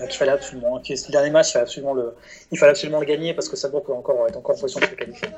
qu'il 0.09 0.17
fallait 0.17 0.33
absolument, 0.33 0.81
le 0.89 1.11
dernier 1.13 1.31
match, 1.31 1.51
il 1.51 1.53
fallait 1.53 1.65
absolument 1.65 1.93
le, 1.95 2.15
il 2.51 2.59
fallait 2.59 2.71
absolument 2.71 3.01
le 3.01 3.07
gagner 3.07 3.35
parce 3.35 3.49
que 3.49 3.57
Salzbourg 3.57 3.85
peut 3.85 3.93
encore 3.93 4.27
être 4.27 4.37
encore 4.37 4.57
en 4.57 4.61
position 4.61 4.81
de 4.81 4.87
se 4.87 4.93
qualifier. 4.93 5.29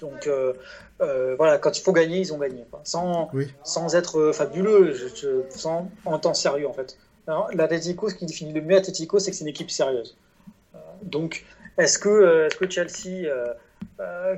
Donc 0.00 0.26
euh, 0.26 0.54
euh, 1.00 1.34
voilà, 1.36 1.58
quand 1.58 1.78
il 1.78 1.82
faut 1.82 1.92
gagner, 1.92 2.18
ils 2.18 2.32
ont 2.32 2.38
gagné. 2.38 2.64
Sans, 2.84 3.30
sans 3.62 3.94
être 3.94 4.18
euh, 4.18 4.32
fabuleux, 4.32 4.96
sans, 5.50 5.88
en 6.04 6.18
temps 6.18 6.34
sérieux 6.34 6.68
en 6.68 6.72
fait. 6.72 6.98
L'Atletico, 7.52 8.08
ce 8.08 8.14
qui 8.14 8.26
définit 8.26 8.52
le 8.52 8.60
mieux 8.60 8.76
Atletico, 8.76 9.18
c'est 9.18 9.30
que 9.30 9.36
c'est 9.36 9.44
une 9.44 9.48
équipe 9.48 9.70
sérieuse. 9.70 10.16
donc, 11.02 11.44
est-ce 11.78 11.98
que, 11.98 12.46
est 12.46 12.56
que 12.56 12.68
Chelsea, 12.68 13.28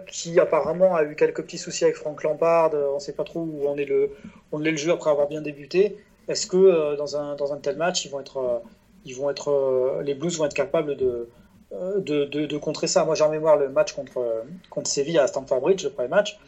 qui 0.07 0.39
apparemment 0.39 0.95
a 0.95 1.05
eu 1.05 1.17
quelques 1.17 1.43
petits 1.43 1.59
soucis 1.59 1.85
avec 1.85 1.97
Frank 1.97 2.23
Lampard, 2.23 2.73
on 2.75 2.95
ne 2.95 3.01
sait 3.01 3.15
pas 3.15 3.25
trop 3.25 3.41
où 3.41 3.67
on 3.67 3.77
est 3.77 3.85
le, 3.85 4.11
on 4.53 4.63
est 4.65 4.71
le 4.71 4.77
jeu 4.77 4.93
après 4.93 5.11
avoir 5.11 5.29
bien 5.29 5.41
débuté, 5.41 5.97
est-ce 6.29 6.47
que 6.47 6.97
dans, 6.97 7.17
un, 7.17 7.35
dans 7.37 7.53
un 7.53 7.57
tel 7.57 7.77
match, 7.77 8.05
ils 8.05 8.11
vont 8.11 8.21
être, 8.21 8.63
ils 9.05 9.17
vont 9.17 9.31
être, 9.31 10.01
les 10.05 10.15
Blues 10.15 10.37
vont 10.39 10.45
être 10.45 10.55
capables 10.55 10.97
de, 10.97 11.29
euh, 11.73 12.01
de, 12.01 12.25
de, 12.27 12.59
contrer 12.59 12.87
ça? 12.87 13.05
Moi, 13.05 13.15
j'ai 13.15 13.25
en 13.25 13.31
mémoire 13.31 13.57
le 13.57 13.69
match 13.69 13.93
contre, 13.93 14.45
contre 14.69 14.91
Séville 14.91 15.19
à 15.19 15.27
Stamford 15.27 15.61
Bridge, 15.61 15.85
le 15.85 15.91
premier 15.91 16.09
match. 16.09 16.39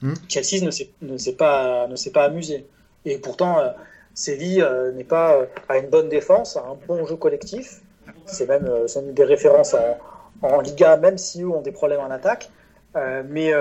Hmm. 0.00 0.14
Chelsea 0.28 0.64
ne 0.64 0.70
s'est 0.70 1.32
pas, 1.32 1.86
ne 1.88 2.10
pas 2.10 2.24
amusé. 2.24 2.66
Et 3.04 3.18
pourtant, 3.18 3.58
euh, 3.58 3.70
Séville 4.14 4.62
euh, 4.62 4.92
n'est 4.92 5.04
pas 5.04 5.46
à 5.68 5.78
une 5.78 5.88
bonne 5.88 6.08
défense, 6.08 6.56
à 6.56 6.60
un 6.60 6.76
bon 6.86 7.06
jeu 7.06 7.16
collectif. 7.16 7.80
C'est 8.26 8.48
même, 8.48 8.68
des 9.12 9.24
références 9.24 9.74
en, 9.74 9.98
en, 10.46 10.60
Liga, 10.60 10.96
même 10.96 11.18
si 11.18 11.42
eux 11.42 11.48
ont 11.48 11.62
des 11.62 11.72
problèmes 11.72 12.00
en 12.00 12.10
attaque. 12.10 12.50
mais 12.94 13.52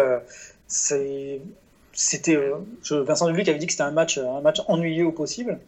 c'était 1.93 2.51
Vincent 2.89 3.27
Duluc 3.27 3.47
avait 3.47 3.59
dit 3.59 3.67
que 3.67 3.73
c'était 3.73 3.83
un 3.83 3.91
match, 3.91 4.17
un 4.17 4.41
match 4.41 4.61
ennuyeux 4.67 5.05
au 5.05 5.11
possible. 5.11 5.59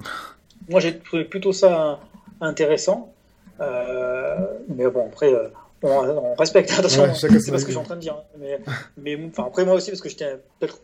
Moi, 0.70 0.80
j'ai 0.80 0.98
trouvé 1.00 1.26
plutôt 1.26 1.54
ça 1.54 2.00
intéressant. 2.42 3.14
Euh, 3.60 4.36
mais 4.70 4.88
bon, 4.88 5.08
après, 5.08 5.34
euh, 5.34 5.50
on, 5.82 6.34
respecte, 6.36 6.72
attention, 6.78 7.14
c'est 7.14 7.28
pas 7.30 7.40
ce 7.40 7.52
que 7.52 7.58
je 7.58 7.64
suis 7.64 7.78
en 7.78 7.84
train 7.84 7.96
de 7.96 8.02
dire. 8.02 8.16
Hein. 8.16 8.38
Mais, 8.40 8.60
mais 8.98 9.26
enfin, 9.28 9.46
après, 9.48 9.66
moi 9.66 9.76
aussi, 9.76 9.92
parce 9.92 10.02
que 10.02 10.10
j'étais 10.10 10.38
peut-être 10.60 10.80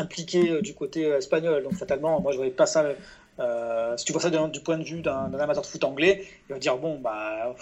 impliqué 0.00 0.50
euh, 0.50 0.60
du 0.60 0.74
côté 0.74 1.02
espagnol, 1.02 1.62
donc 1.62 1.74
fatalement, 1.74 2.20
moi, 2.20 2.32
je 2.32 2.36
voyais 2.36 2.52
pas 2.52 2.66
ça. 2.66 2.84
si 3.96 4.04
tu 4.04 4.12
vois 4.12 4.20
ça 4.20 4.30
du 4.30 4.60
point 4.60 4.78
de 4.78 4.84
vue 4.84 5.00
d'un 5.00 5.32
amateur 5.34 5.62
de 5.62 5.68
foot 5.68 5.84
anglais, 5.84 6.24
il 6.48 6.52
va 6.52 6.58
dire 6.58 6.76
bon, 6.76 6.98
bah, 6.98 7.54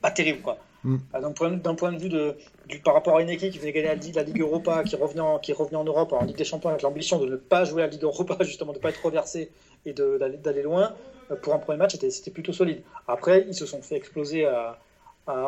pas 0.00 0.10
terrible, 0.10 0.40
quoi. 0.40 0.58
Mm. 0.82 0.96
D'un 1.12 1.32
point, 1.32 1.58
point, 1.74 1.92
de 1.92 1.98
vue 1.98 2.08
de, 2.08 2.36
du, 2.66 2.78
par 2.78 2.94
rapport 2.94 3.16
à 3.18 3.22
une 3.22 3.28
équipe 3.28 3.52
qui 3.52 3.58
venait 3.58 3.72
gagner 3.72 4.12
la, 4.12 4.22
Ligue 4.22 4.40
Europa, 4.40 4.82
qui 4.84 4.96
revenait, 4.96 5.20
en, 5.20 5.38
qui 5.38 5.52
revenait 5.52 5.76
en 5.76 5.84
Europe 5.84 6.12
en 6.12 6.24
Ligue 6.24 6.36
des 6.36 6.44
Champions 6.44 6.70
avec 6.70 6.82
l'ambition 6.82 7.18
de 7.18 7.26
ne 7.26 7.36
pas 7.36 7.64
jouer 7.64 7.82
la 7.82 7.88
Ligue 7.88 8.02
Europa, 8.02 8.36
justement 8.40 8.72
de 8.72 8.78
ne 8.78 8.82
pas 8.82 8.90
être 8.90 9.04
reversé 9.04 9.50
et 9.86 9.92
d'aller 9.92 10.62
loin, 10.62 10.94
pour 11.42 11.54
un 11.54 11.58
premier 11.58 11.78
match, 11.78 11.96
c'était 12.10 12.30
plutôt 12.30 12.52
solide. 12.52 12.82
Après, 13.06 13.44
ils 13.46 13.54
se 13.54 13.66
sont 13.66 13.82
fait 13.82 13.96
exploser 13.96 14.46
à, 14.46 14.78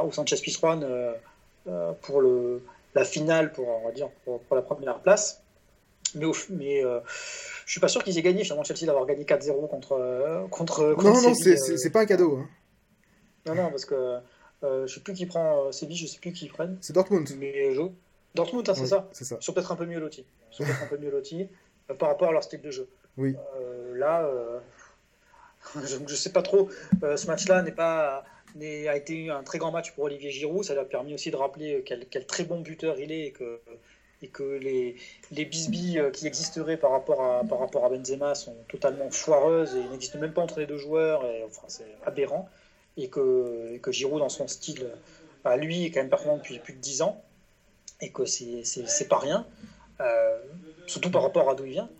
au 0.05 0.13
Sanchez 0.13 0.37
Pizjuan 0.37 0.83
euh, 0.83 1.13
euh, 1.69 1.93
pour 2.03 2.21
le, 2.21 2.63
la 2.95 3.05
finale, 3.05 3.53
pour, 3.53 3.69
on 3.69 3.87
va 3.87 3.93
dire, 3.93 4.09
pour, 4.25 4.41
la 4.55 4.63
première 4.63 4.99
place. 4.99 5.42
Mais, 6.15 6.25
au, 6.25 6.35
mais 6.51 6.85
euh, 6.85 7.01
je 7.65 7.71
suis 7.71 7.81
pas 7.81 7.89
sûr 7.89 8.05
qu'ils 8.05 8.19
aient 8.19 8.23
gagné, 8.23 8.45
finalement, 8.45 8.65
Chelsea 8.65 8.87
d'avoir 8.87 9.07
gagné 9.07 9.25
4-0 9.25 9.69
contre, 9.69 10.47
contre, 10.51 10.95
contre, 10.95 11.05
Non, 11.05 11.23
non, 11.23 11.35
c'est 11.35 11.91
pas 11.91 12.03
un 12.03 12.07
cadeau. 12.07 12.39
Hein. 12.39 12.49
Non, 13.47 13.55
non, 13.55 13.71
parce 13.71 13.85
que 13.85 14.19
je 14.63 14.87
sais 14.87 15.01
plus 15.01 15.15
qui 15.15 15.27
prend 15.27 15.73
Séville, 15.73 15.97
je 15.97 16.07
sais 16.07 16.19
plus 16.19 16.33
qui 16.33 16.49
prennent. 16.49 16.79
C'est 16.81 16.93
Dortmund. 16.93 17.29
Mais 17.39 17.75
je... 17.75 17.83
Dortmund, 18.35 18.69
hein, 18.69 18.75
c'est 18.75 18.83
Oui, 18.83 18.89
ça. 18.89 19.09
C'est 19.13 19.25
ça. 19.25 19.37
Ils 19.41 19.45
sont 19.45 19.53
peut-être 19.53 19.73
un 19.73 19.77
peu 19.77 19.87
mieux 19.87 20.01
lotis. 20.01 20.25
Ils 20.53 20.55
sont 20.55 20.65
peut-être 20.65 20.83
un 20.83 20.87
peu 20.87 20.99
mieux 20.99 21.11
lotis 21.11 21.49
euh, 21.91 21.95
par 21.95 22.09
rapport 22.09 22.29
à 22.29 22.33
leur 22.33 22.43
style 22.43 22.61
de 22.61 22.71
jeu. 22.71 22.89
Oui. 23.17 23.37
Euh, 23.57 23.97
là, 23.97 24.25
euh, 24.25 24.59
je 25.85 25.97
ne 25.97 26.07
sais 26.09 26.33
pas 26.33 26.43
trop. 26.43 26.71
Euh, 27.03 27.17
ce 27.17 27.27
match-là 27.27 27.63
n'est 27.63 27.73
pas 27.73 28.25
a 28.61 28.97
été 28.97 29.31
un 29.31 29.43
très 29.43 29.57
grand 29.57 29.71
match 29.71 29.93
pour 29.93 30.05
Olivier 30.05 30.31
Giroud. 30.31 30.63
Ça 30.63 30.75
lui 30.75 30.81
a 30.81 30.85
permis 30.85 31.15
aussi 31.15 31.31
de 31.31 31.37
rappeler 31.37 31.83
quel, 31.87 32.07
quel 32.07 32.27
très 32.27 32.45
bon 32.45 32.61
buteur 32.61 32.99
il 32.99 33.11
est 33.11 33.29
et 33.29 33.33
que, 33.33 33.61
et 34.23 34.29
que 34.29 34.43
les, 34.43 34.97
les 35.33 35.51
euh, 35.99 36.11
qui 36.11 36.27
existeraient 36.27 36.77
par 36.77 36.93
rapport, 36.93 37.21
à, 37.21 37.45
par 37.45 37.59
rapport 37.59 37.85
à 37.85 37.89
Benzema 37.89 38.35
sont 38.35 38.55
totalement 38.69 39.11
foireuses 39.11 39.75
et 39.75 39.85
n'existent 39.89 40.19
même 40.21 40.33
pas 40.33 40.43
entre 40.43 40.61
les 40.61 40.67
deux 40.67 40.79
joueurs. 40.79 41.27
Et, 41.27 41.43
enfin, 41.45 41.65
c'est 41.69 41.97
aberrant. 42.07 42.49
Et 42.97 43.09
que, 43.09 43.77
que 43.79 43.91
Giroud, 43.91 44.21
dans 44.21 44.29
son 44.29 44.47
style, 44.47 44.87
à 45.45 45.57
lui, 45.57 45.85
est 45.85 45.91
quand 45.91 46.01
même 46.01 46.11
performant 46.11 46.37
depuis 46.37 46.59
plus 46.59 46.75
de 46.75 46.79
10 46.79 47.03
ans. 47.03 47.23
Et 48.01 48.11
que 48.11 48.25
c'est 48.25 48.65
c'est- 48.65 49.09
pas 49.09 49.19
rien. 49.19 49.47
Euh, 50.01 50.39
surtout 50.87 51.11
par 51.11 51.23
rapport 51.23 51.51
à 51.51 51.55
d'où 51.55 51.65
il 51.65 51.73
vient. 51.73 51.91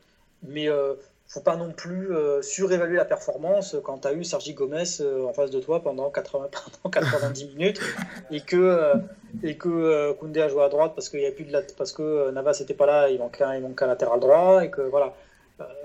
Mais 0.43 0.69
euh, 0.69 0.95
faut 1.33 1.41
pas 1.41 1.57
non 1.57 1.73
plus 1.73 2.15
euh, 2.15 2.43
surévaluer 2.43 2.99
la 2.99 3.07
performance 3.07 3.75
quand 3.83 4.01
tu 4.01 4.09
as 4.09 4.13
eu 4.13 4.23
Sergi 4.23 4.53
Gomez 4.53 4.85
euh, 5.01 5.25
en 5.27 5.33
face 5.33 5.51
de 5.51 5.61
toi 5.61 5.83
pendant, 5.83 6.11
80, 6.11 6.49
pendant 6.83 6.91
90 6.91 7.47
minutes 7.57 7.81
et 8.31 8.43
que, 8.43 8.57
euh, 8.57 8.95
et 9.43 9.57
que 9.57 9.71
euh, 9.71 10.13
Koundé 10.13 10.43
a 10.43 10.49
joué 10.49 10.63
à 10.63 10.69
droite 10.69 10.93
parce, 10.95 11.09
qu'il 11.09 11.21
y 11.21 11.27
a 11.27 11.33
plus 11.33 11.45
de 11.45 11.59
parce 11.79 11.93
que 11.93 12.31
Navas 12.33 12.59
n'était 12.61 12.75
pas 12.75 12.85
là, 12.85 13.09
il 13.09 13.19
manquait, 13.19 13.45
un, 13.45 13.55
il 13.55 13.63
manquait 13.63 13.85
un 13.85 13.89
latéral 13.89 14.21
droit 14.21 14.63
et 14.63 14.71
que 14.71 14.83
voilà. 14.83 15.15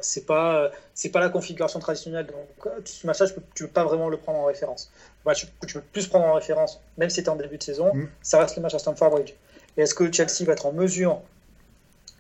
C'est 0.02 0.26
pas 0.26 0.72
c'est 0.96 1.10
pas 1.10 1.20
la 1.20 1.30
configuration 1.30 1.80
traditionnelle 1.80 2.26
donc 2.26 2.74
ce 2.86 3.06
match 3.06 3.20
là 3.20 3.28
tu 3.54 3.66
peux 3.66 3.70
pas 3.70 3.84
vraiment 3.84 4.10
le 4.10 4.18
prendre 4.18 4.40
en 4.40 4.46
référence 4.46 4.92
le 5.24 5.30
match 5.30 5.46
que 5.62 5.68
tu 5.68 5.76
peux 5.76 5.82
plus 5.82 6.08
prendre 6.08 6.26
en 6.26 6.34
référence 6.34 6.82
même 6.98 7.12
si 7.12 7.18
c'était 7.18 7.30
en 7.30 7.36
début 7.36 7.60
de 7.60 7.64
saison 7.64 7.94
Mm. 7.94 8.08
ça 8.24 8.40
reste 8.40 8.56
le 8.56 8.64
match 8.64 8.74
à 8.74 8.80
Stamford 8.80 9.12
Bridge 9.12 9.36
et 9.76 9.82
est-ce 9.82 9.94
que 9.94 10.12
Chelsea 10.12 10.46
va 10.48 10.54
être 10.54 10.66
en 10.66 10.72
mesure 10.72 11.22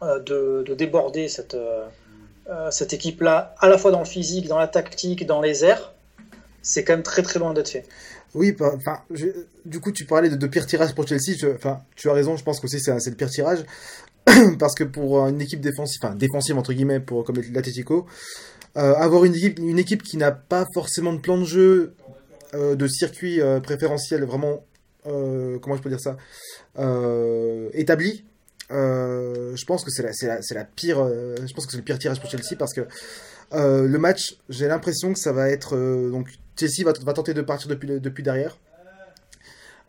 de, 0.04 0.64
de 0.68 0.74
déborder 0.76 1.30
cette, 1.30 1.58
euh, 2.50 2.72
cette 2.72 2.94
équipe-là, 2.94 3.56
à 3.60 3.68
la 3.68 3.78
fois 3.78 3.92
dans 3.92 4.00
le 4.00 4.06
physique, 4.06 4.48
dans 4.48 4.58
la 4.58 4.68
tactique, 4.68 5.26
dans 5.26 5.42
les 5.42 5.66
airs 5.66 5.94
C'est 6.62 6.86
quand 6.86 6.94
même 6.94 7.04
très 7.04 7.22
très 7.22 7.40
loin 7.40 7.54
d'être 7.54 7.70
fait. 7.70 7.86
Oui, 8.36 8.54
bah, 8.54 8.78
du 9.66 9.80
coup, 9.82 9.92
tu 9.92 10.06
parlais 10.06 10.30
de, 10.30 10.48
pire 10.48 10.66
tirage 10.66 10.94
pour 10.96 11.08
Chelsea. 11.08 11.36
Enfin, 11.56 11.82
tu 11.96 12.10
as 12.10 12.14
raison. 12.14 12.38
Je 12.38 12.44
pense 12.44 12.60
qu'aussi 12.60 12.80
c'est 12.80 13.10
le 13.10 13.16
pire 13.16 13.30
tirage 13.30 13.66
parce 14.60 14.76
que 14.76 14.84
pour 14.84 15.28
une 15.28 15.42
équipe 15.42 15.60
défensive, 15.60 16.00
enfin 16.04 16.16
défensive 16.16 16.58
entre 16.58 16.72
guillemets, 16.74 17.00
pour 17.00 17.26
comme 17.26 17.38
l'Atletico, 17.52 18.06
euh, 18.78 18.94
avoir 18.96 19.26
une 19.26 19.36
équipe, 19.36 19.60
une 19.60 19.80
équipe 19.80 20.04
qui 20.04 20.18
n'a 20.18 20.32
pas 20.32 20.66
forcément 20.74 21.14
de 21.14 21.20
plan 21.20 21.38
de 21.38 21.46
jeu, 21.46 21.96
euh, 22.54 22.76
de 22.76 22.88
circuit 22.88 23.42
préférentiel 23.64 24.24
vraiment, 24.24 24.64
comment 25.04 25.76
je 25.76 25.82
peux 25.82 25.90
dire 25.90 26.00
ça, 26.00 26.16
établi. 27.74 28.24
Euh, 28.72 29.56
je 29.56 29.66
pense 29.66 29.84
que 29.84 29.92
c'est 29.92 30.04
la, 30.04 30.66
pire. 30.66 31.00
euh, 31.00 31.36
je 31.46 31.54
pense 31.54 31.66
que 31.66 31.72
c'est 31.72 31.78
le 31.78 31.84
pire 31.84 32.00
tirage 32.00 32.20
pour 32.20 32.30
Chelsea 32.30 32.56
parce 32.58 32.74
que 32.74 32.82
euh, 33.54 33.88
le 33.88 33.98
match, 33.98 34.38
j'ai 34.50 34.68
l'impression 34.68 35.14
que 35.14 35.20
ça 35.20 35.32
va 35.32 35.50
être 35.50 35.78
donc 36.10 36.30
Chelsea 36.60 36.84
va, 36.84 37.14
tenter 37.14 37.34
de 37.34 37.42
partir 37.42 37.70
depuis, 37.70 37.88
depuis 38.00 38.24
derrière. 38.24 38.58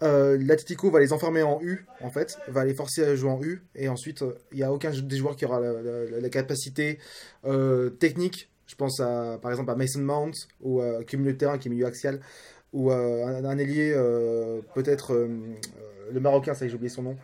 L'Atletico 0.00 0.92
va 0.92 1.00
les 1.00 1.12
enfermer 1.12 1.42
en 1.42 1.60
U, 1.60 1.84
en 2.02 2.10
fait, 2.10 2.38
va 2.46 2.64
les 2.64 2.74
forcer 2.74 3.02
à 3.04 3.16
jouer 3.16 3.30
en 3.30 3.42
U, 3.42 3.64
et 3.74 3.88
ensuite, 3.88 4.24
il 4.52 4.58
n'y 4.58 4.62
a 4.62 4.72
aucun 4.72 4.90
des 4.90 5.16
joueurs 5.16 5.34
qui 5.34 5.44
aura 5.44 5.60
la, 5.60 6.28
capacité 6.28 7.00
technique. 7.98 8.48
Je 8.68 8.76
pense 8.76 9.00
à, 9.00 9.38
par 9.42 9.50
exemple 9.50 9.70
à 9.70 9.74
Mason 9.74 10.00
Mount, 10.00 10.30
ou 10.60 10.80
euh, 10.80 11.02
qui 11.02 11.16
est 11.16 11.34
terrain, 11.34 11.58
qui 11.58 11.66
est 11.66 11.70
milieu 11.70 11.86
axial, 11.86 12.20
ou 12.72 12.92
un, 12.92 13.44
un 13.44 13.58
ailier, 13.58 13.92
peut-être 14.74 15.14
le 16.12 16.20
Marocain, 16.20 16.54
ça 16.54 16.68
j'ai 16.68 16.74
oublié 16.74 16.90
son 16.90 17.02
nom. 17.02 17.16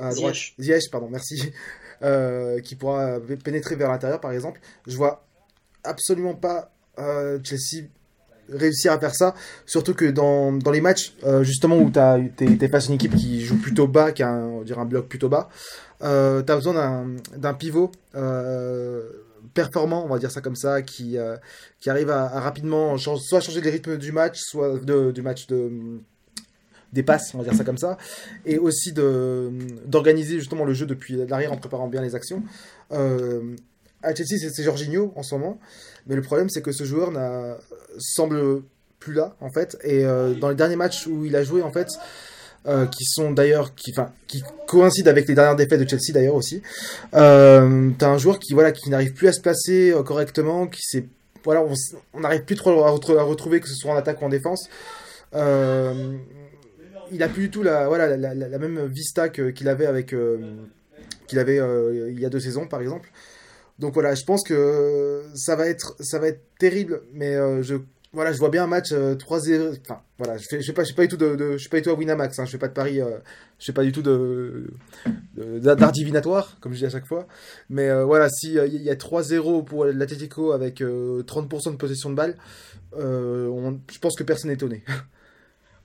À 0.00 0.14
droite. 0.14 0.34
Ziyech. 0.34 0.54
Ziyech, 0.58 0.90
pardon, 0.90 1.08
merci. 1.10 1.52
Euh, 2.02 2.60
qui 2.60 2.74
pourra 2.76 3.18
pénétrer 3.42 3.74
vers 3.74 3.88
l'intérieur, 3.88 4.20
par 4.20 4.30
exemple. 4.30 4.60
Je 4.86 4.94
vois 4.98 5.24
absolument 5.82 6.34
pas 6.34 6.70
euh, 6.98 7.38
Chelsea 7.42 7.86
réussir 8.50 8.92
à 8.92 8.98
faire 9.00 9.14
ça. 9.14 9.34
Surtout 9.64 9.94
que 9.94 10.04
dans, 10.04 10.52
dans 10.52 10.72
les 10.72 10.82
matchs, 10.82 11.14
euh, 11.24 11.42
justement, 11.42 11.78
où 11.78 11.90
tu 11.90 11.98
es, 11.98 12.68
face 12.68 12.84
à 12.84 12.88
une 12.88 12.96
équipe 12.96 13.16
qui 13.16 13.42
joue 13.42 13.56
plutôt 13.56 13.88
bas, 13.88 14.12
qui 14.12 14.22
a 14.22 14.28
un, 14.28 14.44
on 14.44 14.62
dirait 14.62 14.82
un 14.82 14.84
bloc 14.84 15.08
plutôt 15.08 15.30
bas, 15.30 15.48
euh, 16.02 16.42
tu 16.42 16.52
as 16.52 16.56
besoin 16.56 17.06
d'un- 17.34 17.54
pivot 17.54 17.90
euh, 18.14 19.08
performant, 19.54 20.04
on 20.04 20.08
va 20.08 20.18
dire 20.18 20.30
ça 20.30 20.42
comme 20.42 20.54
ça, 20.56 20.82
qui, 20.82 21.16
euh, 21.16 21.38
qui 21.80 21.88
arrive 21.88 22.10
à, 22.10 22.24
à 22.24 22.40
rapidement 22.40 22.98
soit 22.98 23.40
changer 23.40 23.62
les 23.62 23.70
rythmes 23.70 23.96
du 23.96 24.12
match, 24.12 24.38
soit 24.42 24.78
de, 24.84 25.12
du 25.12 25.22
match 25.22 25.46
de 25.46 25.70
des 27.02 27.04
on 27.34 27.38
va 27.38 27.44
dire 27.44 27.54
ça 27.54 27.64
comme 27.64 27.78
ça, 27.78 27.98
et 28.44 28.58
aussi 28.58 28.92
de 28.92 29.50
d'organiser 29.86 30.38
justement 30.38 30.64
le 30.64 30.74
jeu 30.74 30.86
depuis 30.86 31.16
l'arrière 31.28 31.52
en 31.52 31.56
préparant 31.56 31.88
bien 31.88 32.02
les 32.02 32.14
actions. 32.14 32.42
Euh, 32.92 33.54
à 34.02 34.14
Chelsea, 34.14 34.50
c'est 34.52 34.62
Jorginho 34.62 35.12
en 35.16 35.22
ce 35.22 35.34
moment, 35.34 35.58
mais 36.06 36.16
le 36.16 36.22
problème 36.22 36.48
c'est 36.48 36.62
que 36.62 36.72
ce 36.72 36.84
joueur 36.84 37.12
semble 37.98 38.62
plus 39.00 39.14
là 39.14 39.36
en 39.40 39.50
fait, 39.50 39.76
et 39.82 40.04
euh, 40.04 40.34
dans 40.34 40.48
les 40.48 40.54
derniers 40.54 40.76
matchs 40.76 41.06
où 41.06 41.24
il 41.24 41.36
a 41.36 41.42
joué 41.42 41.62
en 41.62 41.70
fait, 41.70 41.88
euh, 42.68 42.86
qui 42.86 43.04
sont 43.04 43.30
d'ailleurs 43.30 43.76
qui, 43.76 43.94
coïncident 44.66 45.08
avec 45.08 45.28
les 45.28 45.36
dernières 45.36 45.54
défaites 45.54 45.80
de 45.80 45.88
Chelsea 45.88 46.12
d'ailleurs 46.12 46.34
aussi. 46.34 46.62
Euh, 47.14 47.90
T'as 47.96 48.08
un 48.08 48.18
joueur 48.18 48.40
qui 48.40 48.54
voilà 48.54 48.72
qui 48.72 48.90
n'arrive 48.90 49.12
plus 49.12 49.28
à 49.28 49.32
se 49.32 49.40
placer 49.40 49.92
euh, 49.92 50.02
correctement, 50.02 50.66
qui 50.66 50.82
s'est 50.82 51.06
voilà 51.44 51.64
on 52.12 52.20
n'arrive 52.20 52.42
plus 52.42 52.56
trop 52.56 52.82
à, 52.82 52.90
retrouver, 52.90 53.60
que 53.60 53.68
ce 53.68 53.76
soit 53.76 53.92
en 53.92 53.96
attaque 53.96 54.20
ou 54.20 54.24
en 54.24 54.30
défense. 54.30 54.68
Il 57.12 57.22
a 57.22 57.28
plus 57.28 57.44
du 57.44 57.50
tout 57.50 57.62
la 57.62 57.88
voilà 57.88 58.16
la, 58.16 58.58
même 58.58 58.86
vista 58.86 59.28
qu'il 59.28 59.68
avait 59.68 59.86
avec 59.86 60.12
euh, 60.12 60.38
qu'il 61.26 61.38
avait 61.38 61.58
euh, 61.58 62.10
il 62.10 62.20
y 62.20 62.24
a 62.24 62.30
deux 62.30 62.40
saisons 62.40 62.66
par 62.66 62.80
exemple. 62.80 63.10
Donc 63.78 63.92
voilà, 63.94 64.14
je 64.14 64.24
pense 64.24 64.42
que 64.42 65.22
ça 65.34 65.54
va 65.54 65.66
être 65.66 65.96
ça 66.00 66.18
va 66.18 66.28
être 66.28 66.42
terrible, 66.58 67.02
mais 67.12 67.34
euh, 67.34 67.62
je 67.62 67.76
voilà, 68.16 68.32
je 68.32 68.38
vois 68.38 68.48
bien 68.48 68.64
un 68.64 68.66
match 68.66 68.92
euh, 68.92 69.14
3-0. 69.14 69.78
Enfin, 69.82 70.00
voilà, 70.16 70.38
je 70.38 70.44
je 70.50 70.64
fais 70.64 70.72
pas, 70.72 70.84
pas 70.96 71.02
du 71.02 71.08
tout 71.08 71.18
de, 71.18 71.58
je 71.58 71.62
fais 71.64 71.68
pas 71.68 71.76
du 71.76 71.82
tout 71.82 71.90
à 71.90 71.94
Winamax. 71.94 72.38
Hein, 72.38 72.46
je 72.46 72.50
fais 72.50 72.58
pas 72.58 72.68
de 72.68 72.72
paris, 72.72 72.98
euh, 72.98 73.18
je 73.58 73.66
fais 73.66 73.72
pas 73.74 73.84
du 73.84 73.92
tout 73.92 74.00
de 74.00 74.70
d'art 75.36 75.92
divinatoire, 75.92 76.56
comme 76.60 76.72
je 76.72 76.78
dis 76.78 76.86
à 76.86 76.90
chaque 76.90 77.06
fois. 77.06 77.26
Mais 77.68 77.92
voilà, 78.04 78.30
si 78.30 78.54
il 78.54 78.82
y 78.82 78.88
a 78.88 78.94
3-0 78.94 79.64
pour 79.64 79.84
l'Atletico 79.84 80.52
avec 80.52 80.80
euh, 80.80 81.22
30% 81.24 81.72
de 81.72 81.76
possession 81.76 82.08
de 82.08 82.14
balle, 82.14 82.36
je 82.96 83.98
pense 84.00 84.16
que 84.16 84.22
personne 84.22 84.48
n'est 84.48 84.54
étonné. 84.54 84.82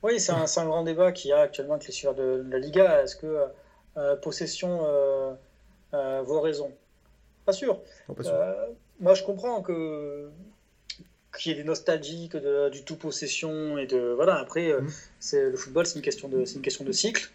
Oui, 0.03 0.19
c'est 0.19 0.31
un, 0.31 0.65
grand 0.65 0.83
débat 0.83 1.11
qu'il 1.11 1.29
y 1.29 1.33
a 1.33 1.41
actuellement 1.41 1.75
avec 1.75 1.85
les 1.87 1.93
suiveurs 1.93 2.15
de, 2.15 2.43
de 2.43 2.51
la 2.51 2.57
Liga. 2.59 3.03
Est-ce 3.03 3.15
que 3.15 3.45
euh, 3.97 4.15
possession 4.15 4.79
euh, 4.83 5.31
euh, 5.93 6.21
vaut 6.23 6.41
raison? 6.41 6.71
Pas 7.45 7.53
sûr. 7.53 7.79
Non, 8.09 8.15
pas 8.15 8.23
sûr. 8.23 8.33
Moi, 8.99 9.13
je 9.13 9.23
comprends 9.23 9.61
que 9.61 10.29
qu'il 11.37 11.51
y 11.51 11.55
ait 11.55 11.57
des 11.57 11.63
nostalgiques 11.63 12.35
de- 12.35 12.69
du 12.69 12.83
tout 12.83 12.95
possession 12.97 13.77
et 13.77 13.85
de 13.87 13.99
voilà. 14.15 14.35
Après, 14.37 14.73
Mhm. 14.73 14.91
c'est 15.19 15.49
le 15.49 15.55
football, 15.57 15.85
c'est 15.85 15.95
une 15.95 16.01
question 16.01 16.27
de 16.27 16.45
c'est 16.45 16.55
une 16.55 16.61
question 16.61 16.83
de 16.83 16.91
cycle. 16.91 17.31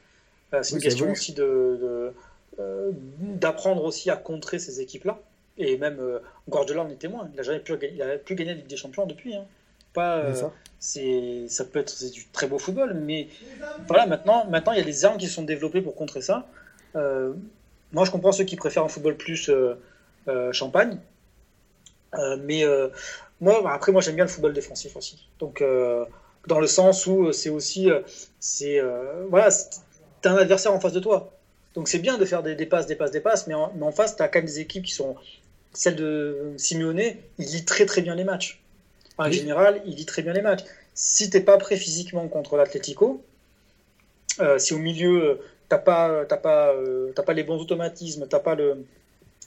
C'est 0.62 0.74
une 0.76 0.80
question 0.80 1.10
aussi 1.12 1.32
de 1.32 2.12
d'apprendre 3.20 3.84
aussi 3.84 4.10
à 4.10 4.16
contrer 4.16 4.58
ces 4.58 4.80
équipes-là. 4.80 5.18
Et 5.58 5.76
même 5.78 5.98
euh, 6.00 6.18
Guardiola 6.48 6.82
en 6.82 6.88
est 6.90 6.96
témoin. 6.96 7.30
Il 7.32 7.40
a 7.40 7.42
jamais 7.42 7.60
pu 7.60 7.72
il 7.82 8.02
a 8.02 8.18
plus 8.18 8.34
gagné 8.34 8.50
la 8.50 8.56
Ligue 8.58 8.66
des 8.66 8.76
Champions 8.76 9.06
depuis. 9.06 9.34
hein. 9.34 9.44
Pas. 9.94 10.18
Euh. 10.18 10.48
C'est 10.78 11.46
ça 11.48 11.64
peut 11.64 11.78
être 11.78 12.10
du 12.10 12.26
très 12.28 12.46
beau 12.46 12.58
football 12.58 12.94
mais 12.94 13.28
voilà 13.86 14.06
maintenant 14.06 14.44
maintenant 14.46 14.72
il 14.72 14.78
y 14.78 14.82
a 14.82 14.84
des 14.84 15.04
armes 15.04 15.16
qui 15.18 15.26
sont 15.26 15.42
développées 15.42 15.80
pour 15.80 15.94
contrer 15.94 16.20
ça. 16.20 16.46
Euh, 16.94 17.32
moi 17.92 18.04
je 18.04 18.10
comprends 18.10 18.32
ceux 18.32 18.44
qui 18.44 18.56
préfèrent 18.56 18.84
un 18.84 18.88
football 18.88 19.16
plus 19.16 19.48
euh, 19.48 19.74
euh, 20.28 20.52
champagne. 20.52 20.98
Mais 22.40 22.64
moi 23.40 23.72
après 23.72 23.92
moi 23.92 24.00
j'aime 24.00 24.14
bien 24.14 24.24
le 24.24 24.30
football 24.30 24.52
défensif 24.52 24.96
aussi. 24.96 25.28
Donc 25.38 25.62
dans 26.46 26.60
le 26.60 26.66
sens 26.66 27.06
où 27.06 27.32
c'est 27.32 27.50
aussi 27.50 27.88
c'est 28.40 28.80
voilà 29.28 29.48
t'as 30.22 30.32
un 30.32 30.36
adversaire 30.36 30.72
en 30.72 30.80
face 30.80 30.92
de 30.92 31.00
toi. 31.00 31.32
Donc 31.74 31.88
c'est 31.88 31.98
bien 31.98 32.16
de 32.16 32.24
faire 32.24 32.42
des, 32.42 32.54
passes 32.64 32.86
des 32.86 32.96
passes 32.96 33.10
des 33.10 33.20
passes 33.20 33.46
mais 33.46 33.54
en, 33.54 33.92
face 33.92 34.16
t'as 34.16 34.28
quand 34.28 34.38
même 34.38 34.46
des 34.46 34.60
équipes 34.60 34.84
qui 34.84 34.94
sont 34.94 35.16
celle 35.74 35.96
de 35.96 36.54
Simeone 36.56 37.02
il 37.38 37.46
lit 37.46 37.66
très 37.66 37.84
très 37.84 38.00
bien 38.00 38.14
les 38.14 38.24
matchs 38.24 38.62
en 39.18 39.30
général, 39.30 39.82
il 39.86 39.94
lit 39.96 40.06
très 40.06 40.22
bien 40.22 40.32
les 40.32 40.42
matchs. 40.42 40.64
Si 40.94 41.30
t'es 41.30 41.40
pas 41.40 41.58
prêt 41.58 41.76
physiquement 41.76 42.26
contre 42.28 42.56
l'Atlético, 42.56 43.22
euh, 44.40 44.58
si 44.58 44.74
au 44.74 44.78
milieu 44.78 45.24
euh, 45.24 45.34
t'as 45.68 45.78
pas, 45.78 46.24
t'as 46.26 46.36
pas, 46.36 46.72
euh, 46.74 47.12
t'as 47.14 47.22
pas 47.22 47.32
les 47.32 47.42
bons 47.42 47.60
automatismes, 47.60 48.26
t'as 48.28 48.40
pas 48.40 48.54
le 48.54 48.84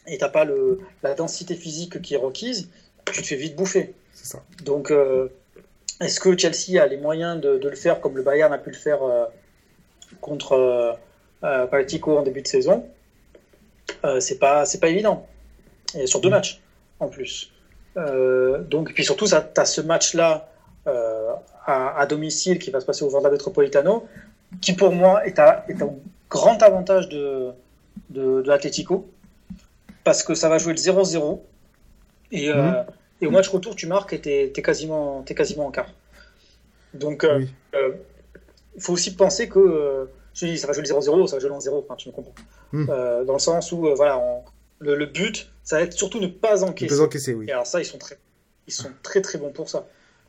et 0.07 0.17
t'as 0.17 0.29
pas 0.29 0.45
le, 0.45 0.79
la 1.03 1.13
densité 1.13 1.55
physique 1.55 2.01
qui 2.01 2.15
est 2.15 2.17
requise, 2.17 2.69
tu 3.11 3.21
te 3.21 3.27
fais 3.27 3.35
vite 3.35 3.55
bouffer. 3.55 3.93
C'est 4.13 4.25
ça. 4.25 4.43
Donc, 4.63 4.89
euh, 4.89 5.29
est-ce 6.01 6.19
que 6.19 6.35
Chelsea 6.37 6.81
a 6.81 6.87
les 6.87 6.97
moyens 6.97 7.39
de, 7.39 7.57
de 7.57 7.69
le 7.69 7.75
faire 7.75 8.01
comme 8.01 8.15
le 8.15 8.23
Bayern 8.23 8.51
a 8.51 8.57
pu 8.57 8.71
le 8.71 8.75
faire 8.75 8.99
contre 10.21 10.97
Panathinaikos 11.41 12.17
en 12.17 12.23
début 12.23 12.41
de 12.41 12.47
saison? 12.47 12.87
C'est 14.19 14.39
pas, 14.39 14.65
c'est 14.65 14.79
pas 14.79 14.87
évident. 14.87 15.27
Et 15.95 16.07
sur 16.07 16.21
deux 16.21 16.29
matchs 16.29 16.61
en 16.99 17.09
plus. 17.09 17.51
Euh, 17.97 18.59
donc, 18.63 18.91
et 18.91 18.93
puis 18.93 19.03
surtout, 19.03 19.25
tu 19.27 19.33
as 19.35 19.65
ce 19.65 19.81
match-là 19.81 20.47
euh, 20.87 21.31
à, 21.65 21.99
à 21.99 22.05
domicile 22.05 22.59
qui 22.59 22.71
va 22.71 22.79
se 22.79 22.85
passer 22.85 23.03
au 23.03 23.09
Vanda 23.09 23.29
Metropolitano, 23.29 24.07
qui 24.61 24.73
pour 24.73 24.91
moi 24.91 25.25
est, 25.25 25.39
à, 25.39 25.65
est 25.67 25.81
au 25.81 25.99
grand 26.29 26.61
avantage 26.63 27.09
de, 27.09 27.51
de, 28.09 28.41
de 28.41 28.51
parce 30.03 30.23
que 30.23 30.33
ça 30.33 30.49
va 30.49 30.57
jouer 30.57 30.73
le 30.73 30.79
0-0 30.79 31.39
et, 32.31 32.49
euh, 32.49 32.55
Mhm. 32.55 32.85
et 33.21 33.27
au 33.27 33.31
match 33.31 33.49
retour, 33.49 33.75
tu 33.75 33.85
marques 33.87 34.13
et 34.13 34.21
t'es 34.21 34.51
es 34.55 34.61
quasiment, 34.61 35.21
t'es 35.23 35.35
quasiment 35.35 35.65
en 35.67 35.71
quart. 35.71 35.89
Donc, 36.93 37.25
Oui. 37.37 37.49
il 38.75 38.81
faut 38.81 38.93
aussi 38.93 39.15
penser 39.15 39.49
que 39.49 40.07
je 40.33 40.45
dis, 40.45 40.57
ça 40.57 40.67
va 40.67 40.73
jouer 40.73 40.83
le 40.83 40.87
0-0, 40.87 41.27
ça 41.27 41.35
va 41.35 41.39
jouer 41.39 41.49
le 41.49 41.55
1-0, 41.55 41.79
enfin, 41.83 41.95
tu 41.95 42.07
me 42.09 42.13
comprends. 42.13 42.33
Mhm. 42.71 42.85
Dans 43.25 43.33
le 43.33 43.39
sens 43.39 43.71
où, 43.71 43.93
voilà, 43.95 44.17
on- 44.17 44.43
le, 44.79 44.95
le 44.95 45.05
but, 45.05 45.49
ça 45.63 45.77
va 45.77 45.83
être 45.83 45.93
surtout 45.93 46.19
ne 46.19 46.27
pas 46.27 46.63
encaisser. 46.63 46.95
peux 46.95 47.01
encaisser, 47.01 47.33
oui. 47.33 47.45
Et 47.47 47.51
alors 47.51 47.67
ça, 47.67 47.79
ils 47.81 47.85
sont 47.85 47.97
très, 47.97 48.17
ils 48.67 48.73
sont 48.73 48.89
très 49.03 49.21
très 49.21 49.37
bons 49.37 49.51
pour 49.51 49.69
ça. 49.69 49.87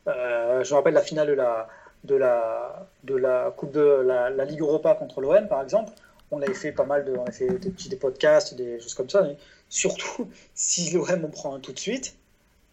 Euh, 0.09 0.65
je 0.65 0.71
me 0.71 0.77
rappelle 0.77 0.95
la 0.95 1.03
finale 1.03 1.29
de 1.29 1.33
la, 1.33 1.69
de 2.05 2.15
la, 2.15 2.89
de 3.05 3.15
la 3.15 3.55
Coupe 3.57 3.73
de 3.73 3.81
la, 3.81 4.31
la 4.31 4.45
Ligue 4.45 4.61
Europa 4.61 4.95
contre 4.95 5.21
l'OM, 5.21 5.49
par 5.49 5.63
exemple. 5.63 5.93
On 6.31 6.41
avait 6.43 6.55
fait 6.55 6.73
pas 6.73 6.85
mal 6.85 7.05
de, 7.05 7.13
on 7.17 7.25
a 7.25 7.33
fait 7.33 7.49
des 7.59 7.71
petits 7.71 7.89
des 7.89 7.97
podcasts, 7.97 8.55
des 8.55 8.81
choses 8.81 8.95
comme 8.95 9.11
ça. 9.11 9.23
Mais 9.23 9.37
surtout, 9.69 10.29
si 10.55 10.91
l'OM 10.91 11.25
on 11.25 11.31
prend 11.31 11.55
un 11.55 11.61
tout 11.61 11.73
de 11.73 11.79
suite, 11.79 12.17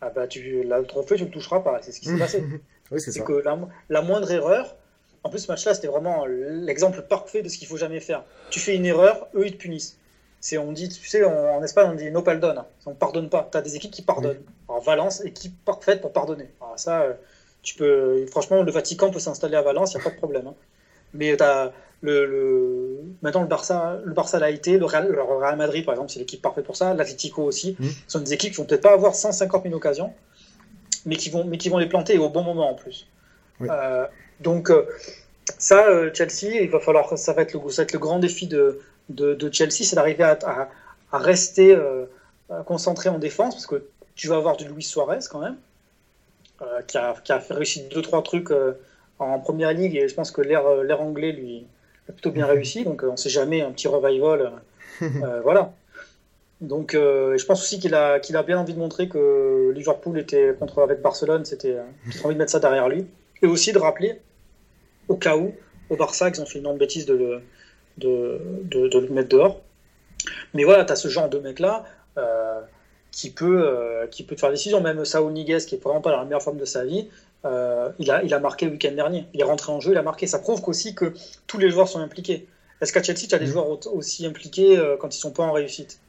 ah 0.01 0.09
bah 0.09 0.27
tu, 0.27 0.63
là, 0.63 0.79
le 0.79 0.85
trophée, 0.85 1.15
tu 1.15 1.25
le 1.25 1.31
toucheras 1.31 1.61
pas. 1.61 1.79
C'est 1.81 1.91
ce 1.91 1.99
qui 1.99 2.07
s'est 2.09 2.17
passé. 2.17 2.43
Oui, 2.89 3.01
c'est 3.01 3.21
que 3.21 3.33
la, 3.33 3.59
la 3.89 4.01
moindre 4.01 4.31
erreur, 4.31 4.77
en 5.23 5.29
plus 5.29 5.39
ce 5.39 5.51
match-là, 5.51 5.73
c'était 5.73 5.89
vraiment 5.89 6.25
l'exemple 6.25 7.01
parfait 7.01 7.41
de 7.41 7.49
ce 7.49 7.57
qu'il 7.57 7.67
faut 7.67 7.75
jamais 7.75 7.99
faire. 7.99 8.23
Tu 8.49 8.61
fais 8.61 8.77
une 8.77 8.85
erreur, 8.85 9.27
eux 9.35 9.45
ils 9.45 9.51
te 9.51 9.57
punissent. 9.57 9.96
C'est, 10.39 10.57
on 10.57 10.71
dit, 10.71 10.87
tu 10.87 11.07
sais, 11.07 11.23
en, 11.23 11.31
en 11.57 11.63
Espagne 11.63 11.89
on 11.91 11.95
dit 11.95 12.11
no 12.11 12.21
pardon, 12.21 12.53
on 12.85 12.91
ne 12.91 12.95
pardonne 12.95 13.29
pas. 13.29 13.47
Tu 13.51 13.57
as 13.57 13.61
des 13.61 13.75
équipes 13.75 13.91
qui 13.91 14.01
pardonnent. 14.03 14.41
Alors 14.69 14.81
Valence, 14.83 15.23
équipe 15.25 15.53
parfaite 15.65 16.01
pour 16.01 16.13
pardonner. 16.13 16.49
Alors 16.61 16.77
ça, 16.77 17.01
euh, 17.01 17.13
tu 17.63 17.75
peux, 17.75 18.25
franchement, 18.27 18.61
le 18.63 18.71
Vatican 18.71 19.09
peut 19.09 19.19
s'installer 19.19 19.55
à 19.55 19.61
Valence, 19.61 19.93
il 19.93 19.97
n'y 19.97 20.01
a 20.01 20.03
pas 20.05 20.11
de 20.11 20.17
problème. 20.17 20.47
hein. 20.47 20.55
Mais 21.13 21.35
t'as 21.37 21.71
le, 22.01 22.25
le, 22.27 22.99
maintenant 23.23 23.41
le 23.41 23.47
Barça, 23.47 23.99
le 24.05 24.13
Barça 24.13 24.37
l'a 24.39 24.51
été, 24.51 24.77
le 24.77 24.85
Real, 24.85 25.07
le 25.09 25.21
Real 25.21 25.57
Madrid 25.57 25.83
par 25.85 25.95
exemple, 25.95 26.11
c'est 26.11 26.19
l'équipe 26.19 26.41
parfaite 26.41 26.65
pour 26.65 26.77
ça. 26.77 26.93
L'Atlético 26.93 27.43
aussi. 27.43 27.75
Mhm. 27.79 27.89
Ce 27.89 27.93
sont 28.07 28.19
des 28.19 28.33
équipes 28.33 28.51
qui 28.51 28.57
vont 28.57 28.65
peut-être 28.65 28.83
pas 28.83 28.93
avoir 28.93 29.15
150 29.15 29.63
000 29.63 29.73
occasions, 29.75 30.13
mais 31.05 31.15
qui 31.15 31.29
vont, 31.29 31.43
mais 31.45 31.57
qui 31.57 31.69
vont 31.69 31.77
les 31.79 31.87
planter 31.89 32.17
au 32.19 32.29
bon 32.29 32.43
moment 32.43 32.69
en 32.69 32.75
plus. 32.75 33.07
Oui. 33.59 33.67
Euh, 33.71 34.05
donc 34.41 34.69
euh, 34.69 34.85
ça, 35.57 36.13
Chelsea, 36.13 36.61
il 36.61 36.69
va 36.69 36.79
falloir, 36.79 37.17
ça 37.17 37.33
va 37.33 37.41
être 37.41 37.53
le, 37.53 37.69
ça 37.71 37.81
va 37.81 37.83
être 37.85 37.93
le 37.93 37.99
grand 37.99 38.19
défi 38.19 38.45
de, 38.47 38.79
de, 39.09 39.33
de 39.33 39.53
Chelsea, 39.53 39.83
c'est 39.83 39.95
d'arriver 39.95 40.23
à, 40.23 40.37
à, 40.43 40.69
à 41.11 41.17
rester 41.17 41.75
euh, 41.75 42.63
concentré 42.63 43.09
en 43.09 43.19
défense, 43.19 43.55
parce 43.55 43.67
que 43.67 43.83
tu 44.15 44.29
vas 44.29 44.37
avoir 44.37 44.55
du 44.55 44.65
Luis 44.65 44.83
Suarez 44.83 45.19
quand 45.29 45.39
même, 45.39 45.57
euh, 46.61 46.81
qui, 46.87 46.97
a, 46.97 47.13
qui 47.21 47.33
a 47.33 47.39
fait 47.41 47.53
réussir 47.53 47.83
deux 47.91 48.01
trois 48.01 48.23
trucs 48.23 48.51
euh, 48.51 48.73
en 49.19 49.39
première 49.39 49.73
ligue, 49.73 49.95
et 49.95 50.07
je 50.07 50.15
pense 50.15 50.31
que 50.31 50.41
l'air 50.41 50.63
l'air 50.83 51.01
anglais 51.01 51.33
lui 51.33 51.65
a 52.07 52.13
plutôt 52.13 52.31
bien 52.31 52.45
réussi, 52.55 52.85
donc 52.85 53.03
on 53.03 53.17
sait 53.17 53.29
jamais 53.29 53.61
un 53.61 53.71
petit 53.71 53.87
revival, 53.87 54.53
voilà. 55.43 55.73
Donc, 56.59 56.93
je 56.93 57.45
pense 57.45 57.61
aussi 57.61 57.79
qu'il 57.79 57.93
a, 57.93 58.19
qu'il 58.19 58.35
a 58.35 58.41
bien 58.41 58.57
envie 58.57 58.73
de 58.73 58.79
montrer 58.79 59.07
que 59.07 59.71
Liverpool 59.75 60.17
était 60.17 60.55
contre 60.57 60.81
avec 60.81 61.01
Barcelone, 61.01 61.45
c'était 61.45 61.77
envie 62.23 62.33
de 62.33 62.39
mettre 62.39 62.51
ça 62.51 62.59
derrière 62.59 62.89
lui, 62.89 63.05
et 63.41 63.45
aussi 63.45 63.73
de 63.73 63.77
rappeler, 63.77 64.19
au 65.07 65.17
cas 65.17 65.35
où, 65.35 65.53
au 65.89 65.95
Barça, 65.97 66.31
qu'ils 66.31 66.41
ont 66.41 66.45
fait 66.45 66.59
une 66.59 66.61
énorme 66.61 66.77
bêtise 66.77 67.05
de 67.05 67.13
le, 67.13 67.41
de, 67.97 68.39
de, 68.63 68.87
de 68.87 68.99
le 68.99 69.09
mettre 69.09 69.29
dehors. 69.29 69.61
Mais 70.53 70.63
voilà, 70.63 70.85
tu 70.85 70.91
as 70.91 70.95
ce 70.95 71.07
genre 71.07 71.29
de 71.29 71.39
mec-là 71.39 71.85
euh, 72.17 72.61
qui, 73.11 73.29
peut, 73.29 73.61
euh, 73.65 74.07
qui 74.07 74.23
peut 74.23 74.35
te 74.35 74.39
faire 74.41 74.49
des 74.49 74.55
décisions. 74.55 74.81
Même 74.81 75.03
Saúl 75.05 75.31
Niguez, 75.33 75.59
qui 75.67 75.75
est 75.75 75.83
vraiment 75.83 76.01
pas 76.01 76.11
dans 76.11 76.17
la 76.17 76.25
meilleure 76.25 76.41
forme 76.41 76.57
de 76.57 76.65
sa 76.65 76.83
vie, 76.83 77.07
euh, 77.45 77.89
il, 77.99 78.09
a, 78.11 78.23
il 78.23 78.33
a 78.33 78.39
marqué 78.39 78.65
le 78.65 78.73
week-end 78.73 78.91
dernier. 78.91 79.25
Il 79.33 79.41
est 79.41 79.43
rentré 79.45 79.71
en 79.71 79.79
jeu, 79.79 79.91
il 79.91 79.97
a 79.97 80.01
marqué. 80.01 80.27
Ça 80.27 80.39
prouve 80.39 80.61
qu'aussi 80.61 80.95
que 80.95 81.13
tous 81.45 81.57
les 81.57 81.69
joueurs 81.69 81.87
sont 81.87 81.99
impliqués. 81.99 82.47
Est-ce 82.81 82.91
qu'à 82.91 83.01
Chelsea, 83.01 83.27
tu 83.29 83.35
as 83.35 83.39
des 83.39 83.45
Mhm. 83.45 83.51
joueurs 83.51 83.69
au- 83.69 83.79
aussi 83.93 84.25
impliqués 84.25 84.79
quand 84.99 85.15
ils 85.15 85.19
sont 85.19 85.31
pas 85.31 85.43
en 85.43 85.51
réussite? 85.51 85.99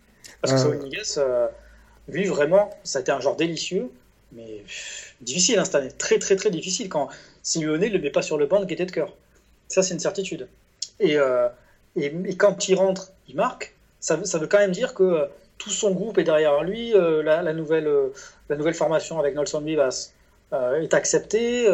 Parce 0.41 0.53
que. 0.55 0.59
Saúl 0.61 0.79
Niguez, 0.79 1.03
lui, 2.09 2.25
vraiment, 2.25 2.71
ça 2.85 2.99
a 2.99 3.03
été 3.03 3.13
un 3.13 3.21
genre 3.21 3.37
délicieux, 3.37 3.91
mais 4.33 4.63
pff, 4.67 5.15
difficile 5.21 5.59
hein, 5.59 5.65
cette 5.65 5.75
année. 5.75 5.93
Très, 5.97 6.19
très, 6.19 6.37
très 6.37 6.51
difficile. 6.51 6.89
Quand 6.89 7.09
Simeone 7.43 7.81
ne 7.81 7.89
le 7.89 7.99
met 7.99 8.11
pas 8.11 8.23
sur 8.23 8.39
le 8.39 8.47
banc 8.47 8.61
de 8.61 8.65
gaieté 8.65 8.87
de 8.87 8.91
cœur. 8.91 9.15
Ça, 9.69 9.83
c'est 9.83 9.93
une 9.95 10.01
certitude. 10.01 10.49
Et, 11.01 11.17
et, 11.99 12.15
et 12.27 12.37
quand 12.37 12.69
il 12.69 12.75
rentre, 12.77 13.13
il 13.29 13.37
marque. 13.37 13.75
Ça, 14.01 14.17
veut- 14.17 14.25
ça 14.25 14.39
veut 14.39 14.47
quand 14.47 14.59
même 14.59 14.73
dire 14.73 14.95
que 14.95 15.03
euh, 15.03 15.27
tout 15.59 15.71
son 15.71 15.91
groupe 15.93 16.19
est 16.19 16.25
derrière 16.25 16.63
lui. 16.63 16.95
euh, 16.95 17.23
la, 17.23 17.43
la 17.43 17.53
nouvelle, 17.53 17.87
euh, 17.89 18.13
la 18.49 18.57
nouvelle 18.57 18.75
formation 18.75 19.19
avec 19.19 19.35
Nelson 19.35 19.61
Vivas 19.61 20.13
euh, 20.53 20.81
est 20.81 20.95
acceptée. 20.95 21.67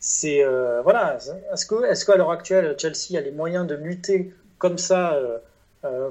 c'est 0.00 0.44
voilà. 0.82 1.16
Est-ce 1.52 1.66
que, 1.66 1.84
est-ce 1.84 2.04
qu'à 2.04 2.16
l'heure 2.16 2.30
actuelle, 2.30 2.74
Chelsea 2.78 3.16
a 3.18 3.20
les 3.20 3.30
moyens 3.30 3.66
de 3.66 3.74
lutter 3.74 4.32
comme 4.58 4.78
ça 4.78 5.18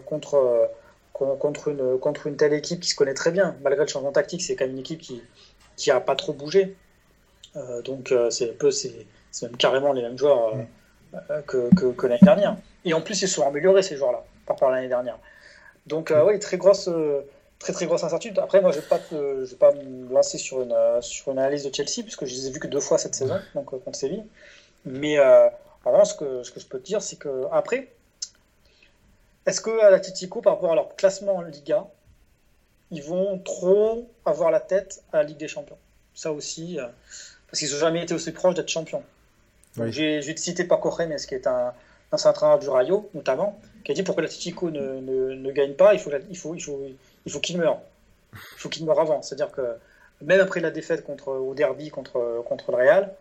contre 0.06 0.70
con- 1.14 1.36
contre 1.38 1.68
une 1.70 1.98
contre 2.00 2.28
une 2.28 2.38
telle 2.38 2.54
équipe 2.54 2.80
qui 2.82 2.90
se 2.90 2.96
connaît 2.96 3.14
très 3.14 3.32
bien, 3.32 3.56
malgré 3.62 3.84
le 3.84 3.90
changement 3.90 4.12
tactique, 4.12 4.42
c'est 4.42 4.56
quand 4.56 4.66
même 4.66 4.74
une 4.74 4.80
équipe 4.80 5.02
qui 5.02 5.22
qui 5.78 5.92
a 5.92 6.00
pas 6.00 6.16
trop 6.16 6.34
bougé. 6.34 6.76
Donc 7.86 8.14
c'est 8.30 8.50
un 8.52 8.54
peu 8.54 8.72
c'est 8.72 9.06
c'est 9.32 9.46
même 9.48 9.58
carrément 9.58 9.94
les 9.94 10.02
mêmes 10.02 10.18
joueurs 10.18 10.54
que, 11.48 11.70
que, 11.76 11.86
que 11.92 12.08
l'année 12.08 12.20
dernière. 12.24 12.58
Et 12.86 12.94
en 12.94 13.02
plus, 13.02 13.22
ils 13.22 13.28
sont 13.28 13.46
améliorés 13.46 13.84
ces 13.84 13.98
joueurs-là 13.98 14.24
par 14.46 14.56
rapport 14.56 14.70
à 14.70 14.76
l'année 14.76 14.88
dernière. 14.88 15.20
Donc 15.88 16.12
euh, 16.12 16.24
oui, 16.26 16.40
très 16.40 16.58
grosse, 16.58 16.88
euh, 16.88 17.22
très 17.60 17.74
très 17.74 17.86
grosse 17.86 18.04
incertitude. 18.04 18.40
Après, 18.40 18.62
moi, 18.62 18.72
je 18.72 18.80
vais 18.80 18.88
pas, 18.88 19.00
te- 19.00 19.44
je 19.44 19.50
vais 19.52 19.56
pas 19.58 19.72
me 19.74 20.14
lancer 20.14 20.38
sur 20.38 20.62
une 20.62 20.72
euh, 20.72 21.02
sur 21.02 21.32
une 21.32 21.40
analyse 21.40 21.64
de 21.64 21.74
Chelsea 21.74 22.04
puisque 22.04 22.26
je 22.26 22.34
les 22.34 22.48
ai 22.48 22.52
vus 22.52 22.60
que 22.60 22.68
deux 22.68 22.80
fois 22.80 22.98
cette 22.98 23.16
saison, 23.16 23.40
donc 23.54 23.66
contre 23.66 23.96
Séville. 23.96 24.24
Mais 24.86 25.20
en 25.20 25.52
revanche, 25.92 26.10
ce 26.10 26.14
que 26.16 26.44
ce 26.44 26.52
que 26.52 26.60
je 26.60 26.68
peux 26.68 26.80
te 26.80 26.86
dire, 26.86 27.02
c'est 27.02 27.18
que 27.18 27.46
après, 27.52 27.88
est-ce 29.46 29.62
que 29.62 29.80
à 29.80 29.90
l'Atletico, 29.90 30.42
par 30.42 30.54
rapport 30.54 30.72
à 30.72 30.76
leur 30.76 30.96
classement 30.96 31.36
en 31.38 31.42
Liga, 31.42 31.86
ils 32.92 33.04
vont 33.04 33.40
trop 33.40 34.08
avoir 34.26 34.52
la 34.52 34.60
tête 34.60 35.04
à 35.12 35.18
la 35.18 35.24
Ligue 35.24 35.38
des 35.38 35.48
Champions? 35.48 35.78
Ça 36.14 36.32
aussi, 36.32 36.78
parce 37.48 37.60
qu'ils 37.60 37.72
n'ont 37.72 37.80
jamais 37.80 38.04
été 38.04 38.14
aussi 38.14 38.32
proches 38.32 38.56
d'être 38.56 38.70
champions. 38.70 39.04
Oui. 39.78 39.92
J'ai 39.92 40.22
je 40.22 40.28
vais 40.28 40.36
te 40.36 40.40
citer 40.40 40.64
Paco 40.64 40.90
Remes, 40.90 41.18
qui 41.18 41.36
est 41.36 41.48
un 41.48 41.74
ancien 42.12 42.32
entraîneur 42.32 42.60
du 42.60 42.70
Rayo, 42.70 43.10
notamment, 43.14 43.60
qui 43.84 43.92
a 43.92 43.96
dit 43.96 44.04
pourquoi 44.04 44.24
l'Atletico 44.24 44.70
ne, 44.72 45.00
ne, 45.02 45.34
ne 45.34 45.52
gagne 45.52 45.74
pas, 45.74 45.94
il 45.94 46.00
faut, 46.00 46.12
il 46.30 46.38
faut, 46.38 46.56
il 46.56 46.62
faut, 46.62 46.82
il 47.26 47.32
faut 47.32 47.40
qu'il 47.40 47.58
meure. 47.58 47.80
Il 48.34 48.60
faut 48.60 48.70
qu'il 48.70 48.86
meure 48.86 49.00
avant. 49.00 49.22
C'est-à-dire 49.22 49.52
que 49.52 49.62
même 50.22 50.40
après 50.40 50.60
la 50.60 50.72
défaite 50.72 51.04
contre, 51.04 51.30
au 51.30 51.54
derby 51.54 51.90
contre, 51.90 52.44
contre 52.48 52.72
le 52.72 52.78
Real, 52.78 53.14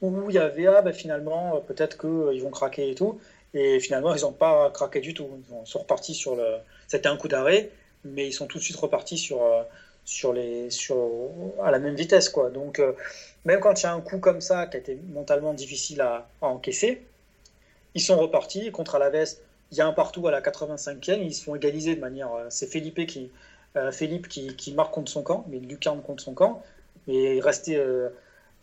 où 0.00 0.30
il 0.30 0.34
y 0.34 0.38
avait, 0.38 0.66
ah, 0.66 0.82
ben, 0.82 0.92
finalement, 0.92 1.56
euh, 1.56 1.60
peut-être 1.60 1.98
qu'ils 1.98 2.42
vont 2.42 2.50
craquer 2.50 2.90
et 2.90 2.94
tout, 2.94 3.20
et 3.54 3.80
finalement, 3.80 4.14
ils 4.14 4.22
n'ont 4.22 4.32
pas 4.32 4.70
craqué 4.70 5.00
du 5.00 5.14
tout. 5.14 5.28
Ils 5.50 5.66
sont 5.66 5.80
repartis 5.80 6.14
sur 6.14 6.36
le. 6.36 6.56
C'était 6.88 7.08
un 7.08 7.16
coup 7.16 7.28
d'arrêt, 7.28 7.70
mais 8.04 8.26
ils 8.26 8.32
sont 8.32 8.46
tout 8.46 8.58
de 8.58 8.62
suite 8.62 8.76
repartis 8.76 9.18
sur, 9.18 9.42
euh, 9.42 9.62
sur 10.04 10.32
les, 10.32 10.70
sur, 10.70 10.96
à 11.62 11.70
la 11.70 11.78
même 11.78 11.94
vitesse. 11.94 12.28
Quoi. 12.28 12.50
Donc, 12.50 12.78
euh, 12.78 12.92
même 13.44 13.60
quand 13.60 13.80
il 13.80 13.84
y 13.84 13.86
a 13.86 13.92
un 13.92 14.00
coup 14.00 14.18
comme 14.18 14.40
ça 14.40 14.66
qui 14.66 14.76
a 14.76 14.80
été 14.80 14.98
mentalement 15.12 15.52
difficile 15.52 16.00
à, 16.00 16.26
à 16.40 16.46
encaisser, 16.46 17.02
ils 17.94 18.00
sont 18.00 18.16
repartis. 18.18 18.70
Contre 18.72 18.94
Alaves, 18.96 19.36
il 19.70 19.78
y 19.78 19.80
a 19.80 19.86
un 19.86 19.92
partout 19.92 20.26
à 20.28 20.30
la 20.30 20.40
85e, 20.40 21.20
ils 21.22 21.34
se 21.34 21.44
font 21.44 21.54
égaliser 21.54 21.94
de 21.94 22.00
manière. 22.00 22.32
euh, 22.34 22.46
C'est 22.50 22.66
Felipe 22.66 23.06
qui, 23.06 23.30
euh, 23.76 23.90
Philippe 23.92 24.28
qui, 24.28 24.72
marque 24.74 24.92
contre 24.94 25.10
son 25.10 25.22
camp, 25.22 25.44
mais 25.48 25.58
lucarne 25.58 26.02
contre 26.02 26.22
son 26.22 26.34
camp. 26.34 26.62
Mais 27.06 27.36
il 27.36 27.40
restait 27.40 27.76
euh, 27.76 28.10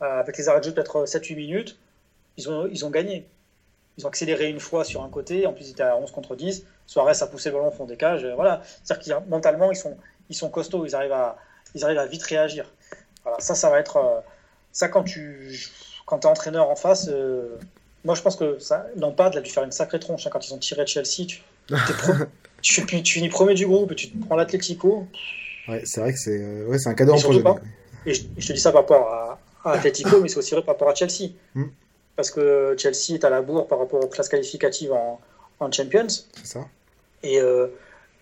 avec 0.01 0.37
les 0.37 0.49
arrêts 0.49 0.59
de 0.59 0.65
jeu 0.65 0.73
peut-être 0.73 1.05
7-8 1.05 1.35
minutes, 1.35 1.77
ils 2.37 2.49
ont, 2.49 2.67
ils 2.67 2.85
ont 2.85 2.89
gagné. 2.89 3.27
Ils 3.97 4.05
ont 4.05 4.09
accéléré 4.09 4.49
une 4.49 4.59
fois 4.61 4.85
sur 4.85 5.03
un 5.03 5.09
côté, 5.09 5.45
en 5.45 5.53
plus 5.53 5.67
ils 5.67 5.71
étaient 5.71 5.83
à 5.83 5.97
11 5.97 6.11
contre 6.11 6.35
10. 6.35 6.65
Suarez 6.87 7.21
a 7.21 7.27
poussé 7.27 7.49
le 7.49 7.55
ballon 7.55 7.67
au 7.67 7.71
fond 7.71 7.85
des 7.85 7.97
cages. 7.97 8.23
euh, 8.25 8.35
Voilà. 8.35 8.61
C'est-à-dire 8.83 9.23
que 9.23 9.29
mentalement, 9.29 9.71
ils 9.71 9.75
sont, 9.75 9.97
ils 10.29 10.35
sont 10.35 10.49
costauds, 10.49 10.85
ils 10.85 10.95
arrivent, 10.95 11.11
à, 11.11 11.37
ils 11.75 11.83
arrivent 11.83 11.97
à 11.99 12.05
vite 12.05 12.23
réagir. 12.23 12.71
Voilà, 13.23 13.39
ça, 13.39 13.55
ça 13.55 13.69
va 13.69 13.79
être. 13.79 13.97
euh, 13.97 14.19
ça, 14.71 14.87
quand 14.89 15.03
tu 15.03 15.59
quand 16.05 16.23
es 16.25 16.27
entraîneur 16.27 16.69
en 16.69 16.75
face, 16.75 17.07
euh, 17.09 17.57
moi 18.05 18.15
je 18.15 18.21
pense 18.21 18.35
que 18.35 18.59
ça, 18.59 18.87
Lampard 18.95 19.35
a 19.35 19.41
dû 19.41 19.49
faire 19.49 19.63
une 19.63 19.71
sacrée 19.71 19.99
tronche 19.99 20.25
hein, 20.25 20.29
quand 20.31 20.47
ils 20.47 20.53
ont 20.53 20.57
tiré 20.57 20.85
Chelsea. 20.87 21.25
Tu, 21.27 21.41
t'es 21.67 21.93
pro- 21.97 22.13
tu, 22.61 22.81
fais- 22.81 23.01
tu 23.01 23.13
finis 23.13 23.29
premier 23.29 23.53
du 23.53 23.65
groupe 23.67 23.91
et 23.91 23.95
tu 23.95 24.09
te 24.09 24.25
prends 24.25 24.35
l'Atlético. 24.35 25.07
Ouais, 25.67 25.81
c'est 25.85 26.01
vrai 26.01 26.13
que 26.13 26.19
c'est 26.19 26.41
euh, 26.41 26.65
ouais, 26.67 26.77
un 26.87 26.93
cadeau 26.93 27.13
Et 27.13 27.17
surtout 27.17 27.39
empoisonné. 27.39 27.59
pas. 27.59 28.09
Et 28.09 28.13
je, 28.13 28.23
je 28.37 28.47
te 28.47 28.53
dis 28.53 28.59
ça 28.59 28.71
par 28.71 28.81
rapport 28.81 29.07
à, 29.13 29.39
à 29.65 29.71
Atletico, 29.73 30.19
mais 30.21 30.29
c'est 30.29 30.37
aussi 30.37 30.53
vrai 30.55 30.63
par 30.63 30.75
rapport 30.75 30.89
à 30.89 30.95
Chelsea. 30.95 31.31
Mm. 31.53 31.65
Parce 32.15 32.31
que 32.31 32.75
Chelsea 32.77 33.13
est 33.15 33.23
à 33.23 33.29
la 33.29 33.41
bourre 33.41 33.67
par 33.67 33.79
rapport 33.79 34.03
aux 34.03 34.07
classes 34.07 34.29
qualificatives 34.29 34.91
en, 34.91 35.19
en 35.59 35.71
Champions. 35.71 36.07
C'est 36.09 36.45
ça. 36.45 36.67
Et, 37.23 37.39
euh, 37.39 37.67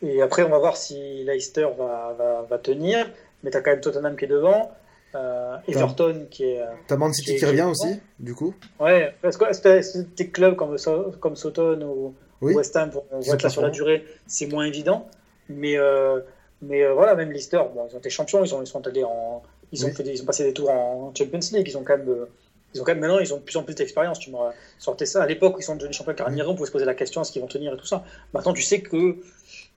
et 0.04 0.22
après, 0.22 0.44
on 0.44 0.50
va 0.50 0.58
voir 0.60 0.78
si 0.78 1.24
Leicester 1.24 1.68
va, 1.78 2.16
va, 2.18 2.46
va 2.50 2.58
tenir. 2.58 3.10
Mais 3.44 3.52
tu 3.52 3.58
as 3.58 3.62
quand 3.62 3.72
même 3.72 3.82
Tottenham 3.82 4.16
qui 4.18 4.26
est 4.26 4.28
devant. 4.28 4.72
Euh, 5.16 5.58
Everton 5.68 6.28
qui 6.30 6.44
est. 6.44 6.62
euh, 6.62 6.66
T'as 6.88 6.98
Man 6.98 7.14
City 7.14 7.28
Qui- 7.32 7.34
qui 7.36 7.40
qui- 7.40 7.46
revient 7.46 7.64
aussi, 7.64 8.00
du 8.20 8.36
coup. 8.36 8.54
Ouais, 8.80 9.16
est-ce 9.24 9.38
que, 9.38 9.46
que 9.46 10.02
tes 10.16 10.30
clubs 10.30 10.56
comme, 10.56 10.76
comme 11.20 11.36
Soton 11.36 11.82
ou 11.82 12.14
Oui. 12.42 12.54
West 12.54 12.76
Ham 12.76 12.92
sont 12.92 13.04
être 13.34 13.42
là 13.44 13.50
sur 13.50 13.62
la 13.62 13.70
durée 13.70 14.06
C'est 14.28 14.48
moins 14.48 14.66
évident. 14.66 15.08
Mais, 15.50 15.78
euh, 15.78 16.20
mais 16.62 16.84
euh, 16.84 16.94
voilà, 16.94 17.16
même 17.16 17.32
Leicester, 17.32 17.62
bon, 17.74 17.88
ils 17.90 17.96
ont 17.96 18.00
été 18.00 18.10
champions, 18.10 18.44
ils, 18.44 18.54
ont, 18.54 18.62
ils 18.62 18.68
sont 18.68 18.86
allés 18.86 19.04
en. 19.04 19.42
Ils 19.72 19.84
ont, 19.86 19.88
Oui. 19.88 19.94
fait 19.94 20.04
des- 20.04 20.12
ils 20.12 20.22
ont 20.22 20.26
passé 20.26 20.44
des 20.44 20.54
tours 20.54 20.70
en 20.70 21.14
Champions 21.18 21.40
League, 21.54 21.68
ils 21.68 21.78
ont 21.78 21.84
quand 21.84 21.98
même 21.98 22.06
de, 22.06 22.28
Ils 22.74 22.82
ont 22.82 22.84
quand 22.84 22.92
même 22.92 23.00
maintenant, 23.00 23.20
ils 23.20 23.34
ont 23.34 23.38
de 23.38 23.42
plus 23.44 23.56
en 23.58 23.64
plus 23.64 23.76
d'expérience. 23.76 24.20
Tu 24.20 24.30
m'aurais 24.30 24.54
sorti 24.78 25.08
ça. 25.08 25.24
À 25.24 25.26
l'époque 25.26 25.56
ils 25.58 25.64
sont 25.64 25.76
devenus 25.78 25.96
champions 25.98 26.14
Carniero, 26.14 26.52
on 26.52 26.56
pouvait 26.56 26.68
se 26.68 26.72
poser 26.72 26.86
la 26.86 26.94
question 26.96 27.22
est-ce 27.22 27.32
qu'ils 27.32 27.42
vont 27.42 27.48
tenir 27.48 27.74
et 27.74 27.78
tout 27.78 27.86
ça. 27.86 28.04
Maintenant, 28.34 28.54
tu 28.54 28.62
sais 28.62 28.82
que, 28.82 29.16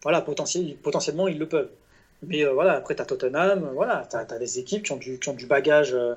voilà, 0.03 0.21
potentiel, 0.21 0.75
potentiellement, 0.83 1.29
ils 1.29 1.39
le 1.39 1.49
peuvent. 1.49 1.71
Mais 2.27 2.45
euh, 2.45 2.53
voilà, 2.53 2.73
après, 2.73 2.95
tu 2.95 3.03
as 3.03 3.05
Tottenham, 3.05 3.71
voilà, 3.75 4.07
tu 4.11 4.17
as, 4.17 4.39
des 4.39 4.59
équipes 4.59 4.83
qui 4.83 4.93
ont 4.93 4.97
du, 4.97 5.19
qui 5.19 5.29
ont 5.29 5.35
du 5.35 5.47
bagage 5.47 5.95
euh, 5.95 6.15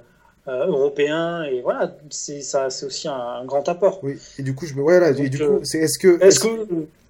euh, 0.47 0.67
européen, 0.67 1.43
et 1.43 1.61
voilà, 1.61 1.95
c'est 2.09 2.41
aussi 2.83 3.07
un, 3.07 3.13
un, 3.13 3.45
grand 3.45 3.67
apport. 3.69 3.99
Oui, 4.03 4.17
et 4.37 4.43
du 4.43 4.53
coup, 4.53 4.65
je 4.65 4.73
me. 4.73 4.81
Voilà, 4.81 5.13
Donc, 5.13 5.25
et 5.25 5.29
du 5.29 5.37
coup, 5.37 5.59
c'est 5.63 5.79
est-ce 5.79 5.97
que. 5.97 6.21
Est-ce 6.21 6.39
que, 6.39 6.47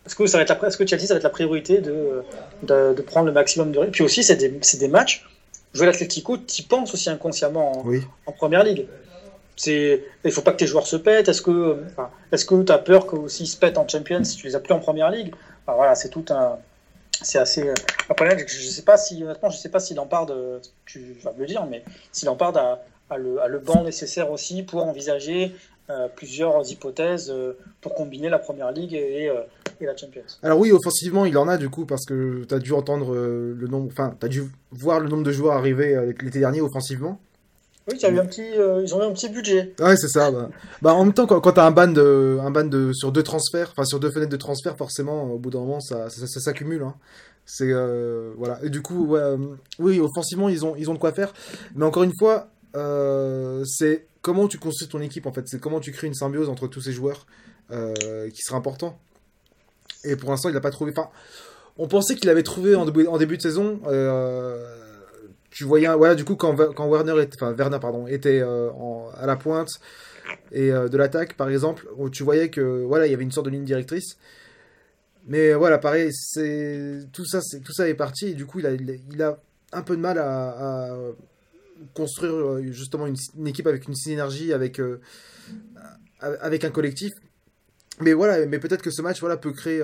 est-ce 0.06 0.16
que, 0.16 0.28
ça 0.28 0.38
va 0.38 0.44
être 0.44 0.50
la, 0.62 0.68
est-ce 0.68 0.78
que 0.78 0.86
Chelsea, 0.86 1.08
ça 1.08 1.16
va 1.16 1.18
être 1.18 1.24
la 1.24 1.30
priorité 1.30 1.80
de, 1.80 2.22
de, 2.62 2.94
de 2.94 3.02
prendre 3.02 3.26
le 3.26 3.32
maximum 3.32 3.72
de. 3.72 3.86
Puis 3.86 4.04
aussi, 4.04 4.24
c'est 4.24 4.36
des, 4.36 4.50
des 4.50 4.88
matchs. 4.88 5.28
Jouer 5.74 5.88
l'Atlético, 5.88 6.38
tu 6.38 6.62
y 6.62 6.66
penses 6.66 6.94
aussi 6.94 7.10
inconsciemment 7.10 7.80
en, 7.80 7.88
Oui. 7.88 8.04
en 8.28 8.32
première 8.32 8.64
ligue. 8.64 8.86
C'est, 9.56 10.04
il 10.24 10.32
faut 10.32 10.42
pas 10.42 10.52
que 10.52 10.58
tes 10.58 10.68
joueurs 10.68 10.86
se 10.86 10.96
pètent. 10.98 11.30
Est-ce 11.30 11.42
que, 11.42 11.84
enfin, 11.92 12.10
est-ce 12.32 12.46
que 12.46 12.62
tu 12.62 12.72
as 12.72 12.78
peur 12.78 13.08
que 13.08 13.28
s'ils 13.28 13.48
se 13.48 13.58
pètent 13.58 13.78
en 13.80 13.88
Champions, 13.88 14.24
si 14.24 14.38
tu 14.38 14.46
les 14.46 14.56
as 14.56 14.60
plus 14.60 14.74
en 14.74 14.80
première 14.80 15.10
ligue? 15.10 15.34
Enfin, 15.66 15.76
Voilà, 15.76 15.96
c'est 15.96 16.10
tout 16.10 16.26
un, 16.30 16.58
c'est 17.24 17.40
assez. 17.40 17.68
euh, 17.68 17.74
Après, 18.10 18.38
je, 18.38 18.46
je 18.48 18.70
sais 18.70 18.84
pas 18.84 18.98
si, 18.98 19.24
honnêtement, 19.24 19.50
je 19.50 19.58
sais 19.58 19.70
pas 19.70 19.80
si 19.80 19.94
Lampard, 19.94 20.28
euh, 20.30 20.60
tu 20.86 21.16
vas 21.24 21.34
me 21.34 21.40
le 21.40 21.46
dire, 21.46 21.66
mais 21.66 21.84
si 22.12 22.26
Lampard 22.26 22.56
a, 22.58 22.80
a 23.10 23.18
le, 23.18 23.42
a 23.42 23.48
le 23.48 23.60
banc 23.60 23.84
nécessaire 23.84 24.32
aussi 24.32 24.64
pour 24.64 24.84
envisager 24.84 25.56
euh, 25.90 26.08
plusieurs 26.16 26.70
hypothèses 26.72 27.34
pour 27.82 27.94
combiner 27.94 28.30
la 28.30 28.40
première 28.40 28.72
ligue 28.72 28.94
et, 28.94 29.30
la 29.82 29.98
Champions. 29.98 30.22
Alors 30.42 30.60
oui, 30.60 30.72
offensivement, 30.72 31.26
il 31.26 31.38
en 31.38 31.50
a 31.50 31.58
du 31.58 31.70
coup 31.70 31.86
parce 31.86 32.06
que 32.06 32.46
tu 32.46 32.56
as 32.56 32.60
dû 32.60 32.72
entendre 32.72 33.14
le 33.16 33.68
nombre, 33.68 33.90
enfin, 33.92 34.16
tu 34.18 34.26
as 34.26 34.30
dû 34.30 34.44
voir 34.72 35.02
le 35.02 35.10
nombre 35.10 35.24
de 35.24 35.32
joueurs 35.34 35.58
arriver 35.58 36.14
l'été 36.22 36.40
dernier 36.40 36.62
offensivement. 36.62 37.20
Oui, 37.90 37.98
il 38.00 38.06
a 38.06 38.10
eu 38.10 38.20
un 38.20 38.26
petit, 38.26 38.42
euh, 38.42 38.82
ils 38.84 38.96
ont 38.96 39.02
eu 39.02 39.06
un 39.06 39.12
petit 39.12 39.30
budget. 39.30 39.74
Ouais, 39.80 39.98
c'est 39.98 40.08
ça. 40.08 40.32
Bah. 40.32 40.50
Bah, 40.82 40.94
en 40.94 41.04
même 41.04 41.14
temps, 41.14 41.26
quand, 41.26 41.42
quand 41.42 41.54
t'as 41.54 41.66
un 41.66 41.72
ban 41.72 41.88
de, 41.88 42.38
un 42.42 42.52
ban 42.52 42.64
de 42.64 42.94
sur 42.94 43.12
deux 43.12 43.24
transferts, 43.24 43.70
enfin 43.72 43.84
sur 43.84 44.00
deux 44.00 44.12
fenêtres 44.12 44.32
de 44.32 44.38
transfert, 44.38 44.78
forcément, 44.78 45.24
au 45.32 45.38
bout 45.38 45.50
d'un 45.50 45.60
moment, 45.60 45.80
ça, 45.80 46.10
ça, 46.10 46.40
s'accumule. 46.40 46.84
Hein. 46.84 46.96
C'est 47.46 47.72
euh, 47.72 48.32
voilà. 48.38 48.60
Et 48.64 48.70
du 48.70 48.82
coup, 48.82 49.16
euh, 49.16 49.38
oui, 49.80 50.00
offensivement, 50.00 50.48
ils 50.48 50.66
ont, 50.66 50.76
ils 50.78 50.90
ont 50.90 50.94
de 50.94 51.00
quoi 51.00 51.12
faire. 51.12 51.34
Mais 51.76 51.86
encore 51.86 52.04
une 52.04 52.14
fois, 52.18 52.50
euh, 52.76 53.64
c'est 53.66 54.08
comment 54.22 54.48
tu 54.48 54.58
construis 54.58 54.88
ton 54.88 55.02
équipe 55.02 55.26
en 55.26 55.34
fait. 55.34 55.48
C'est 55.48 55.60
comment 55.60 55.80
tu 55.80 55.92
crées 55.92 56.08
une 56.08 56.14
symbiose 56.14 56.50
entre 56.50 56.68
tous 56.68 56.82
ces 56.82 56.92
joueurs 56.92 57.28
euh, 57.72 58.30
qui 58.30 58.42
sera 58.42 58.58
important. 58.58 59.00
Et 60.04 60.16
pour 60.16 60.32
l'instant, 60.32 60.50
il 60.50 60.54
n'a 60.54 60.62
pas 60.62 60.72
trouvé. 60.72 60.92
Enfin, 60.96 61.10
on 61.78 61.88
pensait 61.88 62.16
qu'il 62.16 62.30
avait 62.30 62.44
trouvé 62.44 62.76
en 62.76 62.86
début, 62.86 63.38
de 63.38 63.42
saison. 63.42 63.80
Euh, 63.88 64.93
tu 65.54 65.66
voyais, 65.66 65.88
voilà, 65.96 66.16
du 66.16 66.26
coup, 66.26 66.36
quand, 66.36 66.56
quand 66.74 66.88
Werner, 66.88 67.22
était, 67.22 67.36
enfin, 67.36 67.54
Werner 67.54 67.78
pardon, 67.80 68.08
était 68.08 68.42
euh, 68.42 68.72
à 69.16 69.28
la 69.28 69.36
pointe 69.36 69.70
et 70.52 70.72
euh, 70.72 70.90
de 70.90 70.98
l'attaque, 70.98 71.36
par 71.36 71.48
exemple, 71.48 71.88
où 71.96 72.10
tu 72.10 72.24
voyais 72.24 72.50
que 72.50 72.84
voilà, 72.84 73.06
il 73.06 73.12
y 73.12 73.14
avait 73.14 73.24
une 73.24 73.32
sorte 73.32 73.46
de 73.46 73.52
ligne 73.52 73.64
directrice. 73.64 74.18
Mais 75.28 75.54
voilà, 75.54 75.78
pareil, 75.78 76.10
c'est 76.12 77.08
tout 77.14 77.26
ça, 77.26 77.40
c'est 77.42 77.60
tout 77.60 77.72
ça 77.72 77.88
est 77.88 77.94
parti 77.94 78.30
et 78.30 78.34
du 78.34 78.48
coup, 78.48 78.60
il 78.60 78.66
a, 78.66 78.72
il 78.72 79.22
a, 79.22 79.40
un 79.72 79.84
peu 79.84 79.96
de 79.96 80.02
mal 80.02 80.18
à, 80.18 80.98
construire 81.94 82.34
euh, 82.34 82.64
justement 82.72 83.06
une, 83.06 83.48
équipe 83.48 83.68
avec 83.68 83.88
une 83.88 83.96
synergie, 83.96 84.54
avec 84.54 84.82
avec 86.20 86.64
un 86.66 86.72
collectif. 86.72 87.12
Mais 88.00 88.14
voilà, 88.14 88.44
mais 88.48 88.58
peut-être 88.58 88.82
que 88.82 88.90
ce 88.90 89.04
match, 89.04 89.20
voilà, 89.20 89.38
peut 89.38 89.54
créer 89.54 89.84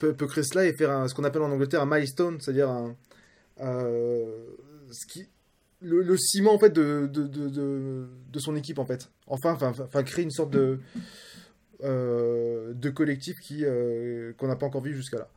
peut, 0.00 0.14
peut 0.14 0.26
créer 0.26 0.42
cela 0.42 0.66
et 0.66 0.72
faire 0.72 1.08
ce 1.08 1.14
qu'on 1.14 1.24
appelle 1.24 1.42
en 1.42 1.52
Angleterre 1.52 1.82
un 1.82 1.86
milestone, 1.86 2.40
c'est-à-dire 2.40 2.68
un 2.68 2.96
ce 3.60 5.06
qui 5.06 5.28
le, 5.80 6.02
le 6.02 6.16
ciment 6.16 6.54
en 6.54 6.58
fait 6.58 6.70
de, 6.70 7.06
de, 7.06 7.26
de, 7.26 7.48
de, 7.48 8.08
de 8.32 8.38
son 8.38 8.56
équipe 8.56 8.78
en 8.78 8.84
fait. 8.86 9.10
Enfin, 9.26 9.52
enfin, 9.52 9.72
enfin 9.80 10.02
créer 10.02 10.24
une 10.24 10.30
sorte 10.30 10.50
de 10.50 10.80
euh, 11.84 12.72
de 12.74 12.90
collectif 12.90 13.38
qui 13.40 13.64
euh, 13.64 14.32
qu'on 14.38 14.48
n'a 14.48 14.56
pas 14.56 14.66
encore 14.66 14.82
vu 14.82 14.94
jusqu'à 14.94 15.18
là. 15.18 15.28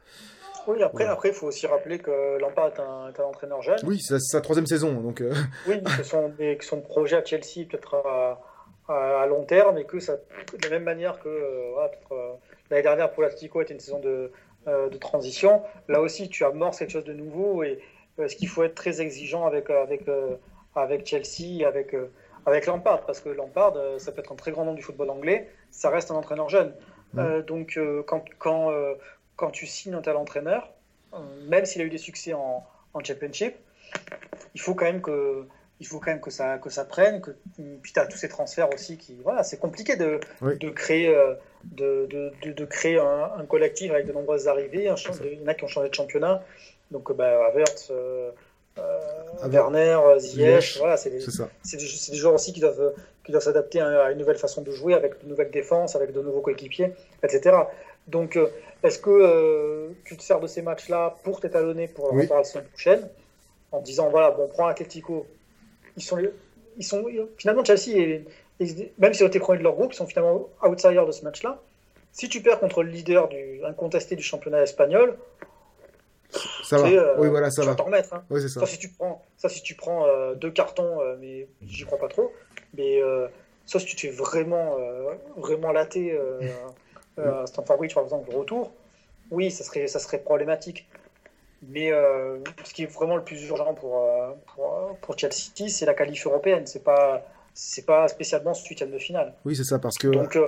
Oui, 0.67 0.81
après, 0.83 1.03
Voilà. 1.03 1.11
après, 1.13 1.29
il 1.29 1.33
faut 1.35 1.47
aussi 1.47 1.65
rappeler 1.65 1.97
que 1.99 2.39
Lampard 2.39 2.67
est 2.67 2.79
un, 2.79 3.09
est 3.09 3.19
un 3.19 3.23
entraîneur 3.25 3.61
jeune. 3.63 3.79
Oui, 3.83 3.99
c'est 3.99 4.19
sa, 4.19 4.41
troisième 4.41 4.67
saison, 4.67 4.93
donc 5.01 5.21
euh, 5.21 5.33
Oui, 5.67 5.81
que 5.83 6.03
son, 6.03 6.31
et 6.39 6.55
que 6.57 6.65
son 6.65 6.81
projet 6.81 7.15
à 7.17 7.25
Chelsea 7.25 7.65
peut-être 7.67 7.95
à, 7.95 8.39
à, 8.87 9.21
à 9.21 9.25
long 9.25 9.43
terme 9.43 9.79
et 9.79 9.85
que 9.85 9.99
ça, 9.99 10.17
de 10.17 10.63
la 10.63 10.69
même 10.69 10.83
manière 10.83 11.19
que 11.19 11.29
euh, 11.29 11.71
voilà, 11.73 11.91
euh, 12.11 12.33
l'année 12.69 12.83
dernière 12.83 13.11
pour 13.11 13.23
l'Atlético 13.23 13.61
était 13.61 13.73
une 13.73 13.79
saison 13.79 13.99
de, 13.99 14.31
euh, 14.67 14.89
de 14.89 14.97
transition, 14.97 15.63
là 15.87 15.99
aussi 15.99 16.29
tu 16.29 16.43
amorces 16.45 16.77
quelque 16.77 16.91
chose 16.91 17.05
de 17.05 17.13
nouveau 17.13 17.63
et 17.63 17.79
euh, 18.19 18.27
ce 18.27 18.35
qu'il 18.35 18.47
faut 18.47 18.63
être 18.63 18.75
très 18.75 19.01
exigeant 19.01 19.45
avec, 19.45 19.69
euh, 19.69 19.81
avec, 19.83 20.07
euh, 20.07 20.35
avec 20.75 21.05
Chelsea, 21.05 21.65
avec, 21.67 21.93
euh, 21.93 22.11
avec 22.45 22.65
Lampard, 22.65 23.05
parce 23.05 23.19
que 23.19 23.29
Lampard, 23.29 23.73
ça 23.99 24.11
peut 24.11 24.19
être 24.19 24.31
un 24.31 24.35
très 24.35 24.51
grand 24.51 24.65
nom 24.65 24.73
du 24.73 24.81
football 24.81 25.09
anglais, 25.09 25.49
ça 25.69 25.89
reste 25.89 26.11
un 26.11 26.15
entraîneur 26.15 26.49
jeune. 26.49 26.73
Euh, 27.17 27.41
donc 27.41 27.77
quand, 28.07 28.23
quand, 28.39 28.71
quand 29.35 29.51
tu 29.51 29.67
signes 29.67 29.93
un 29.95 30.01
tel 30.01 30.15
entraîneur, 30.15 30.71
même 31.47 31.65
s'il 31.65 31.81
a 31.81 31.85
eu 31.85 31.89
des 31.89 31.97
succès 31.97 32.33
en, 32.33 32.65
en 32.93 33.03
Championship, 33.03 33.55
il 34.55 34.61
faut 34.61 34.73
quand 34.73 34.85
même 34.85 35.01
que 35.01 35.45
il 35.81 35.87
faut 35.87 35.99
quand 35.99 36.11
même 36.11 36.21
que 36.21 36.29
ça 36.29 36.57
que 36.59 36.69
ça 36.69 36.85
prenne 36.85 37.21
que 37.21 37.31
puis 37.81 37.91
tu 37.91 37.99
as 37.99 38.05
tous 38.05 38.17
ces 38.17 38.29
transferts 38.29 38.71
aussi 38.73 38.97
qui 38.97 39.19
voilà 39.23 39.43
c'est 39.43 39.57
compliqué 39.57 39.95
de, 39.95 40.19
Oui. 40.41 40.57
de 40.59 40.69
créer 40.69 41.11
de, 41.63 42.07
de, 42.07 42.65
créer 42.65 42.99
un, 42.99 43.31
un 43.37 43.45
collectif 43.45 43.91
avec 43.91 44.05
de 44.05 44.13
nombreuses 44.13 44.47
arrivées 44.47 44.87
un 44.89 44.95
il 45.25 45.41
y 45.41 45.43
en 45.43 45.47
a 45.47 45.53
qui 45.53 45.63
ont 45.63 45.67
changé 45.67 45.89
de 45.89 45.93
championnat 45.95 46.43
donc 46.91 47.09
euh, 47.09 47.13
bah, 47.13 47.45
Havertz 47.47 47.89
euh, 47.91 48.31
euh, 48.77 48.99
Werner 49.47 49.97
Ziyech 50.19 50.77
voilà 50.79 50.97
c'est 50.97 51.09
des, 51.09 51.19
joueurs 52.17 52.33
aussi 52.35 52.53
qui 52.53 52.59
doivent, 52.59 52.93
qui 53.25 53.31
doivent 53.31 53.43
s'adapter 53.43 53.79
à, 53.81 54.05
à 54.05 54.11
une 54.11 54.17
nouvelle 54.19 54.37
façon 54.37 54.61
de 54.61 54.71
jouer, 54.71 54.93
avec 54.93 55.23
de 55.23 55.29
nouvelles 55.29 55.51
défenses, 55.51 55.95
avec 55.95 56.11
de 56.13 56.21
nouveaux 56.21 56.41
coéquipiers, 56.41 56.93
etc. 57.23 57.55
Donc, 58.07 58.37
est-ce 58.83 58.97
que 58.99 59.89
tu 60.05 60.17
te 60.17 60.23
sers 60.23 60.39
de 60.39 60.47
ces 60.47 60.61
matchs-là 60.61 61.15
pour 61.23 61.39
t'étalonner 61.39 61.87
pour 61.87 62.13
Oui. 62.13 62.27
la 62.29 62.43
semaine 62.43 62.65
prochaine, 62.65 63.07
en 63.71 63.79
disant, 63.81 64.09
voilà, 64.09 64.31
bon, 64.31 64.43
on 64.45 64.47
prend 64.47 64.67
Atletico, 64.67 65.27
ils 65.97 66.01
sont, 66.03 66.17
ils 66.77 66.83
sont 66.83 67.05
finalement, 67.37 67.63
Chelsea, 67.63 67.97
est- 67.97 68.25
est- 68.59 68.91
même 68.99 69.13
s'ils 69.13 69.25
ont 69.25 69.29
été 69.29 69.39
premiers 69.39 69.59
de 69.59 69.63
leur 69.63 69.73
groupe, 69.75 69.93
ils 69.93 69.97
sont 69.97 70.07
finalement 70.07 70.47
outsiders 70.63 71.05
de 71.05 71.11
ce 71.11 71.23
match-là. 71.23 71.59
Si 72.11 72.27
tu 72.27 72.41
perds 72.41 72.59
contre 72.59 72.83
le 72.83 72.89
leader 72.89 73.27
du, 73.27 73.63
incontesté 73.65 74.15
du 74.15 74.23
championnat 74.23 74.63
espagnol, 74.63 75.15
Ça 76.77 76.81
va. 76.81 76.89
euh, 76.89 77.15
oui, 77.17 77.27
voilà, 77.29 77.49
ça 77.51 77.61
tu 77.61 77.65
va. 77.67 77.71
vas 77.73 77.77
t'en 77.77 77.83
remettre. 77.85 78.13
hein. 78.13 78.23
Oui, 78.29 78.41
c'est 78.41 78.49
ça. 78.49 78.61
Ça, 78.61 78.65
si 78.65 78.77
tu 78.79 78.89
prends, 78.89 79.23
ça, 79.37 79.49
si 79.49 79.61
tu 79.61 79.75
prends 79.75 80.05
euh, 80.07 80.35
deux 80.35 80.51
cartons, 80.51 81.01
euh, 81.01 81.15
mais 81.19 81.47
j'y 81.65 81.85
crois 81.85 81.97
pas 81.99 82.07
trop, 82.07 82.31
mais 82.77 82.99
ça, 83.65 83.79
si 83.79 83.85
tu 83.85 83.95
te 83.95 84.01
fais 84.01 84.09
vraiment, 84.09 84.75
vraiment 85.37 85.71
euh, 85.75 86.41
à 87.17 87.45
Stamford 87.47 87.77
Bridge, 87.77 87.93
par 87.93 88.03
exemple, 88.03 88.29
le 88.31 88.37
retour, 88.37 88.71
oui, 89.31 89.51
ça 89.51 89.63
serait, 89.63 89.87
ça 89.87 89.99
serait 89.99 90.19
problématique. 90.19 90.87
Mais 91.69 91.91
euh, 91.91 92.39
ce 92.63 92.73
qui 92.73 92.83
est 92.83 92.87
vraiment 92.91 93.15
le 93.15 93.23
plus 93.23 93.43
urgent 93.47 93.73
pour, 93.75 94.03
pour, 94.55 94.97
pour 95.01 95.17
Chelsea, 95.17 95.69
c'est 95.69 95.85
la 95.85 95.93
qualif 95.93 96.25
européenne. 96.25 96.65
C'est 96.65 96.83
pas, 96.83 97.23
c'est 97.53 97.85
pas 97.85 98.07
spécialement 98.07 98.53
ce 98.55 98.67
huitième 98.67 98.89
de 98.91 98.97
finale. 98.97 99.33
Oui, 99.45 99.55
c'est 99.55 99.63
ça, 99.63 99.77
parce 99.77 99.97
que 99.99 100.07
Donc, 100.07 100.35
euh, 100.35 100.47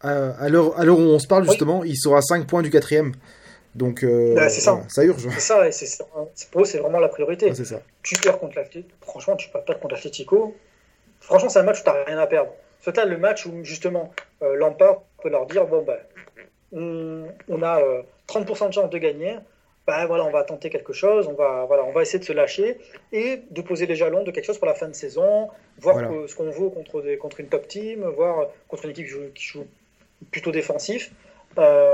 à, 0.00 0.30
à 0.30 0.48
l'heure 0.48 0.98
où 0.98 1.02
on 1.02 1.18
se 1.18 1.26
parle, 1.28 1.44
Oui. 1.44 1.50
justement, 1.50 1.84
il 1.84 1.96
sera 1.96 2.18
à 2.18 2.22
5 2.22 2.46
points 2.46 2.62
du 2.62 2.70
quatrième. 2.70 3.12
Donc, 3.74 4.04
euh, 4.04 4.34
Bah, 4.34 4.48
ça. 4.48 4.72
voilà, 4.72 4.88
ça 4.88 5.04
urge. 5.04 5.28
c'est 5.34 5.40
ça, 5.40 5.66
et 5.68 5.72
c'est, 5.72 5.86
c'est- 5.86 6.04
pour 6.50 6.62
eux, 6.62 6.64
c'est 6.64 6.78
vraiment 6.78 7.00
la 7.00 7.08
priorité. 7.08 7.52
C'est 7.54 7.64
ça. 7.64 7.80
tu 8.02 8.16
perds 8.16 8.38
contre 8.38 8.56
l'Atlético. 8.56 8.94
Franchement, 9.02 9.36
tu 9.36 9.48
peux 9.50 9.60
perdre 9.60 9.80
contre 9.80 9.94
l'Atlético. 9.94 10.54
Franchement, 11.20 11.48
c'est 11.48 11.58
un 11.58 11.64
match 11.64 11.80
où 11.80 11.84
tu 11.84 11.90
n'as 11.90 12.04
rien 12.04 12.18
à 12.18 12.26
perdre. 12.26 12.52
C'est 12.80 12.96
là 12.96 13.04
le 13.06 13.16
match 13.16 13.46
où, 13.46 13.64
justement, 13.64 14.12
euh, 14.42 14.54
Lampard 14.56 15.02
peut 15.22 15.30
leur 15.30 15.46
dire 15.46 15.66
bon, 15.66 15.82
ben, 15.82 15.96
on, 16.72 17.26
on 17.48 17.62
a 17.62 17.80
euh, 17.80 18.02
30% 18.28 18.68
de 18.68 18.72
chance 18.74 18.90
de 18.90 18.98
gagner. 18.98 19.36
Ben, 19.86 20.06
voilà, 20.06 20.24
on 20.24 20.30
va 20.30 20.44
tenter 20.44 20.70
quelque 20.70 20.92
chose. 20.92 21.26
On 21.26 21.32
va, 21.34 21.64
voilà, 21.66 21.84
on 21.84 21.92
va 21.92 22.02
essayer 22.02 22.18
de 22.18 22.24
se 22.24 22.32
lâcher 22.32 22.78
et 23.12 23.42
de 23.50 23.62
poser 23.62 23.86
les 23.86 23.96
jalons 23.96 24.22
de 24.22 24.30
quelque 24.30 24.44
chose 24.44 24.58
pour 24.58 24.66
la 24.66 24.74
fin 24.74 24.88
de 24.88 24.94
saison. 24.94 25.48
Voir 25.78 25.94
Voilà. 25.96 26.08
que- 26.08 26.26
ce 26.26 26.36
qu'on 26.36 26.50
vaut 26.50 26.70
contre, 26.70 27.02
des, 27.02 27.16
contre 27.18 27.40
une 27.40 27.48
top 27.48 27.66
team, 27.68 28.04
voir 28.16 28.48
contre 28.68 28.84
une 28.84 28.90
équipe 28.92 29.06
qui 29.06 29.10
joue, 29.12 29.20
qui 29.34 29.44
joue 29.44 29.66
plutôt 30.30 30.52
défensif. 30.52 31.10
Euh, 31.58 31.92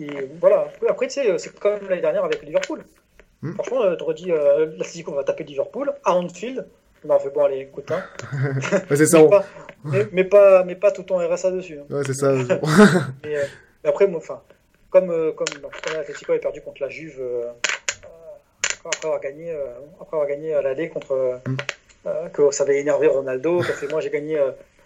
et 0.00 0.28
voilà. 0.40 0.68
Après, 0.88 1.06
tu 1.08 1.14
sais, 1.14 1.38
c'est 1.38 1.58
comme 1.58 1.78
l'année 1.88 2.00
dernière 2.02 2.24
avec 2.24 2.42
Liverpool. 2.42 2.82
Hmm. 3.42 3.54
Franchement, 3.54 3.82
euh, 3.84 3.96
dit, 4.14 4.30
euh, 4.32 4.66
va 5.14 5.24
taper 5.24 5.44
Liverpool 5.44 5.92
à 6.04 6.14
Anfield. 6.14 6.66
On 7.04 7.10
a 7.10 7.18
fait 7.18 7.30
bon, 7.30 7.44
allez, 7.44 7.60
écoute, 7.60 7.90
hein. 7.90 8.02
Ouais, 8.90 8.96
c'est 8.96 9.06
ça. 9.06 9.18
mais, 9.18 9.24
on- 9.24 9.30
pas, 9.30 9.44
mais, 9.84 10.06
mais 10.12 10.24
pas, 10.24 10.64
mais 10.64 10.74
pas 10.76 10.90
tout 10.92 11.02
ton 11.02 11.16
RSA 11.18 11.50
dessus. 11.50 11.78
hein. 11.80 11.86
Ouais, 11.94 12.02
c'est 12.04 12.12
ça. 12.14 12.32
Mais, 13.24 13.36
euh, 13.36 13.44
mais 13.82 13.88
après, 13.88 14.06
enfin, 14.14 14.42
comme, 14.90 15.10
euh, 15.10 15.32
comme 15.32 15.46
non, 15.62 15.70
l'Atlético 15.94 16.32
avait 16.32 16.40
perdu 16.40 16.60
contre 16.60 16.82
la 16.82 16.90
Juve 16.90 17.16
euh, 17.18 17.44
après 18.84 19.06
avoir 19.08 19.20
gagné, 19.20 19.50
euh, 19.52 19.64
après 20.00 20.16
avoir 20.16 20.28
gagné 20.28 20.52
à 20.54 20.60
l'aller 20.62 20.88
contre, 20.90 21.12
euh, 21.12 21.36
Mm. 21.46 21.56
euh, 22.06 22.28
que 22.28 22.50
ça 22.50 22.64
avait 22.64 22.78
énervé 22.80 23.06
Ronaldo, 23.06 23.60
qui 23.62 23.70
a 23.70 23.74
fait 23.74 23.88
moi 23.88 24.00
j'ai 24.02 24.10
gagné, 24.10 24.38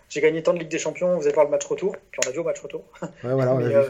j'ai 0.09 0.21
gagné 0.21 0.43
tant 0.45 0.53
de 0.55 0.59
Ligue 0.61 0.69
des 0.71 0.79
Champions, 0.79 1.17
vous 1.17 1.25
allez 1.25 1.35
voir 1.35 1.47
le 1.47 1.51
match 1.51 1.65
retour, 1.67 1.97
puis 2.13 2.21
on 2.25 2.29
a 2.29 2.33
vu 2.33 2.39
au 2.39 2.45
match 2.45 2.61
retour. 2.61 2.85
Ouais, 3.03 3.09
voilà, 3.33 3.53
on 3.55 3.59
mais, 3.59 3.75
a 3.75 3.79
euh. 3.79 3.89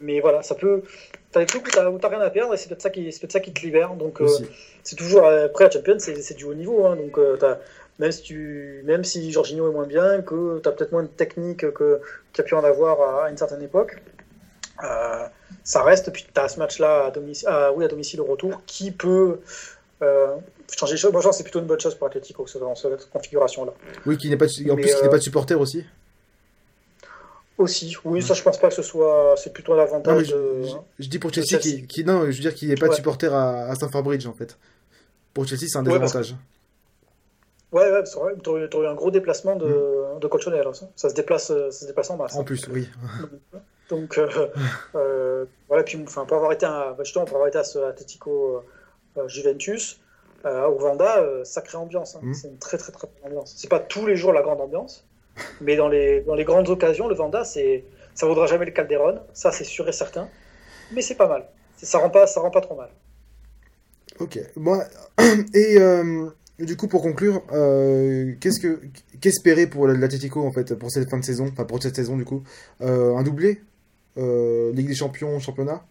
Mais 0.00 0.20
voilà, 0.20 0.42
ça 0.42 0.54
peut, 0.54 0.82
t'as 1.30 1.40
des 1.40 1.46
trucs 1.46 1.66
où 1.66 1.70
t'as, 1.70 1.90
t'as 1.98 2.08
rien 2.08 2.20
à 2.20 2.30
perdre 2.30 2.54
et 2.54 2.56
c'est 2.56 2.68
peut-être 2.68 2.82
ça 2.82 2.90
qui, 2.90 3.12
c'est 3.12 3.20
peut-être 3.20 3.32
ça 3.32 3.40
qui 3.40 3.52
te 3.52 3.60
libère. 3.60 3.94
Donc 3.94 4.20
euh, 4.20 4.28
c'est 4.82 4.96
toujours 4.96 5.26
euh, 5.26 5.46
après 5.46 5.64
la 5.64 5.70
Champions, 5.70 5.98
c'est, 5.98 6.20
c'est 6.22 6.34
du 6.34 6.44
haut 6.44 6.54
niveau, 6.54 6.86
hein, 6.86 6.96
donc 6.96 7.18
euh, 7.18 7.36
t'as 7.38 7.58
même 7.98 8.12
si, 8.12 8.22
tu, 8.22 8.82
même 8.86 9.04
si 9.04 9.30
Jorginho 9.30 9.68
est 9.68 9.72
moins 9.72 9.86
bien, 9.86 10.22
que 10.22 10.58
tu 10.60 10.68
as 10.68 10.72
peut-être 10.72 10.92
moins 10.92 11.02
de 11.02 11.08
technique 11.08 11.70
que 11.72 12.00
tu 12.32 12.40
as 12.40 12.44
pu 12.44 12.54
en 12.54 12.64
avoir 12.64 13.24
à, 13.24 13.30
une 13.30 13.36
certaine 13.36 13.62
époque. 13.62 14.02
Euh, 14.82 15.26
ça 15.64 15.82
reste, 15.82 16.10
puis 16.10 16.26
tu 16.32 16.40
as 16.40 16.48
ce 16.48 16.58
match-là 16.58 17.06
à 17.06 17.10
domicile, 17.10 17.50
oui, 17.74 17.84
à 17.84 17.88
domicile 17.88 18.22
au 18.22 18.24
retour 18.24 18.62
qui 18.64 18.90
peut 18.90 19.40
euh, 20.02 20.36
changer 20.74 20.94
les 20.94 20.98
choses. 20.98 21.12
Moi, 21.12 21.22
c'est 21.32 21.42
plutôt 21.42 21.60
une 21.60 21.66
bonne 21.66 21.80
chose 21.80 21.94
pour 21.94 22.06
Atletico 22.06 22.46
dans 22.58 22.74
cette 22.74 23.10
configuration-là. 23.10 23.74
Oui, 24.06 24.16
qui 24.16 24.30
n'est 24.30 24.36
pas, 24.38 24.46
en 24.46 24.76
plus, 24.76 24.94
qui 24.94 25.02
n'est 25.02 25.10
pas 25.10 25.18
de 25.18 25.22
supporter 25.22 25.54
aussi. 25.54 25.84
Aussi, 27.60 27.94
oui, 28.04 28.22
ça 28.22 28.32
je 28.32 28.42
pense 28.42 28.58
pas 28.58 28.68
que 28.68 28.74
ce 28.74 28.82
soit. 28.82 29.34
C'est 29.36 29.52
plutôt 29.52 29.76
l'avantage. 29.76 30.26
Je, 30.26 30.76
je, 30.98 31.08
dis 31.08 31.18
pour 31.18 31.32
Chelsea, 31.32 31.58
qui, 31.86 32.04
non, 32.04 32.22
je 32.22 32.36
veux 32.36 32.40
dire 32.40 32.54
qu'il 32.54 32.68
n'y 32.68 32.74
ait 32.74 32.76
pas 32.76 32.88
de 32.88 32.94
supporter 32.94 33.32
à, 33.32 33.68
à 33.68 33.74
Stamford 33.74 34.02
Bridge 34.02 34.26
en 34.26 34.32
fait. 34.32 34.56
Pour 35.34 35.46
Chelsea, 35.46 35.66
c'est 35.68 35.78
un 35.78 35.82
désavantage. 35.82 36.34
Ouais, 37.72 37.90
ouais, 37.92 38.02
tu 38.02 38.48
aurais, 38.48 38.62
eu 38.62 38.86
un 38.86 38.94
gros 38.94 39.10
déplacement 39.10 39.54
de, 39.54 39.66
mm. 39.66 40.20
de 40.20 40.72
ça. 40.96 41.08
se 41.08 41.14
déplace, 41.14 41.46
ça 41.48 41.70
se 41.70 41.86
déplace 41.86 42.10
en 42.10 42.16
masse. 42.16 42.34
En 42.34 42.44
plus, 42.44 42.66
oui. 42.68 42.88
Donc, 43.90 44.18
euh, 44.18 44.48
euh, 44.94 45.44
voilà, 45.68 45.82
puis 45.84 46.02
enfin, 46.02 46.24
pour 46.24 46.36
avoir 46.36 46.52
été 46.52 46.66
à, 46.66 46.94
bah, 46.96 47.04
justement, 47.04 47.26
pour 47.26 47.36
avoir 47.36 47.48
été 47.48 47.58
à 47.58 47.64
ce 47.64 47.78
Atletico 47.78 48.64
euh, 49.16 49.28
Juventus, 49.28 50.00
au 50.44 50.78
Vanda, 50.78 51.44
sacrée 51.44 51.76
ambiance. 51.76 52.16
Hein. 52.16 52.20
Mm. 52.22 52.34
C'est 52.34 52.48
une 52.48 52.58
très, 52.58 52.78
très, 52.78 52.92
très 52.92 53.06
bonne 53.06 53.32
ambiance. 53.32 53.54
C'est 53.56 53.68
pas 53.68 53.80
tous 53.80 54.06
les 54.06 54.16
jours 54.16 54.32
la 54.32 54.42
grande 54.42 54.60
ambiance, 54.60 55.06
mais 55.60 55.76
dans 55.76 55.88
les, 55.88 56.20
dans 56.22 56.34
les 56.34 56.44
grandes 56.44 56.68
occasions, 56.68 57.08
le 57.08 57.14
Vanda, 57.14 57.44
c'est, 57.44 57.84
ça 58.14 58.26
vaudra 58.26 58.46
jamais 58.46 58.66
le 58.66 58.72
Calderon, 58.72 59.20
ça 59.32 59.52
c'est 59.52 59.64
sûr 59.64 59.88
et 59.88 59.92
certain, 59.92 60.28
mais 60.92 61.02
c'est 61.02 61.16
pas 61.16 61.28
mal. 61.28 61.46
Ça 61.82 61.98
rend 61.98 62.10
pas, 62.10 62.26
ça 62.26 62.40
rend 62.40 62.50
pas 62.50 62.60
trop 62.60 62.76
mal. 62.76 62.90
Ok. 64.18 64.38
Moi, 64.56 64.84
et 65.54 65.78
du 66.66 66.76
coup, 66.76 66.88
pour 66.88 67.02
conclure, 67.02 67.42
euh, 67.52 68.34
qu'est-ce 68.40 68.60
que 68.60 68.80
qu'espérer 69.20 69.66
pour 69.66 69.86
l'Atletico 69.86 70.46
en 70.46 70.52
fait 70.52 70.74
pour 70.74 70.90
cette 70.90 71.08
fin 71.08 71.18
de 71.18 71.24
saison, 71.24 71.48
enfin 71.50 71.64
pour 71.64 71.82
cette 71.82 71.96
saison 71.96 72.16
du 72.16 72.24
coup, 72.24 72.42
euh, 72.82 73.16
un 73.16 73.22
doublé, 73.22 73.62
euh, 74.18 74.72
Ligue 74.72 74.88
des 74.88 74.94
Champions, 74.94 75.38
championnat? 75.40 75.82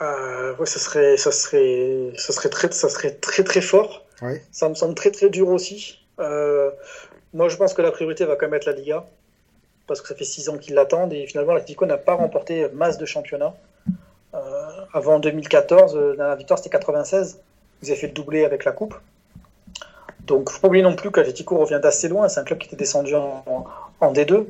ouais, 0.00 0.66
ça 0.66 0.78
serait, 0.78 1.16
ça 1.18 1.30
serait, 1.30 2.12
ça 2.16 2.32
serait 2.32 2.48
très, 2.48 2.72
ça 2.72 2.88
serait 2.88 3.12
très 3.12 3.44
très 3.44 3.60
fort. 3.60 4.06
Ouais. 4.22 4.42
Ça 4.50 4.68
me 4.68 4.74
semble 4.74 4.94
très 4.94 5.10
très 5.10 5.28
dur 5.28 5.48
aussi. 5.48 5.98
Moi, 7.34 7.48
je 7.48 7.56
pense 7.56 7.74
que 7.74 7.82
la 7.82 7.90
priorité 7.90 8.24
va 8.24 8.36
quand 8.36 8.46
même 8.46 8.54
être 8.54 8.66
la 8.66 8.72
Liga, 8.72 9.04
parce 9.86 10.00
que 10.00 10.08
ça 10.08 10.14
fait 10.14 10.24
six 10.24 10.48
ans 10.48 10.58
qu'ils 10.58 10.74
l'attendent 10.74 11.12
et 11.12 11.26
finalement 11.26 11.52
l'Atletico 11.52 11.86
n'a 11.86 11.96
pas 11.96 12.14
remporté 12.14 12.68
masse 12.74 12.98
de 12.98 13.06
championnats. 13.06 13.54
avant 14.92 15.18
2014, 15.18 15.96
la 16.16 16.34
victoire 16.36 16.58
c'était 16.58 16.70
96. 16.70 17.40
Vous 17.82 17.90
avez 17.90 17.98
fait 17.98 18.08
le 18.08 18.12
doublé 18.12 18.44
avec 18.44 18.64
la 18.64 18.72
coupe. 18.72 18.94
Donc, 20.30 20.48
il 20.48 20.52
faut 20.52 20.60
pas 20.60 20.68
oublier 20.68 20.84
non 20.84 20.94
plus 20.94 21.10
qu'Atletico 21.10 21.58
revient 21.58 21.80
d'assez 21.82 22.08
loin. 22.08 22.28
C'est 22.28 22.40
un 22.40 22.44
club 22.44 22.58
qui 22.58 22.68
était 22.68 22.76
descendu 22.76 23.14
en, 23.16 24.12
D2, 24.12 24.46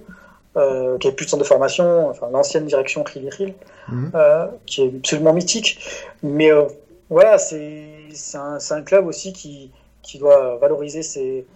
euh, 0.57 0.99
qui 0.99 1.07
avait 1.07 1.17
plus 1.17 1.25
de 1.25 1.31
centre 1.31 1.43
de 1.43 1.49
formation, 1.49 2.11
enfin, 2.11 2.29
l'ancienne 2.31 2.67
direction 2.67 3.03
Ril 3.05 3.55
mhm. 3.89 4.11
euh, 4.15 4.47
qui 4.67 4.83
est 4.83 4.95
absolument 4.95 5.33
mythique. 5.33 5.79
Mais 6.23 6.53
euh, 6.53 6.65
voilà, 7.09 7.39
c'est 7.39 8.11
un, 8.35 8.59
un, 8.71 8.83
club 8.83 9.07
aussi 9.07 9.33
qui, 9.33 9.71
qui 10.03 10.19
doit 10.19 10.57
valoriser 10.57 11.03
ses, 11.03 11.47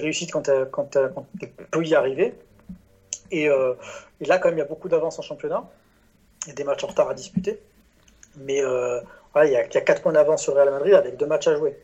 réussites 0.00 0.32
quand, 0.32 0.48
il 0.48 1.48
peut 1.70 1.84
y 1.84 1.94
arriver. 1.94 2.34
Et, 3.30 3.44
et, 3.44 4.24
là, 4.24 4.38
quand 4.38 4.48
même, 4.48 4.58
il 4.58 4.60
y 4.60 4.64
a 4.64 4.68
beaucoup 4.68 4.88
d'avance 4.88 5.18
en 5.18 5.22
championnat. 5.22 5.64
Il 6.46 6.48
y 6.48 6.52
a 6.52 6.54
des 6.54 6.64
matchs 6.64 6.84
en 6.84 6.88
retard 6.88 7.08
à 7.08 7.14
disputer. 7.14 7.60
Mais 8.36 8.62
voilà, 9.32 9.48
il 9.48 9.52
y 9.52 9.56
a, 9.56 9.66
il 9.66 9.74
y 9.74 9.76
a 9.76 9.80
4 9.80 10.02
points 10.02 10.12
d'avance 10.12 10.42
sur 10.42 10.54
Real 10.54 10.70
Madrid 10.70 10.94
avec 10.94 11.16
deux 11.16 11.26
matchs 11.26 11.48
à 11.48 11.56
jouer. 11.56 11.76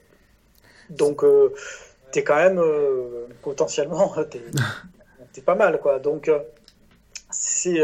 Donc, 0.90 1.24
euh, 1.24 1.52
tu 2.12 2.18
es 2.18 2.24
quand 2.24 2.36
même 2.36 2.58
euh, 2.58 3.26
potentiellement, 3.42 4.12
tu 5.32 5.40
pas 5.42 5.54
mal. 5.54 5.80
Quoi. 5.80 5.98
Donc, 5.98 6.28
euh, 6.28 6.40
c'est. 7.30 7.82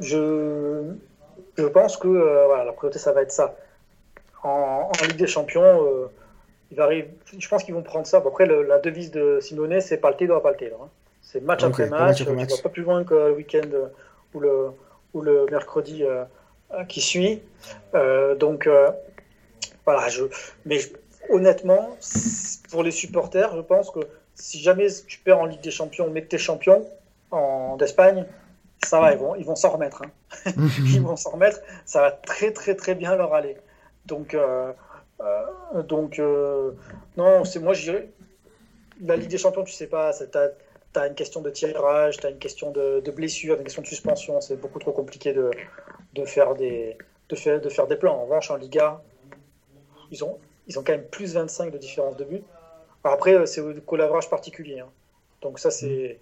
je, 0.00 0.92
je 1.56 1.66
pense 1.66 1.96
que 1.96 2.08
la 2.08 2.72
priorité, 2.72 2.98
ça 2.98 3.12
va 3.12 3.22
être 3.22 3.32
ça. 3.32 3.54
En, 4.42 4.90
Ligue 5.02 5.16
des 5.16 5.26
Champions, 5.26 5.86
il 6.70 6.80
arrive, 6.80 7.08
je 7.36 7.48
pense 7.48 7.64
qu'ils 7.64 7.74
vont 7.74 7.82
prendre 7.82 8.06
ça. 8.06 8.18
après, 8.18 8.46
la 8.46 8.78
devise 8.78 9.10
de 9.10 9.38
Simone, 9.40 9.80
c'est 9.80 9.98
pas 9.98 10.14
le 10.18 10.26
doit 10.26 10.42
pas 10.42 10.52
le 10.52 10.66
hein. 10.66 10.88
C'est 11.22 11.42
match 11.42 11.62
après 11.62 11.86
match. 11.88 12.18
Tu 12.18 12.24
vas 12.24 12.62
pas 12.62 12.68
plus 12.68 12.82
loin 12.82 13.04
que 13.04 13.14
le 13.14 13.32
week-end 13.32 13.68
ou 14.34 14.40
le, 14.40 14.70
ou 15.12 15.20
le 15.20 15.46
mercredi 15.50 16.04
qui 16.88 17.00
suit. 17.00 17.42
donc, 18.38 18.68
voilà, 19.84 20.08
je, 20.08 20.24
mais 20.64 20.78
honnêtement, 21.28 21.96
pour 22.70 22.82
les 22.82 22.90
supporters, 22.90 23.54
je 23.54 23.60
pense 23.60 23.90
que 23.90 24.00
si 24.34 24.60
jamais 24.60 24.88
tu 25.06 25.18
perds 25.18 25.38
en 25.38 25.46
Ligue 25.46 25.60
des 25.60 25.70
Champions, 25.70 26.08
mais 26.10 26.22
que 26.22 26.28
tu 26.28 26.36
es 26.36 26.38
champion 26.38 26.86
en 27.30 27.76
d'Espagne, 27.76 28.26
ça 28.84 29.00
va, 29.00 29.12
ils 29.12 29.18
vont 29.18 29.34
ils 29.36 29.44
vont 29.44 29.56
s'en 29.56 29.70
remettre. 29.70 30.02
Hein. 30.02 30.52
ils 30.78 31.02
vont 31.02 31.16
s'en 31.16 31.30
remettre. 31.30 31.60
Ça 31.84 32.00
va 32.00 32.10
très 32.10 32.52
très 32.52 32.74
très 32.74 32.94
bien 32.94 33.14
leur 33.16 33.34
aller. 33.34 33.56
Donc 34.10 34.34
euh, 34.34 34.72
euh, 35.20 35.82
donc 35.82 36.18
euh, 36.18 36.72
non, 37.16 37.44
c'est 37.44 37.60
moi 37.60 37.72
je 37.72 37.92
la 39.02 39.16
Ligue 39.16 39.30
des 39.30 39.38
Champions, 39.38 39.64
tu 39.64 39.72
sais 39.72 39.86
pas, 39.86 40.12
tu 40.12 40.98
as, 40.98 41.06
une 41.06 41.14
question 41.14 41.40
de 41.40 41.48
tirage, 41.48 42.18
tu 42.18 42.26
as 42.26 42.30
une 42.30 42.38
question 42.38 42.70
de, 42.70 43.10
blessure, 43.10 43.56
une 43.56 43.62
question 43.62 43.80
de 43.80 43.86
suspension. 43.86 44.38
C'est 44.42 44.56
beaucoup 44.56 44.78
trop 44.78 44.92
compliqué 44.92 45.32
de, 45.32 45.50
faire 46.26 46.54
des 46.54 46.96
plans. 47.98 48.14
En 48.14 48.24
revanche, 48.24 48.50
en 48.50 48.56
Liga, 48.56 49.00
ils 50.10 50.22
ont, 50.22 50.38
ils 50.66 50.78
ont 50.78 50.82
quand 50.82 50.92
même 50.92 51.06
plus 51.06 51.32
25 51.32 51.72
de 51.72 51.78
différence 51.78 52.16
de 52.18 52.24
but. 52.24 52.44
après, 53.04 53.46
c'est 53.46 53.62
au 53.62 53.72
collavrage 53.80 54.28
particulier. 54.28 54.80
Hein. 54.80 54.90
Donc 55.40 55.58
ça, 55.58 55.70
c'est 55.70 56.18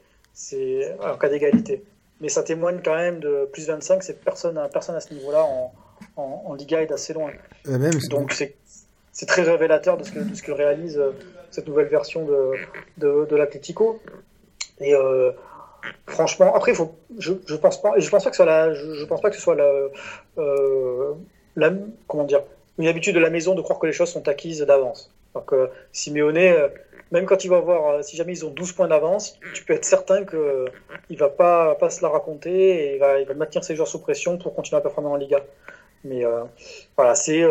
en 1.01 1.17
cas 1.17 1.29
d'égalité. 1.29 1.83
Mais 2.21 2.29
ça 2.29 2.45
témoigne 2.45 2.81
quand 2.85 2.95
même 2.95 3.19
de 3.19 3.49
plus 3.53 3.67
25, 3.67 4.05
c'est 4.05 4.21
personne, 4.21 4.61
personne 4.73 4.95
à 4.95 5.01
ce 5.01 5.13
niveau-là 5.15 5.43
en, 5.43 5.73
en, 6.17 6.55
Liga 6.55 6.83
est 6.83 6.87
d'assez 6.87 7.13
loin. 7.13 7.31
Euh, 7.67 7.79
même, 7.79 7.93
Donc 8.11 8.33
c'est 8.33 9.27
très 9.27 9.43
révélateur 9.43 9.97
de 9.97 10.05
ce 10.05 10.13
que, 10.13 10.21
de 10.21 10.35
ce 10.35 10.43
que 10.43 10.53
réalise 10.53 10.99
euh, 10.99 11.13
cette 11.51 11.67
nouvelle 11.67 11.89
version 11.89 12.25
de, 12.25 12.53
de, 12.99 13.27
de 13.29 13.37
l'Atletico. 13.37 14.01
Et 14.81 14.95
franchement, 16.07 16.55
après, 16.55 16.73
faut, 16.73 16.95
je, 17.19 17.33
je 17.47 17.57
pense 17.57 17.83
pas, 17.83 17.95
je 17.99 18.09
pense 18.09 18.23
pas 18.23 18.31
que 18.31 18.37
ce 18.37 18.43
soit 18.43 18.47
la, 18.47 18.75
je, 18.75 19.05
pense 19.07 19.21
pas 19.21 19.31
que 19.31 19.35
ce 19.35 19.43
soit 19.43 19.57
la, 19.57 19.73
la 21.57 21.73
comment 22.07 22.25
dire, 22.25 22.43
une 22.79 22.87
habitude 22.87 23.15
de 23.15 23.21
la 23.21 23.31
maison 23.31 23.55
de 23.55 23.61
croire 23.61 23.79
que 23.79 23.87
les 23.87 23.93
choses 23.93 24.11
sont 24.11 24.29
acquises 24.29 24.61
d'avance. 24.61 25.11
Donc, 25.35 25.53
euh, 25.53 25.69
Simeone, 25.93 26.37
euh, 26.37 26.69
même 27.11 27.27
quand 27.27 27.45
il 27.45 27.49
va 27.49 27.61
voir, 27.61 27.89
euh, 27.89 28.03
si 28.03 28.17
jamais 28.17 28.33
ils 28.33 28.45
ont 28.45 28.51
12 28.51 28.73
points 28.73 28.89
d'avance, 28.89 29.39
tu 29.55 29.65
peux 29.65 29.75
être 29.75 29.85
certain 29.85 30.25
qu'il 30.25 30.39
ne 30.39 31.17
va 31.17 31.29
pas, 31.29 31.75
pas 31.75 31.91
se 31.91 32.03
la 32.03 32.09
raconter 32.09 32.51
et 32.51 32.95
il 32.95 33.01
va, 33.01 33.21
il 33.21 33.27
va 33.27 33.35
maintenir 33.35 33.65
ses 33.65 33.75
joueurs 33.75 33.89
sous 33.89 34.01
pression 34.01 34.39
pour 34.39 34.55
continuer 34.55 34.79
à 34.79 34.81
performer 34.81 35.09
en 35.09 35.17
Liga. 35.17 35.41
Mais 36.05 36.23
voilà, 36.97 37.15
c'est. 37.15 37.43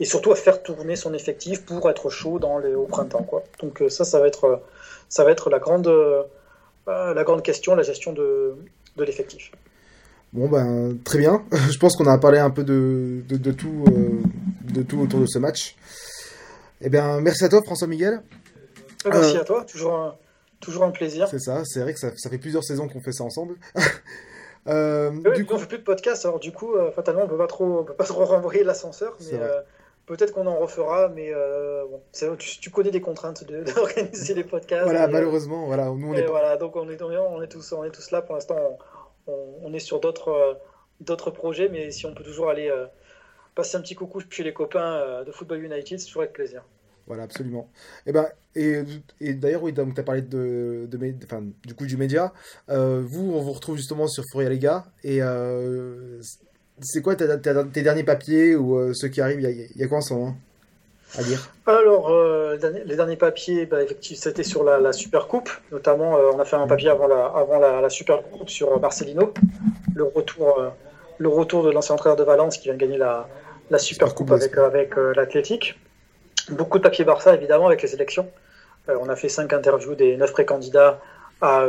et 0.00 0.04
surtout 0.04 0.32
à 0.32 0.36
faire 0.36 0.62
tourner 0.62 0.96
son 0.96 1.14
effectif 1.14 1.64
pour 1.64 1.88
être 1.90 2.10
chaud 2.10 2.38
dans 2.38 2.58
les, 2.58 2.74
au 2.74 2.86
printemps. 2.86 3.22
Quoi. 3.22 3.42
Donc, 3.60 3.82
ça, 3.88 4.04
ça 4.04 4.20
va 4.20 4.26
être, 4.26 4.62
ça 5.08 5.24
va 5.24 5.30
être 5.30 5.50
la, 5.50 5.58
grande, 5.58 5.90
la 6.86 7.24
grande 7.24 7.42
question, 7.42 7.74
la 7.74 7.82
gestion 7.82 8.12
de, 8.12 8.56
de 8.96 9.04
l'effectif. 9.04 9.50
Bon 10.34 10.48
ben 10.48 10.98
très 11.04 11.18
bien. 11.18 11.44
Je 11.70 11.78
pense 11.78 11.96
qu'on 11.96 12.06
a 12.06 12.18
parlé 12.18 12.38
un 12.40 12.50
peu 12.50 12.64
de, 12.64 13.22
de, 13.28 13.52
tout, 13.52 13.84
euh, 13.86 14.20
de 14.64 14.82
tout 14.82 14.98
autour 14.98 15.20
de 15.20 15.26
ce 15.26 15.38
match. 15.38 15.76
Eh 16.80 16.88
bien 16.88 17.20
merci 17.20 17.44
à 17.44 17.48
toi 17.48 17.62
François 17.64 17.86
Miguel. 17.86 18.20
Ah, 19.04 19.10
merci 19.12 19.36
euh, 19.36 19.42
à 19.42 19.44
toi, 19.44 19.64
toujours 19.64 19.94
un, 19.94 20.16
toujours 20.60 20.82
un 20.82 20.90
plaisir. 20.90 21.28
C'est 21.28 21.38
ça, 21.38 21.62
c'est 21.64 21.80
vrai 21.80 21.94
que 21.94 22.00
ça, 22.00 22.10
ça, 22.16 22.30
fait 22.30 22.38
plusieurs 22.38 22.64
saisons 22.64 22.88
qu'on 22.88 23.00
fait 23.00 23.12
ça 23.12 23.22
ensemble. 23.22 23.54
euh, 24.66 25.10
du 25.34 25.44
coup, 25.44 25.54
on 25.54 25.58
fait 25.58 25.66
plus 25.66 25.78
de 25.78 25.84
podcast, 25.84 26.24
alors 26.24 26.38
du 26.38 26.52
coup, 26.52 26.74
euh, 26.74 26.90
fatalement, 26.90 27.22
on 27.22 27.28
peut 27.28 27.36
pas 27.36 27.46
trop, 27.46 27.80
on 27.80 27.84
peut 27.84 27.94
pas 27.94 28.04
trop 28.04 28.24
renvoyer 28.24 28.64
l'ascenseur, 28.64 29.16
mais 29.20 29.38
peut-être 30.06 30.32
qu'on 30.32 30.46
en 30.46 30.58
refera, 30.58 31.08
mais 31.08 31.32
bon, 31.32 32.00
tu, 32.38 32.60
tu, 32.60 32.70
connais 32.70 32.90
des 32.90 33.00
contraintes 33.00 33.44
d'organiser 33.74 34.34
les 34.34 34.44
podcasts. 34.44 34.84
Voilà, 34.84 35.06
malheureusement, 35.08 35.66
voilà, 35.66 35.86
nous 35.86 36.10
on 36.10 36.14
est. 36.14 36.26
Voilà, 36.26 36.56
donc 36.56 36.76
on 36.76 36.88
est, 36.88 37.00
on 37.02 37.42
est 37.42 37.48
tous, 37.48 37.72
on 37.72 37.84
est 37.84 37.90
tous 37.90 38.10
là 38.10 38.22
pour 38.22 38.34
l'instant 38.34 38.78
on, 39.26 39.72
est 39.72 39.78
sur 39.78 40.00
d'autres 40.00 40.28
euh, 40.28 40.54
d'autres 41.00 41.30
projets, 41.30 41.68
mais 41.68 41.90
si 41.90 42.06
on 42.06 42.14
peut 42.14 42.24
toujours 42.24 42.50
aller 42.50 42.68
euh, 42.68 42.86
passer 43.54 43.76
un 43.76 43.80
petit 43.80 43.94
coucou 43.94 44.20
chez 44.28 44.42
les 44.42 44.52
copains 44.52 44.96
euh, 44.96 45.24
de 45.24 45.32
Football 45.32 45.64
United, 45.64 45.98
c'est 45.98 46.06
toujours 46.06 46.22
avec 46.22 46.34
plaisir. 46.34 46.62
Voilà, 47.06 47.24
absolument. 47.24 47.68
Et, 48.06 48.10
eh 48.10 48.12
ben, 48.12 48.26
et, 48.56 48.82
et 49.20 49.34
d'ailleurs, 49.34 49.62
oui, 49.62 49.74
tu 49.74 49.80
as 49.80 50.02
parlé 50.02 50.22
de, 50.22 50.88
de, 50.90 51.14
du 51.66 51.74
coup 51.74 51.86
du 51.86 51.96
média. 51.96 52.32
vous, 52.68 53.32
on 53.34 53.40
vous 53.42 53.52
retrouve 53.52 53.76
justement 53.76 54.06
sur 54.06 54.24
Furia 54.30 54.48
Lega. 54.48 54.86
Et 55.02 55.20
c'est 56.80 57.02
quoi 57.02 57.14
tes 57.16 57.82
derniers 57.82 58.04
papiers 58.04 58.56
ou 58.56 58.94
ceux 58.94 59.08
qui 59.08 59.20
arrivent? 59.20 59.40
Il 59.40 59.80
y, 59.80 59.82
a 59.82 59.88
quoi 59.88 59.98
en 59.98 60.02
ce 60.02 60.14
moment 60.14 60.36
alors, 61.66 62.10
euh, 62.10 62.56
les 62.84 62.96
derniers 62.96 63.16
papiers, 63.16 63.66
bah, 63.66 63.82
effectivement, 63.82 64.20
c'était 64.20 64.42
sur 64.42 64.64
la, 64.64 64.92
Super 64.92 65.28
Coupe. 65.28 65.50
Notamment, 65.70 66.16
euh, 66.16 66.32
on 66.34 66.38
a 66.38 66.44
fait 66.44 66.56
un 66.56 66.66
papier 66.66 66.90
avant 66.90 67.06
la, 67.06 67.26
avant 67.26 67.58
la, 67.58 67.88
Super 67.88 68.22
Coupe 68.22 68.48
sur 68.48 68.80
Marcelino, 68.80 69.32
le 69.94 70.04
retour, 70.04 70.58
euh, 70.58 70.70
le 71.18 71.28
retour 71.28 71.62
de 71.62 71.70
l'ancien 71.70 71.94
entraîneur 71.94 72.16
de 72.16 72.24
Valence 72.24 72.58
qui 72.58 72.64
vient 72.64 72.74
de 72.74 72.78
gagner 72.78 72.98
la, 72.98 73.28
Super, 73.78 74.14
Coupe, 74.14 74.32
avec, 74.32 74.56
avec 74.58 74.96
l'Athletic. 74.96 75.78
Beaucoup 76.50 76.78
de 76.78 76.82
papier 76.82 77.04
Barça, 77.04 77.34
évidemment, 77.34 77.66
avec 77.66 77.82
les 77.82 77.94
élections. 77.94 78.28
on 78.88 79.08
a 79.08 79.16
fait 79.16 79.28
cinq 79.28 79.52
interviews 79.52 79.94
des 79.94 80.16
neuf 80.16 80.32
précandidats 80.32 81.00
à, 81.40 81.64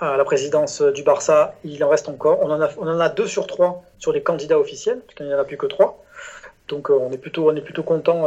à 0.00 0.16
la 0.16 0.24
présidence 0.24 0.82
du 0.82 1.02
Barça. 1.02 1.54
Il 1.64 1.82
en 1.84 1.88
reste 1.88 2.08
encore. 2.08 2.40
On 2.42 2.50
en 2.50 2.60
a, 2.60 2.70
on 2.78 2.88
en 2.88 3.00
a 3.00 3.08
deux 3.08 3.26
sur 3.26 3.46
trois 3.46 3.82
sur 3.98 4.12
les 4.12 4.22
candidats 4.22 4.58
officiels, 4.58 5.00
parce 5.00 5.14
qu'il 5.14 5.26
n'y 5.26 5.34
en 5.34 5.38
a 5.38 5.44
plus 5.44 5.56
que 5.56 5.66
trois. 5.66 6.02
Donc 6.68 6.90
on 6.90 7.10
est 7.10 7.18
plutôt, 7.18 7.50
on 7.50 7.56
est 7.56 7.60
plutôt 7.60 7.82
content 7.82 8.26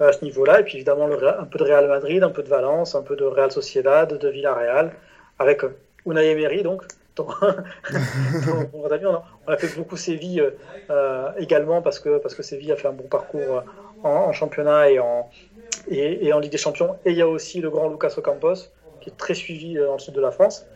à 0.00 0.12
ce 0.12 0.24
niveau-là. 0.24 0.60
Et 0.60 0.64
puis 0.64 0.76
évidemment, 0.76 1.06
un 1.06 1.44
peu 1.44 1.58
de 1.58 1.64
Real 1.64 1.88
Madrid, 1.88 2.22
un 2.22 2.30
peu 2.30 2.42
de 2.42 2.48
Valence, 2.48 2.94
un 2.94 3.02
peu 3.02 3.16
de 3.16 3.24
Real 3.24 3.50
Sociedad, 3.50 4.12
de 4.12 4.28
Villarreal, 4.28 4.92
avec 5.38 5.62
Unai 6.06 6.30
Emery, 6.30 6.62
donc. 6.62 6.82
on, 7.18 7.24
a, 9.46 9.56
fait 9.56 9.74
beaucoup 9.74 9.96
Séville 9.96 10.52
euh, 10.90 11.30
également 11.38 11.80
parce 11.80 11.98
que, 11.98 12.18
parce 12.18 12.34
que 12.34 12.42
Séville 12.42 12.72
a 12.72 12.76
fait 12.76 12.88
un 12.88 12.92
bon 12.92 13.08
parcours 13.08 13.62
en, 14.02 14.32
championnat 14.32 14.90
et 14.90 14.98
en, 14.98 15.28
et, 15.88 16.32
en 16.32 16.38
Ligue 16.38 16.52
des 16.52 16.58
Champions. 16.58 16.96
Et 17.04 17.10
il 17.10 17.16
y 17.16 17.22
a 17.22 17.28
aussi 17.28 17.60
le 17.60 17.70
grand 17.70 17.88
Lucas 17.88 18.14
Ocampos, 18.16 18.70
qui 19.00 19.10
est 19.10 19.16
très 19.16 19.34
suivi 19.34 19.78
euh, 19.78 19.86
dans 19.86 19.94
le 19.94 19.98
sud 19.98 20.14
de 20.14 20.20
la 20.20 20.30
France. 20.30 20.66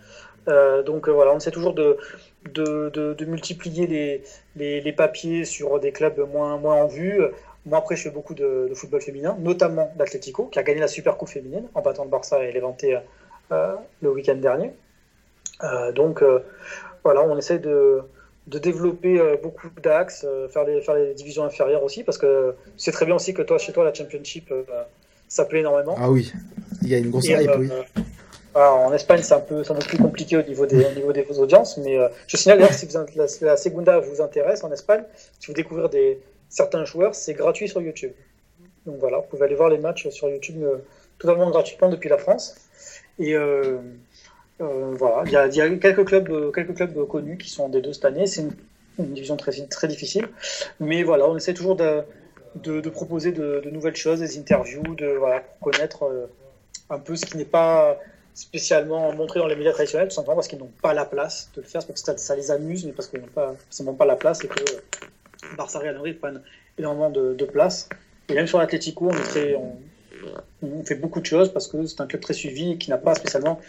Euh, 0.48 0.82
donc 0.82 1.08
voilà, 1.08 1.32
on 1.32 1.36
essaie 1.36 1.50
toujours 1.50 1.74
de, 1.74 1.98
de, 2.46 2.88
de, 2.90 3.24
multiplier 3.26 3.86
les, 4.56 4.80
les, 4.80 4.92
papiers 4.92 5.44
sur 5.44 5.78
des 5.78 5.92
clubs 5.92 6.18
moins, 6.32 6.56
moins 6.56 6.76
en 6.76 6.86
vue. 6.86 7.20
Moi, 7.66 7.78
après, 7.78 7.94
je 7.96 8.04
fais 8.04 8.10
beaucoup 8.10 8.34
de, 8.34 8.70
football 8.74 9.02
féminin, 9.02 9.36
notamment 9.38 9.92
d'Atlético, 9.96 10.46
qui 10.46 10.58
a 10.58 10.62
gagné 10.62 10.80
la 10.80 10.88
Super 10.88 11.16
Coupe 11.18 11.28
féminine 11.28 11.68
en 11.74 11.82
battant 11.82 12.04
le 12.04 12.10
Barça 12.10 12.42
et 12.42 12.52
l'Eventé 12.52 12.98
euh, 13.52 13.74
le 14.00 14.10
week-end 14.10 14.36
dernier. 14.36 14.72
Euh, 15.62 15.92
donc, 15.92 16.22
euh, 16.22 16.40
voilà, 17.04 17.22
on 17.22 17.36
essaie 17.36 17.58
de, 17.58 18.00
de 18.46 18.58
développer 18.58 19.20
beaucoup 19.42 19.68
d'axes, 19.82 20.26
faire, 20.50 20.64
les, 20.64 20.80
faire 20.80 20.94
les 20.94 21.14
divisions 21.14 21.44
inférieures 21.44 21.84
aussi, 21.84 22.02
parce 22.02 22.18
que 22.18 22.54
c'est 22.76 22.90
très 22.90 23.06
bien 23.06 23.14
aussi 23.14 23.32
que 23.32 23.42
toi, 23.42 23.58
chez 23.58 23.72
toi, 23.72 23.84
la 23.84 23.94
Championship, 23.94 24.52
ça 25.28 25.44
plaît 25.44 25.60
énormément. 25.60 25.94
Ah 25.98 26.10
oui, 26.10 26.32
il 26.82 26.88
y 26.88 26.94
a 26.94 26.98
une 26.98 27.10
grosse 27.10 27.26
hype, 27.26 27.50
oui. 27.58 27.70
en 28.54 28.92
Espagne, 28.92 29.20
c'est 29.22 29.34
un, 29.34 29.40
peu, 29.40 29.60
un 29.60 29.74
peu 29.74 29.86
plus 29.86 29.98
compliqué 29.98 30.36
au 30.36 30.42
niveau 30.42 30.66
des, 30.66 30.84
au 30.84 30.92
niveau 30.92 31.12
des 31.12 31.24
audiences, 31.38 31.76
mais 31.78 31.98
je 32.26 32.36
signale 32.36 32.58
d'ailleurs 32.58 32.74
si 32.74 32.86
vous, 32.86 32.98
la, 33.14 33.26
la, 33.42 33.56
Segunda 33.56 34.00
vous 34.00 34.20
intéresse 34.20 34.64
en 34.64 34.72
Espagne, 34.72 35.04
si 35.38 35.46
vous 35.46 35.54
découvrez 35.54 35.88
des, 35.88 36.18
certains 36.50 36.84
joueurs, 36.84 37.14
c'est 37.14 37.34
gratuit 37.34 37.68
sur 37.68 37.80
YouTube. 37.80 38.12
Donc 38.84 38.96
voilà, 38.98 39.18
vous 39.18 39.26
pouvez 39.28 39.44
aller 39.44 39.54
voir 39.54 39.70
les 39.70 39.78
matchs 39.78 40.08
sur 40.10 40.28
YouTube 40.28 40.62
euh, 40.62 40.78
totalement 41.18 41.48
gratuitement 41.50 41.88
depuis 41.88 42.08
la 42.08 42.18
France. 42.18 42.56
Et 43.18 43.34
euh, 44.60 44.64
euh, 44.64 44.94
voilà, 44.96 45.22
il 45.26 45.54
y, 45.54 45.60
a, 45.60 45.70
quelques 45.76 46.04
clubs, 46.04 46.52
quelques 46.52 46.74
clubs 46.74 47.06
connus 47.06 47.38
qui 47.38 47.50
sont 47.50 47.68
des 47.68 47.80
deux 47.80 47.92
cette 47.92 48.04
année. 48.04 48.26
C'est 48.26 48.42
une, 48.42 48.52
division 48.98 49.36
très, 49.36 49.52
très 49.66 49.88
difficile, 49.88 50.28
mais 50.78 51.02
voilà, 51.02 51.26
on 51.26 51.34
essaie 51.34 51.54
toujours 51.54 51.74
de, 51.74 52.02
de, 52.56 52.90
proposer 52.90 53.32
de, 53.32 53.62
nouvelles 53.72 53.96
choses, 53.96 54.20
des 54.20 54.38
interviews, 54.38 54.94
de 54.94 55.18
connaître 55.62 56.28
un 56.90 56.98
peu 56.98 57.16
ce 57.16 57.24
qui 57.24 57.38
n'est 57.38 57.46
pas 57.46 57.98
spécialement 58.34 59.10
montré 59.14 59.40
dans 59.40 59.46
les 59.46 59.56
médias 59.56 59.72
traditionnels, 59.72 60.08
tout 60.08 60.14
simplement 60.14 60.34
parce 60.34 60.48
qu'ils 60.48 60.58
n'ont 60.58 60.70
pas 60.82 60.92
la 60.92 61.06
place 61.06 61.50
de 61.54 61.62
le 61.62 61.66
faire, 61.66 61.84
parce 61.86 62.02
que 62.02 62.18
ça, 62.18 62.36
les 62.36 62.50
amuse, 62.50 62.84
mais 62.84 62.92
parce 62.92 63.08
qu'ils 63.08 63.20
n'ont 63.20 63.26
pas, 63.26 63.54
pas 63.98 64.04
la 64.04 64.16
place 64.16 64.44
et 64.44 64.48
que 64.48 64.64
Barça 65.56 65.78
Real 65.78 65.94
Madrid 65.94 66.18
prennent 66.18 66.42
énormément 66.76 67.10
de, 67.10 67.44
place. 67.44 67.88
Et 68.28 68.34
même 68.34 68.46
sur 68.46 68.58
l'Atlético, 68.58 69.10
on, 69.10 69.56
on, 69.56 69.76
fait 70.84 70.94
beaucoup 70.94 71.20
de 71.20 71.26
choses 71.26 71.52
parce 71.52 71.68
que 71.68 71.86
c'est 71.86 72.00
un 72.00 72.06
club 72.06 72.20
très 72.22 72.34
suivi 72.34 72.72
et 72.72 72.78
qui 72.78 72.90
n'a 72.90 72.98
pas 72.98 73.14
spécialement 73.14 73.60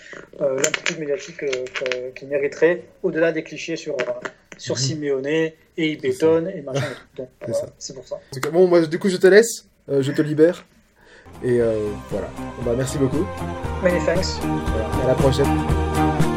euh, 0.42 0.56
l'amplitude 0.56 1.00
médiatique 1.00 1.44
euh, 1.44 2.12
qu'il 2.16 2.28
mériterait, 2.28 2.84
au-delà 3.04 3.32
des 3.32 3.44
clichés 3.44 3.76
sur, 3.76 3.94
euh, 3.94 4.28
sur 4.58 4.76
mhm. 4.76 4.82
Simeone 4.82 5.28
et 5.28 5.56
il 5.78 6.00
bétonne 6.00 6.50
et 6.50 6.62
machin. 6.62 6.88
C'est 7.78 7.94
pour 7.94 8.08
ça. 8.08 8.20
Bon, 8.52 8.68
moi, 8.68 8.86
du 8.86 9.00
coup, 9.00 9.10
je 9.10 9.18
te 9.18 9.28
laisse, 9.28 9.68
je 9.88 10.12
te 10.12 10.22
libère. 10.22 10.66
Et 11.44 11.60
voilà. 12.10 12.30
Bah, 12.66 12.74
merci 12.76 12.98
beaucoup. 12.98 13.26
Many 13.84 14.04
thanks. 14.06 14.42
à 15.04 15.08
la 15.08 15.16
prochaine. 15.16 16.31